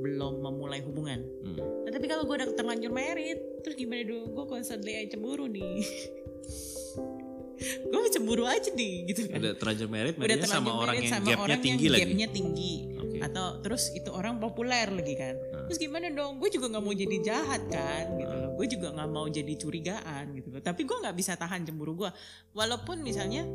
belum 0.00 0.40
memulai 0.40 0.80
hubungan. 0.80 1.20
hmm. 1.44 1.60
Nah, 1.86 1.90
tapi 1.92 2.08
kalau 2.08 2.24
gue 2.24 2.34
udah 2.40 2.48
terlanjur 2.56 2.92
married, 2.92 3.38
terus 3.60 3.76
gimana 3.76 4.02
dong? 4.04 4.32
Gue 4.32 4.46
constantly 4.48 4.96
aja 4.96 5.12
cemburu 5.12 5.44
nih. 5.44 5.84
gue 7.60 8.10
cemburu 8.10 8.44
aja 8.44 8.70
nih, 8.70 8.94
gitu 9.08 9.28
kan. 9.28 9.38
Udah 9.38 9.52
terlanjur 9.54 9.88
merit, 9.88 10.14
Udah 10.14 10.26
terlanjur 10.26 10.48
sama 10.48 10.70
orang 10.72 10.94
married 10.94 11.02
yang 11.02 11.12
sama 11.12 11.26
gapnya 11.26 11.44
orang 11.44 11.60
tinggi 11.60 11.84
yang 11.84 11.92
lagi. 11.92 12.02
gapnya 12.04 12.28
tinggi. 12.28 12.74
Oke. 12.98 13.18
Atau 13.20 13.46
terus 13.60 13.82
itu 13.92 14.10
orang 14.10 14.34
populer 14.36 14.86
lagi 14.86 15.14
kan. 15.14 15.34
Hmm. 15.38 15.66
Terus 15.70 15.78
gimana 15.78 16.06
dong? 16.10 16.36
Gue 16.36 16.48
juga 16.48 16.66
nggak 16.68 16.82
mau 16.82 16.94
jadi 16.94 17.16
jahat 17.22 17.62
kan, 17.66 18.04
gitu 18.16 18.34
loh. 18.34 18.50
Gue 18.58 18.66
juga 18.66 18.86
nggak 18.90 19.08
mau 19.08 19.26
jadi 19.26 19.52
curigaan, 19.54 20.24
gitu 20.34 20.48
loh. 20.50 20.60
Tapi 20.60 20.80
gue 20.82 20.96
nggak 20.98 21.16
bisa 21.16 21.32
tahan 21.34 21.62
cemburu 21.62 21.92
gue. 21.96 22.10
Walaupun 22.52 23.00
misalnya 23.00 23.46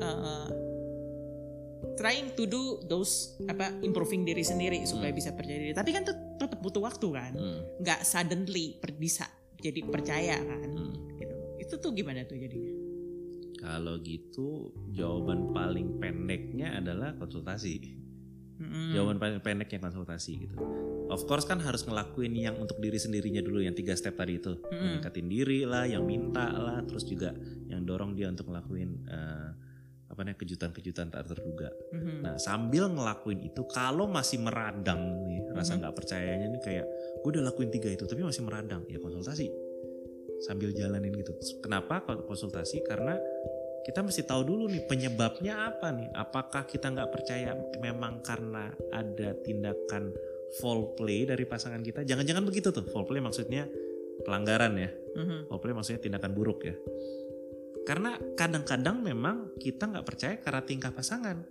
uh, 0.00 0.48
trying 1.96 2.32
to 2.34 2.44
do 2.44 2.80
those 2.84 3.36
apa 3.46 3.72
improving 3.80 4.22
diri 4.22 4.44
sendiri 4.44 4.84
supaya 4.84 5.10
bisa 5.10 5.32
percaya 5.32 5.58
diri. 5.58 5.72
Tapi 5.72 5.90
kan 5.90 6.04
tuh 6.04 6.16
tetap 6.36 6.60
butuh 6.60 6.84
waktu 6.84 7.08
kan. 7.08 7.32
Hmm, 7.32 7.60
Nggak 7.80 8.00
suddenly 8.04 8.76
per- 8.76 8.96
bisa 8.96 9.24
jadi 9.56 9.80
percaya 9.82 10.36
kan. 10.36 10.68
hmm. 10.68 11.16
Gitu. 11.16 11.34
Itu 11.56 11.74
tuh 11.80 11.90
gimana 11.96 12.22
tuh 12.28 12.36
jadinya? 12.36 12.75
Kalau 13.66 13.98
gitu 13.98 14.70
jawaban 14.94 15.50
paling 15.50 15.98
pendeknya 15.98 16.78
adalah 16.78 17.18
konsultasi. 17.18 17.98
Mm-mm. 18.62 18.94
Jawaban 18.94 19.18
paling 19.18 19.42
pendeknya 19.42 19.82
konsultasi 19.82 20.46
gitu. 20.46 20.54
Of 21.10 21.26
course 21.26 21.44
kan 21.50 21.58
harus 21.58 21.82
ngelakuin 21.82 22.34
yang 22.38 22.54
untuk 22.62 22.78
diri 22.78 22.96
sendirinya 22.96 23.42
dulu 23.42 23.58
yang 23.66 23.74
tiga 23.74 23.98
step 23.98 24.14
tadi 24.14 24.38
itu. 24.38 24.54
Mm-mm. 24.54 25.02
Meningkatin 25.02 25.26
diri 25.26 25.66
lah, 25.66 25.82
yang 25.82 26.06
minta 26.06 26.46
lah, 26.54 26.78
terus 26.86 27.02
juga 27.10 27.34
yang 27.66 27.82
dorong 27.82 28.14
dia 28.14 28.30
untuk 28.30 28.46
ngelakuin 28.54 28.90
eh, 29.10 29.50
apa 30.06 30.22
namanya 30.22 30.38
kejutan-kejutan 30.38 31.10
tak 31.10 31.26
terduga. 31.28 31.68
Mhm. 31.92 32.24
Nah 32.24 32.34
sambil 32.38 32.88
ngelakuin 32.88 33.42
itu, 33.42 33.66
kalau 33.66 34.06
masih 34.06 34.38
meradang 34.38 35.26
nih 35.26 35.42
rasa 35.52 35.76
Mhm. 35.76 35.78
nggak 35.82 35.94
percayanya 35.98 36.46
nih 36.56 36.62
kayak 36.62 36.86
gue 37.20 37.30
udah 37.36 37.44
lakuin 37.50 37.68
tiga 37.74 37.90
itu 37.90 38.06
tapi 38.06 38.22
masih 38.22 38.46
meradang, 38.46 38.86
ya 38.86 39.02
konsultasi 39.02 39.50
sambil 40.46 40.72
jalanin 40.72 41.12
gitu. 41.16 41.32
Kenapa 41.60 42.00
konsultasi? 42.06 42.80
Karena 42.86 43.18
kita 43.86 44.02
mesti 44.02 44.26
tahu 44.26 44.42
dulu 44.42 44.66
nih 44.66 44.82
penyebabnya 44.90 45.70
apa 45.70 45.94
nih. 45.94 46.10
Apakah 46.10 46.66
kita 46.66 46.90
nggak 46.90 47.06
percaya 47.14 47.54
memang 47.78 48.18
karena 48.18 48.74
ada 48.90 49.30
tindakan 49.46 50.10
foul 50.58 50.98
play 50.98 51.22
dari 51.22 51.46
pasangan 51.46 51.78
kita? 51.86 52.02
Jangan-jangan 52.02 52.42
begitu 52.42 52.74
tuh. 52.74 52.82
Foul 52.90 53.06
play 53.06 53.22
maksudnya 53.22 53.70
pelanggaran 54.26 54.74
ya. 54.74 54.90
Mhm. 54.90 55.46
Foul 55.46 55.62
play 55.62 55.70
maksudnya 55.70 56.02
tindakan 56.02 56.34
buruk 56.34 56.66
ya. 56.66 56.74
Karena 57.86 58.18
kadang-kadang 58.34 58.98
memang 58.98 59.54
kita 59.62 59.86
nggak 59.86 60.02
percaya 60.02 60.34
karena 60.42 60.66
tingkah 60.66 60.90
pasangan 60.90 61.46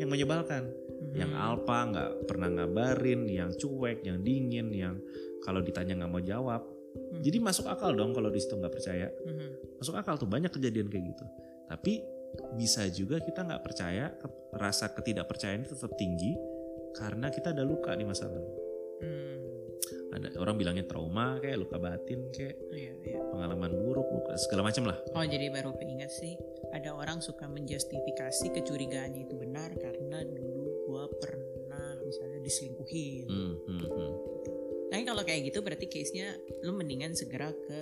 yang 0.00 0.08
menyebalkan 0.08 0.64
Mhm. 0.64 1.20
yang 1.20 1.36
alpa 1.36 1.84
nggak 1.84 2.10
pernah 2.24 2.48
ngabarin, 2.48 3.28
yang 3.28 3.52
cuek, 3.52 4.00
yang 4.08 4.24
dingin, 4.24 4.72
yang 4.72 4.96
kalau 5.44 5.60
ditanya 5.60 6.00
nggak 6.00 6.12
mau 6.16 6.24
jawab. 6.24 6.64
Mhm. 6.96 7.20
Jadi 7.20 7.38
masuk 7.44 7.68
akal 7.68 7.92
dong 7.92 8.16
kalau 8.16 8.32
di 8.32 8.40
situ 8.40 8.56
nggak 8.56 8.72
percaya. 8.72 9.12
Mhm. 9.12 9.76
Masuk 9.84 9.94
akal 10.00 10.16
tuh 10.16 10.24
banyak 10.24 10.48
kejadian 10.48 10.88
kayak 10.88 11.12
gitu. 11.12 11.24
Tapi 11.68 12.14
bisa 12.58 12.86
juga 12.90 13.22
kita 13.22 13.46
nggak 13.46 13.62
percaya, 13.62 14.10
rasa 14.54 14.90
ketidakpercayaan 14.94 15.62
itu 15.62 15.74
tetap 15.78 15.94
tinggi 15.94 16.34
karena 16.94 17.30
kita 17.30 17.50
ada 17.50 17.62
luka 17.66 17.94
di 17.94 18.04
masa 18.06 18.30
lalu. 18.30 18.52
Hmm. 19.02 19.38
Ada 20.14 20.38
orang 20.38 20.54
bilangnya 20.54 20.86
trauma, 20.86 21.42
kayak 21.42 21.58
luka 21.58 21.76
batin, 21.76 22.30
kayak 22.30 22.54
Iya, 22.70 22.92
iya. 23.02 23.20
pengalaman 23.34 23.74
buruk, 23.74 24.06
luka 24.06 24.38
segala 24.38 24.70
macam 24.70 24.86
lah. 24.86 24.98
Oh 25.10 25.26
jadi 25.26 25.50
baru 25.50 25.74
keinget 25.74 26.10
sih 26.14 26.38
ada 26.70 26.94
orang 26.94 27.18
suka 27.18 27.50
menjustifikasi 27.50 28.46
kecurigaannya 28.54 29.26
itu 29.26 29.34
benar 29.34 29.74
karena 29.74 30.22
dulu 30.22 30.86
gua 30.86 31.10
pernah 31.18 31.98
misalnya 32.06 32.38
diselingkuhin. 32.42 33.26
Hmm, 33.26 33.54
hmm, 33.66 33.78
hmm. 33.90 34.12
Tapi 34.94 35.02
kalau 35.02 35.22
kayak 35.26 35.50
gitu 35.50 35.58
berarti 35.66 35.86
case-nya 35.90 36.30
lu 36.62 36.78
mendingan 36.78 37.18
segera 37.18 37.50
ke 37.50 37.78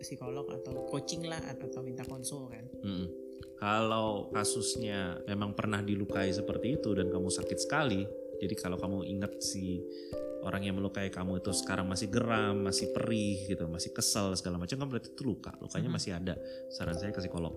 psikolog 0.00 0.46
atau 0.50 0.86
coaching 0.88 1.26
lah 1.26 1.40
atau 1.50 1.82
minta 1.82 2.06
konsul 2.06 2.48
kan. 2.50 2.64
Mm-mm. 2.82 3.08
Kalau 3.58 4.30
kasusnya 4.30 5.18
memang 5.26 5.54
pernah 5.54 5.82
dilukai 5.82 6.30
seperti 6.30 6.78
itu 6.78 6.94
dan 6.94 7.10
kamu 7.10 7.26
sakit 7.26 7.58
sekali, 7.58 8.06
jadi 8.38 8.54
kalau 8.54 8.78
kamu 8.78 9.02
ingat 9.10 9.42
si 9.42 9.82
orang 10.46 10.62
yang 10.62 10.78
melukai 10.78 11.10
kamu 11.10 11.42
itu 11.42 11.50
sekarang 11.50 11.90
masih 11.90 12.06
geram, 12.06 12.62
masih 12.62 12.94
perih 12.94 13.50
gitu, 13.50 13.66
masih 13.66 13.90
kesel 13.90 14.30
segala 14.38 14.62
macam 14.62 14.78
kan 14.78 14.86
berarti 14.86 15.10
itu 15.10 15.22
luka, 15.26 15.50
lukanya 15.58 15.90
masih 15.90 16.14
ada. 16.14 16.38
Saran 16.70 16.94
saya 16.94 17.10
ke 17.10 17.18
psikolog. 17.18 17.50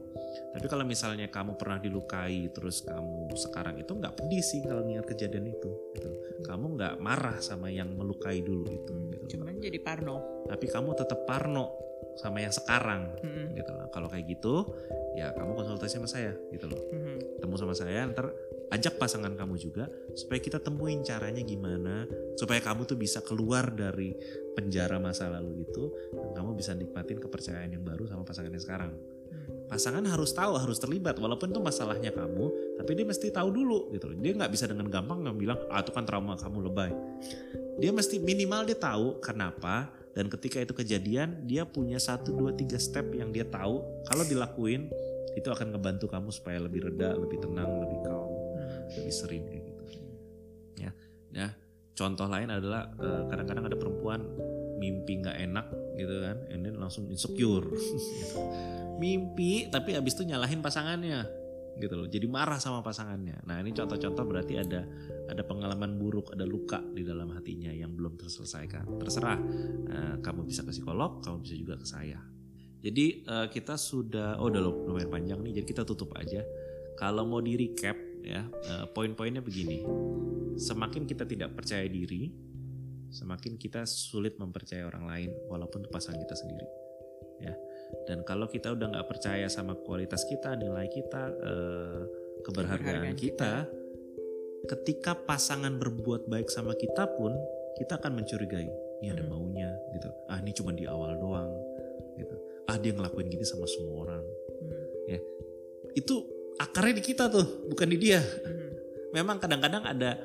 Tapi 0.57 0.65
kalau 0.65 0.81
misalnya 0.81 1.29
kamu 1.29 1.53
pernah 1.61 1.77
dilukai 1.77 2.49
terus 2.49 2.81
kamu 2.81 3.37
sekarang 3.37 3.77
itu 3.77 3.93
nggak 3.93 4.17
pedih 4.17 4.41
sih 4.41 4.65
kalau 4.65 4.81
ingat 4.81 5.05
kejadian 5.05 5.53
itu, 5.53 5.69
gitu. 5.93 6.09
Kamu 6.41 6.81
nggak 6.81 6.97
marah 6.97 7.37
sama 7.37 7.69
yang 7.69 7.93
melukai 7.93 8.41
dulu 8.41 8.65
itu, 8.65 8.93
gitu. 9.13 9.37
Cuman 9.37 9.61
jadi 9.61 9.77
parno. 9.77 10.49
Tapi 10.49 10.65
kamu 10.65 10.97
tetap 10.97 11.29
parno 11.29 11.90
sama 12.19 12.43
yang 12.43 12.53
sekarang, 12.53 13.15
Mhm. 13.23 13.55
gitu 13.55 13.71
loh. 13.71 13.87
Kalau 13.91 14.07
kayak 14.11 14.25
gitu, 14.27 14.67
ya 15.15 15.31
kamu 15.35 15.55
konsultasi 15.55 15.99
sama 15.99 16.09
saya 16.09 16.33
gitu 16.51 16.71
loh. 16.71 16.81
Mhm. 16.91 17.39
Ketemu 17.39 17.55
sama 17.59 17.73
saya, 17.75 18.07
ntar 18.07 18.31
ajak 18.71 18.95
pasangan 18.95 19.35
kamu 19.35 19.59
juga 19.59 19.91
supaya 20.15 20.39
kita 20.39 20.63
temuin 20.63 21.03
caranya 21.03 21.43
gimana 21.43 22.07
supaya 22.39 22.63
kamu 22.63 22.87
tuh 22.87 22.95
bisa 22.95 23.19
keluar 23.19 23.67
dari 23.75 24.15
penjara 24.55 24.95
masa 24.95 25.27
lalu 25.27 25.67
itu 25.67 25.91
dan 26.15 26.31
kamu 26.31 26.55
bisa 26.55 26.71
nikmatin 26.71 27.19
kepercayaan 27.19 27.75
yang 27.75 27.83
baru 27.83 28.07
sama 28.07 28.23
pasangan 28.23 28.51
yang 28.51 28.63
sekarang. 28.63 28.91
Hmm. 28.95 29.67
Pasangan 29.67 30.03
harus 30.07 30.31
tahu, 30.31 30.55
harus 30.55 30.79
terlibat 30.79 31.19
walaupun 31.19 31.51
itu 31.51 31.59
masalahnya 31.59 32.15
kamu, 32.15 32.75
tapi 32.79 32.91
dia 32.95 33.05
mesti 33.07 33.27
tahu 33.31 33.49
dulu 33.51 33.91
gitu 33.91 34.11
loh. 34.11 34.17
Dia 34.19 34.31
nggak 34.39 34.51
bisa 34.51 34.67
dengan 34.71 34.87
gampang 34.87 35.23
bilang, 35.35 35.59
ah 35.67 35.83
itu 35.83 35.91
kan 35.91 36.07
trauma 36.07 36.39
kamu 36.39 36.71
lebay. 36.71 36.91
Dia 37.79 37.91
mesti 37.91 38.19
minimal 38.19 38.67
dia 38.67 38.75
tahu 38.79 39.19
kenapa 39.23 39.91
dan 40.11 40.27
ketika 40.27 40.59
itu 40.59 40.73
kejadian 40.75 41.47
dia 41.47 41.63
punya 41.63 41.95
satu 41.95 42.35
dua 42.35 42.51
tiga 42.51 42.75
step 42.75 43.15
yang 43.15 43.31
dia 43.31 43.47
tahu 43.47 43.79
kalau 44.07 44.23
dilakuin 44.27 44.91
itu 45.39 45.47
akan 45.47 45.71
ngebantu 45.71 46.11
kamu 46.11 46.27
supaya 46.27 46.59
lebih 46.59 46.91
reda, 46.91 47.15
lebih 47.15 47.39
tenang, 47.39 47.87
lebih 47.87 47.99
calm, 48.03 48.27
Hmm. 48.51 48.87
lebih 48.99 49.13
sering 49.15 49.43
kayak 49.47 49.63
gitu. 49.63 49.83
Ya, 50.83 50.91
ya. 51.31 51.47
Contoh 51.95 52.27
lain 52.27 52.51
adalah 52.51 52.91
eh, 52.99 53.23
kadang-kadang 53.31 53.71
ada 53.71 53.77
perempuan 53.79 54.19
mimpi 54.75 55.23
nggak 55.23 55.37
enak 55.47 55.67
gitu 55.95 56.15
kan, 56.19 56.37
and 56.51 56.67
then 56.67 56.75
langsung 56.75 57.07
insecure. 57.07 57.63
gitu. 58.19 58.37
Mimpi 58.99 59.71
tapi 59.71 59.95
abis 59.95 60.19
itu 60.19 60.27
nyalahin 60.27 60.59
pasangannya 60.59 61.40
gitu 61.79 61.93
loh. 61.95 62.07
Jadi 62.09 62.27
marah 62.27 62.59
sama 62.59 62.83
pasangannya. 62.83 63.45
Nah 63.47 63.61
ini 63.63 63.71
contoh-contoh 63.71 64.25
berarti 64.27 64.59
ada 64.59 64.83
ada 65.31 65.43
pengalaman 65.47 65.95
buruk, 65.95 66.35
ada 66.35 66.43
luka 66.43 66.83
di 66.91 67.07
dalam 67.07 67.31
hatinya 67.31 67.71
yang 67.71 67.95
belum 67.95 68.19
terselesaikan. 68.19 68.99
Terserah, 68.99 69.39
eh, 69.87 70.15
kamu 70.19 70.43
bisa 70.43 70.67
ke 70.67 70.75
psikolog, 70.75 71.23
kamu 71.23 71.37
bisa 71.39 71.55
juga 71.55 71.75
ke 71.79 71.87
saya. 71.87 72.19
Jadi 72.81 73.23
eh, 73.23 73.47
kita 73.47 73.79
sudah, 73.79 74.41
oh 74.41 74.51
udah 74.51 74.61
lumayan 74.61 75.07
panjang 75.07 75.39
nih, 75.39 75.61
jadi 75.61 75.65
kita 75.67 75.81
tutup 75.87 76.11
aja. 76.19 76.43
Kalau 76.99 77.23
mau 77.23 77.39
di 77.39 77.55
recap 77.55 77.95
ya, 78.21 78.43
eh, 78.45 78.85
poin-poinnya 78.91 79.39
begini. 79.39 79.85
Semakin 80.59 81.07
kita 81.07 81.23
tidak 81.23 81.55
percaya 81.55 81.87
diri, 81.87 82.27
semakin 83.07 83.55
kita 83.55 83.87
sulit 83.87 84.35
mempercayai 84.35 84.83
orang 84.83 85.05
lain, 85.07 85.31
walaupun 85.47 85.87
pasangan 85.87 86.19
kita 86.19 86.35
sendiri. 86.35 86.67
Ya, 87.41 87.55
dan 88.07 88.25
kalau 88.25 88.49
kita 88.49 88.73
udah 88.73 88.87
nggak 88.91 89.07
percaya 89.07 89.47
sama 89.47 89.77
kualitas 89.77 90.25
kita, 90.27 90.57
nilai 90.57 90.87
kita, 90.89 91.23
eh, 91.31 91.99
keberhargaan 92.41 93.15
Keberhargaan 93.15 93.17
kita, 93.17 93.53
ketika 94.67 95.13
pasangan 95.17 95.77
berbuat 95.77 96.29
baik 96.29 96.49
sama 96.49 96.73
kita 96.77 97.09
pun, 97.17 97.33
kita 97.77 97.97
akan 97.97 98.21
mencurigai. 98.21 98.69
Ini 99.01 99.17
ada 99.17 99.25
Hmm. 99.25 99.33
maunya 99.33 99.69
gitu. 99.97 100.09
Ah 100.29 100.37
ini 100.37 100.53
cuma 100.53 100.69
di 100.73 100.85
awal 100.85 101.17
doang 101.17 101.49
gitu. 102.17 102.35
Ah 102.69 102.77
dia 102.77 102.93
ngelakuin 102.93 103.27
gini 103.29 103.45
sama 103.45 103.65
semua 103.65 104.05
orang 104.05 104.23
Hmm. 104.61 105.21
itu 105.91 106.15
akarnya 106.61 107.01
di 107.01 107.03
kita 107.03 107.27
tuh, 107.27 107.67
bukan 107.67 107.87
di 107.89 107.97
dia. 107.99 108.21
Mhm. 108.21 108.69
Memang 109.11 109.41
kadang-kadang 109.43 109.83
ada 109.83 110.15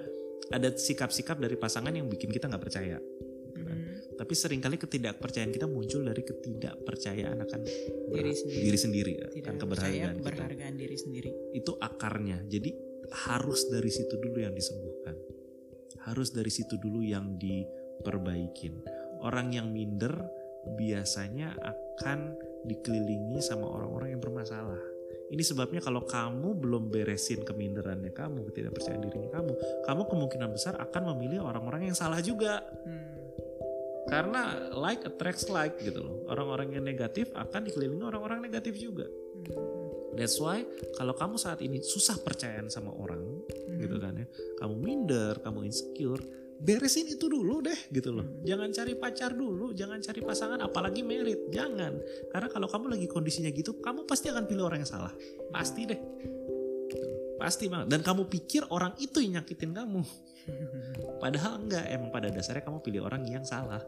ada 0.53 0.69
sikap-sikap 0.71 1.43
dari 1.43 1.59
pasangan 1.59 1.91
yang 1.91 2.07
bikin 2.07 2.31
kita 2.31 2.47
nggak 2.47 2.63
percaya. 2.63 3.01
Tapi 4.17 4.33
sering 4.33 4.65
kali 4.65 4.81
ketidakpercayaan 4.81 5.53
kita 5.53 5.69
muncul 5.69 6.01
dari 6.01 6.25
ketidakpercayaan 6.25 7.37
akan 7.45 7.61
Diri 8.11 8.33
sendiri. 8.33 8.63
diri 8.65 8.79
sendiri, 8.81 9.13
Tidak 9.13 9.45
akan 9.45 9.55
keberhargaan 9.61 10.17
kita. 10.19 10.73
diri 10.73 10.97
sendiri. 10.97 11.31
Itu 11.53 11.77
akarnya. 11.77 12.41
Jadi 12.49 12.73
harus 13.29 13.69
dari 13.69 13.93
situ 13.93 14.17
dulu 14.17 14.41
yang 14.41 14.57
disembuhkan. 14.57 15.15
Harus 16.09 16.33
dari 16.33 16.49
situ 16.49 16.81
dulu 16.81 17.05
yang 17.05 17.37
diperbaikin. 17.37 18.81
Orang 19.21 19.53
yang 19.53 19.69
minder 19.69 20.13
biasanya 20.75 21.55
akan 21.61 22.35
dikelilingi 22.65 23.39
sama 23.39 23.69
orang-orang 23.69 24.17
yang 24.17 24.23
bermasalah. 24.23 24.81
Ini 25.27 25.43
sebabnya 25.43 25.83
kalau 25.83 26.07
kamu 26.07 26.55
belum 26.55 26.87
beresin 26.87 27.43
keminderannya 27.43 28.15
kamu, 28.15 28.47
ketidakpercayaan 28.47 29.03
dirinya 29.03 29.31
kamu, 29.35 29.53
kamu 29.83 30.03
kemungkinan 30.07 30.51
besar 30.55 30.79
akan 30.79 31.03
memilih 31.15 31.43
orang-orang 31.43 31.91
yang 31.91 31.97
salah 31.99 32.23
juga. 32.23 32.63
Hmm. 32.87 33.16
Karena 34.07 34.71
like 34.75 35.03
attracts 35.03 35.51
like 35.51 35.77
gitu 35.83 36.03
loh. 36.03 36.27
Orang-orang 36.31 36.79
yang 36.79 36.85
negatif 36.87 37.31
akan 37.35 37.67
dikelilingi 37.67 38.07
orang-orang 38.07 38.39
negatif 38.43 38.79
juga. 38.79 39.07
Mhm. 39.07 40.17
That's 40.17 40.41
why 40.41 40.65
kalau 40.97 41.13
kamu 41.13 41.37
saat 41.37 41.61
ini 41.61 41.85
susah 41.85 42.17
percayaan 42.23 42.73
sama 42.73 42.95
orang 42.95 43.21
Mhm. 43.21 43.79
gitu 43.83 43.97
kan 44.01 44.15
ya. 44.17 44.27
Kamu 44.63 44.75
minder, 44.81 45.43
kamu 45.45 45.69
insecure, 45.69 46.23
beresin 46.57 47.05
itu 47.13 47.29
dulu 47.29 47.61
deh 47.61 47.77
gitu 47.93 48.17
loh. 48.17 48.25
Hmm. 48.25 48.41
Jangan 48.49 48.69
cari 48.73 48.93
pacar 48.97 49.37
dulu, 49.37 49.77
jangan 49.77 50.01
cari 50.01 50.21
pasangan 50.25 50.61
apalagi 50.65 51.05
merit, 51.05 51.53
jangan. 51.53 52.01
Karena 52.33 52.49
kalau 52.49 52.69
kamu 52.71 52.97
lagi 52.97 53.07
kondisinya 53.11 53.53
gitu, 53.53 53.77
kamu 53.77 54.09
pasti 54.09 54.33
akan 54.33 54.49
pilih 54.49 54.65
orang 54.65 54.81
yang 54.81 54.89
salah. 54.89 55.13
Pasti 55.53 55.85
deh. 55.85 56.01
Pasti 57.37 57.69
banget. 57.69 57.93
Dan 57.93 58.01
kamu 58.01 58.29
pikir 58.29 58.65
orang 58.73 58.97
itu 58.97 59.21
yang 59.21 59.41
nyakitin 59.41 59.73
kamu. 59.73 60.03
Padahal 61.19 61.59
enggak, 61.59 61.85
emang 61.91 62.11
pada 62.15 62.31
dasarnya 62.31 62.63
kamu 62.63 62.79
pilih 62.81 63.03
orang 63.05 63.27
yang 63.27 63.43
salah. 63.43 63.83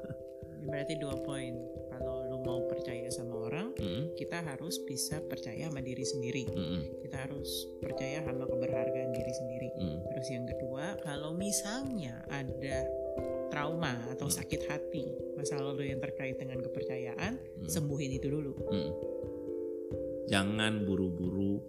Berarti 0.67 0.99
dua 0.99 1.15
poin. 1.23 1.55
Kalau 1.89 2.27
lu 2.27 2.39
mau 2.43 2.67
percaya 2.67 3.09
sama 3.11 3.35
orang, 3.47 3.75
Mm-mm, 3.79 4.15
kita 4.15 4.43
harus 4.43 4.79
bisa 4.85 5.23
percaya 5.27 5.71
sama 5.71 5.81
diri 5.81 6.03
sendiri. 6.03 6.45
mm-mm, 6.47 7.03
Kita 7.03 7.27
harus 7.27 7.49
percaya 7.79 8.23
sama 8.27 8.45
keberhargaan 8.45 9.11
diri 9.15 9.33
sendiri. 9.35 9.69
mm. 9.79 9.99
Terus 10.13 10.29
yang 10.31 10.47
kedua, 10.47 10.99
kalau 11.03 11.35
misalnya 11.35 12.23
ada 12.29 12.87
trauma 13.49 13.97
atau 14.13 14.29
Hmm. 14.29 14.37
sakit 14.37 14.61
hati 14.69 15.09
masa 15.33 15.57
lalu 15.57 15.89
yang 15.89 15.99
terkait 16.05 16.37
dengan 16.37 16.61
kepercayaan, 16.61 17.41
Hmm. 17.41 17.65
sembuhin 17.71 18.13
itu 18.13 18.29
dulu. 18.29 18.53
Mm. 18.69 18.91
Jangan 20.29 20.85
buru-buru 20.85 21.65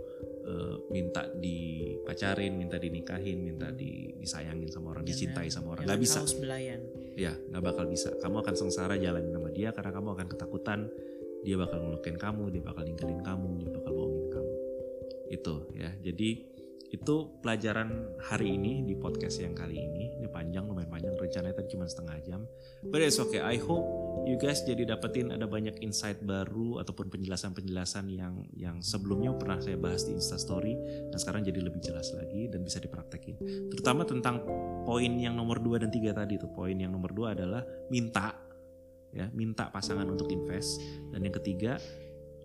eh, 0.49 0.75
minta 0.89 1.29
dipacarin, 1.29 2.57
minta 2.57 2.81
dinikahin, 2.81 3.37
minta 3.45 3.69
di- 3.69 4.17
disayangin 4.17 4.67
sama 4.73 4.97
orang, 4.97 5.05
dicintai 5.05 5.47
sama 5.47 5.77
orang. 5.77 5.85
jangan 5.85 5.93
Gak 5.95 6.01
bisa. 6.01 6.17
haus 6.25 6.33
belayan. 6.35 6.79
Ya, 7.13 7.33
nggak 7.37 7.63
bakal 7.63 7.85
bisa. 7.85 8.09
Kamu 8.17 8.41
akan 8.41 8.55
sengsara 8.57 8.95
jalanin 8.97 9.29
sama 9.29 9.49
dia 9.53 9.69
karena 9.69 9.91
kamu 9.93 10.07
akan 10.17 10.27
ketakutan 10.31 10.79
dia 11.39 11.55
bakal 11.55 11.79
ngelukain 11.79 12.17
kamu, 12.19 12.43
dia 12.51 12.61
bakal 12.65 12.83
ninggalin 12.83 13.21
kamu, 13.23 13.49
dia 13.61 13.69
bakal 13.71 13.91
bohongin 13.95 14.27
kamu. 14.33 14.53
Itu 15.29 15.55
ya. 15.77 15.89
Jadi 16.01 16.29
itu 16.89 17.37
pelajaran 17.45 18.17
hari 18.17 18.57
ini 18.57 18.81
di 18.81 18.97
podcast 18.97 19.39
yang 19.43 19.53
kali 19.53 19.77
ini. 19.77 20.17
Ini 20.17 20.27
panjang, 20.31 20.65
lumayan 20.65 20.89
panjang. 20.89 21.13
Rencananya 21.13 21.55
tadi 21.61 21.69
cuma 21.77 21.85
setengah 21.85 22.17
jam. 22.25 22.41
But 22.89 23.05
it's 23.05 23.21
okay. 23.21 23.45
I 23.45 23.61
hope 23.61 23.85
you 24.25 24.35
guys 24.41 24.65
jadi 24.65 24.89
dapetin 24.89 25.29
ada 25.29 25.45
banyak 25.45 25.79
insight 25.85 26.19
baru 26.25 26.81
ataupun 26.81 27.13
penjelasan-penjelasan 27.13 28.09
yang 28.09 28.41
yang 28.57 28.81
sebelumnya 28.81 29.33
pernah 29.37 29.61
saya 29.61 29.77
bahas 29.77 30.05
di 30.05 30.17
Instastory 30.17 30.73
dan 31.13 31.17
sekarang 31.21 31.45
jadi 31.45 31.61
lebih 31.61 31.81
jelas 31.81 32.09
lagi 32.17 32.49
dan 32.49 32.65
bisa 32.65 32.81
dipraktekin. 32.81 33.37
Terutama 33.69 34.03
tentang 34.09 34.41
poin 34.83 35.13
yang 35.17 35.37
nomor 35.37 35.61
2 35.61 35.85
dan 35.85 35.93
3 35.93 36.13
tadi 36.13 36.41
tuh. 36.41 36.49
Poin 36.49 36.73
yang 36.73 36.89
nomor 36.89 37.13
2 37.13 37.37
adalah 37.37 37.61
minta 37.93 38.33
ya, 39.13 39.29
minta 39.33 39.69
pasangan 39.69 40.05
untuk 40.09 40.29
invest 40.29 40.81
dan 41.13 41.21
yang 41.21 41.33
ketiga 41.37 41.77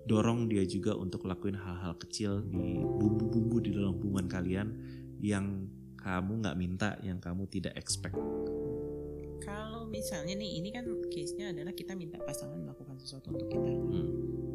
dorong 0.05 0.53
dia 0.53 0.65
juga 0.69 0.93
untuk 0.93 1.25
lakuin 1.25 1.57
hal-hal 1.57 1.97
kecil 1.97 2.45
di 2.45 2.81
bumbu-bumbu 2.81 3.57
di 3.65 3.71
dalam 3.73 3.97
hubungan 3.97 4.29
kalian 4.29 4.69
yang 5.25 5.69
kamu 5.97 6.45
nggak 6.45 6.57
minta, 6.61 6.89
yang 7.01 7.17
kamu 7.17 7.49
tidak 7.49 7.73
expect. 7.81 8.13
Kalau 9.41 9.89
misalnya 9.89 10.37
nih, 10.37 10.61
ini 10.61 10.69
kan 10.69 10.85
case-nya 11.09 11.57
adalah 11.57 11.73
kita 11.73 11.97
minta 11.97 12.21
pasangan 12.21 12.61
melakukan 12.61 13.01
sesuatu 13.01 13.33
untuk 13.33 13.49
kita. 13.49 13.71
Hmm. 13.73 14.09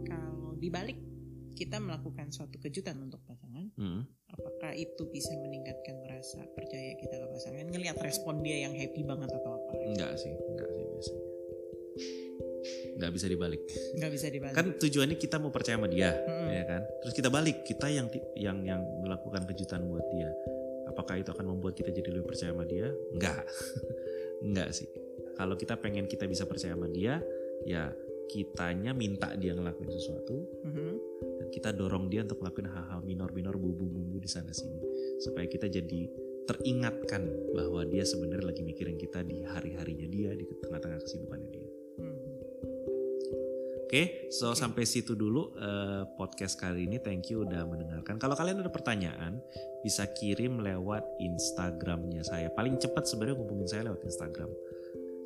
Kalau 0.05 0.53
dibalik 0.61 0.97
kita 1.57 1.81
melakukan 1.81 2.29
suatu 2.29 2.61
kejutan 2.61 3.01
untuk 3.01 3.25
pasangan, 3.25 3.73
Hmm. 3.75 4.05
apakah 4.29 4.77
itu 4.77 5.09
bisa 5.09 5.33
meningkatkan 5.41 5.97
rasa 6.05 6.45
percaya 6.53 6.93
kita 7.01 7.17
ke 7.17 7.27
pasangan? 7.33 7.65
Ngelihat 7.73 7.97
respon 7.97 8.45
dia 8.45 8.69
yang 8.69 8.77
happy 8.77 9.01
banget 9.01 9.33
atau 9.33 9.57
apa? 9.57 9.71
Enggak 9.89 10.13
sih, 10.21 10.31
enggak 10.31 10.69
sih 10.69 10.85
biasanya. 10.85 11.25
Nggak 12.97 13.11
bisa 13.15 13.25
dibalik. 13.27 13.61
Nggak 13.95 14.11
bisa 14.11 14.27
dibalik. 14.27 14.55
Kan 14.55 14.65
tujuannya 14.75 15.17
kita 15.17 15.35
mau 15.39 15.49
percaya 15.49 15.79
sama 15.79 15.87
dia, 15.87 16.11
Mm-mm. 16.15 16.49
ya 16.51 16.63
kan? 16.67 16.81
Terus 17.05 17.13
kita 17.15 17.29
balik, 17.31 17.63
kita 17.63 17.87
yang 17.87 18.07
yang 18.35 18.57
yang 18.63 18.81
melakukan 19.01 19.47
kejutan 19.47 19.87
buat 19.87 20.03
dia. 20.11 20.29
Apakah 20.89 21.21
itu 21.21 21.29
akan 21.29 21.45
membuat 21.47 21.77
kita 21.77 21.93
jadi 21.93 22.09
lebih 22.11 22.27
percaya 22.27 22.51
sama 22.51 22.65
dia? 22.65 22.89
Enggak. 23.13 23.45
Enggak 24.41 24.69
sih. 24.77 24.89
Kalau 25.37 25.55
kita 25.55 25.79
pengen 25.79 26.05
kita 26.05 26.27
bisa 26.27 26.43
percaya 26.43 26.75
sama 26.75 26.91
dia, 26.91 27.23
ya 27.63 27.93
kitanya 28.29 28.93
minta 28.93 29.33
dia 29.33 29.57
ngelakuin 29.57 29.89
sesuatu 29.89 30.37
Mhm. 30.61 30.93
dan 31.41 31.47
kita 31.49 31.73
dorong 31.73 32.13
dia 32.13 32.21
untuk 32.21 32.37
ngelakuin 32.37 32.69
hal-hal 32.69 33.01
minor-minor 33.01 33.57
bumbu-bumbu 33.57 34.21
di 34.21 34.29
sana 34.29 34.53
sini 34.53 34.77
supaya 35.17 35.49
kita 35.49 35.65
jadi 35.65 36.05
teringatkan 36.45 37.25
bahwa 37.57 37.81
dia 37.85 38.05
sebenarnya 38.05 38.53
lagi 38.53 38.61
mikirin 38.61 38.97
kita 38.97 39.25
di 39.25 39.41
hari-harinya 39.41 40.05
dia 40.05 40.29
di 40.33 40.45
tengah-tengah 40.45 41.01
kesibukannya 41.01 41.49
dia. 41.49 41.58
Oke, 43.89 44.29
so 44.29 44.53
sampai 44.53 44.85
situ 44.85 45.17
dulu 45.17 45.57
eh, 45.57 46.05
podcast 46.13 46.61
kali 46.61 46.85
ini. 46.85 47.01
Thank 47.01 47.33
you 47.33 47.41
udah 47.41 47.65
mendengarkan. 47.65 48.21
Kalau 48.21 48.37
kalian 48.37 48.61
ada 48.61 48.69
pertanyaan, 48.69 49.41
bisa 49.81 50.05
kirim 50.13 50.61
lewat 50.61 51.01
Instagramnya 51.17 52.21
saya. 52.21 52.53
Paling 52.53 52.77
cepat 52.77 53.09
sebenarnya 53.09 53.41
hubungin 53.41 53.65
saya 53.65 53.89
lewat 53.89 54.05
Instagram. 54.05 54.53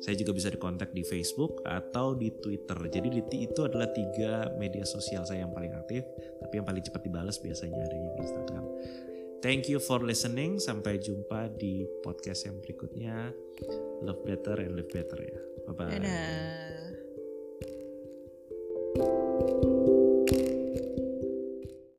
Saya 0.00 0.16
juga 0.16 0.32
bisa 0.32 0.48
dikontak 0.48 0.96
di 0.96 1.04
Facebook 1.04 1.60
atau 1.68 2.16
di 2.16 2.32
Twitter. 2.40 2.88
Jadi 2.88 3.08
di 3.12 3.20
itu 3.44 3.60
adalah 3.68 3.92
tiga 3.92 4.48
media 4.56 4.88
sosial 4.88 5.28
saya 5.28 5.44
yang 5.44 5.52
paling 5.52 5.76
aktif. 5.76 6.00
Tapi 6.40 6.56
yang 6.56 6.64
paling 6.64 6.80
cepat 6.88 7.04
dibalas 7.04 7.36
biasanya 7.44 7.84
adanya 7.84 8.16
di 8.16 8.20
Instagram. 8.24 8.64
Thank 9.44 9.68
you 9.68 9.76
for 9.76 10.00
listening. 10.00 10.56
Sampai 10.56 11.04
jumpa 11.04 11.52
di 11.52 11.84
podcast 12.00 12.48
yang 12.48 12.64
berikutnya. 12.64 13.28
Love 14.00 14.24
better 14.24 14.56
and 14.64 14.72
live 14.72 14.88
better 14.88 15.20
ya. 15.20 15.40
Bye 15.68 15.76
bye. 15.76 15.92
Dadah. 16.00 16.93
you 18.96 19.23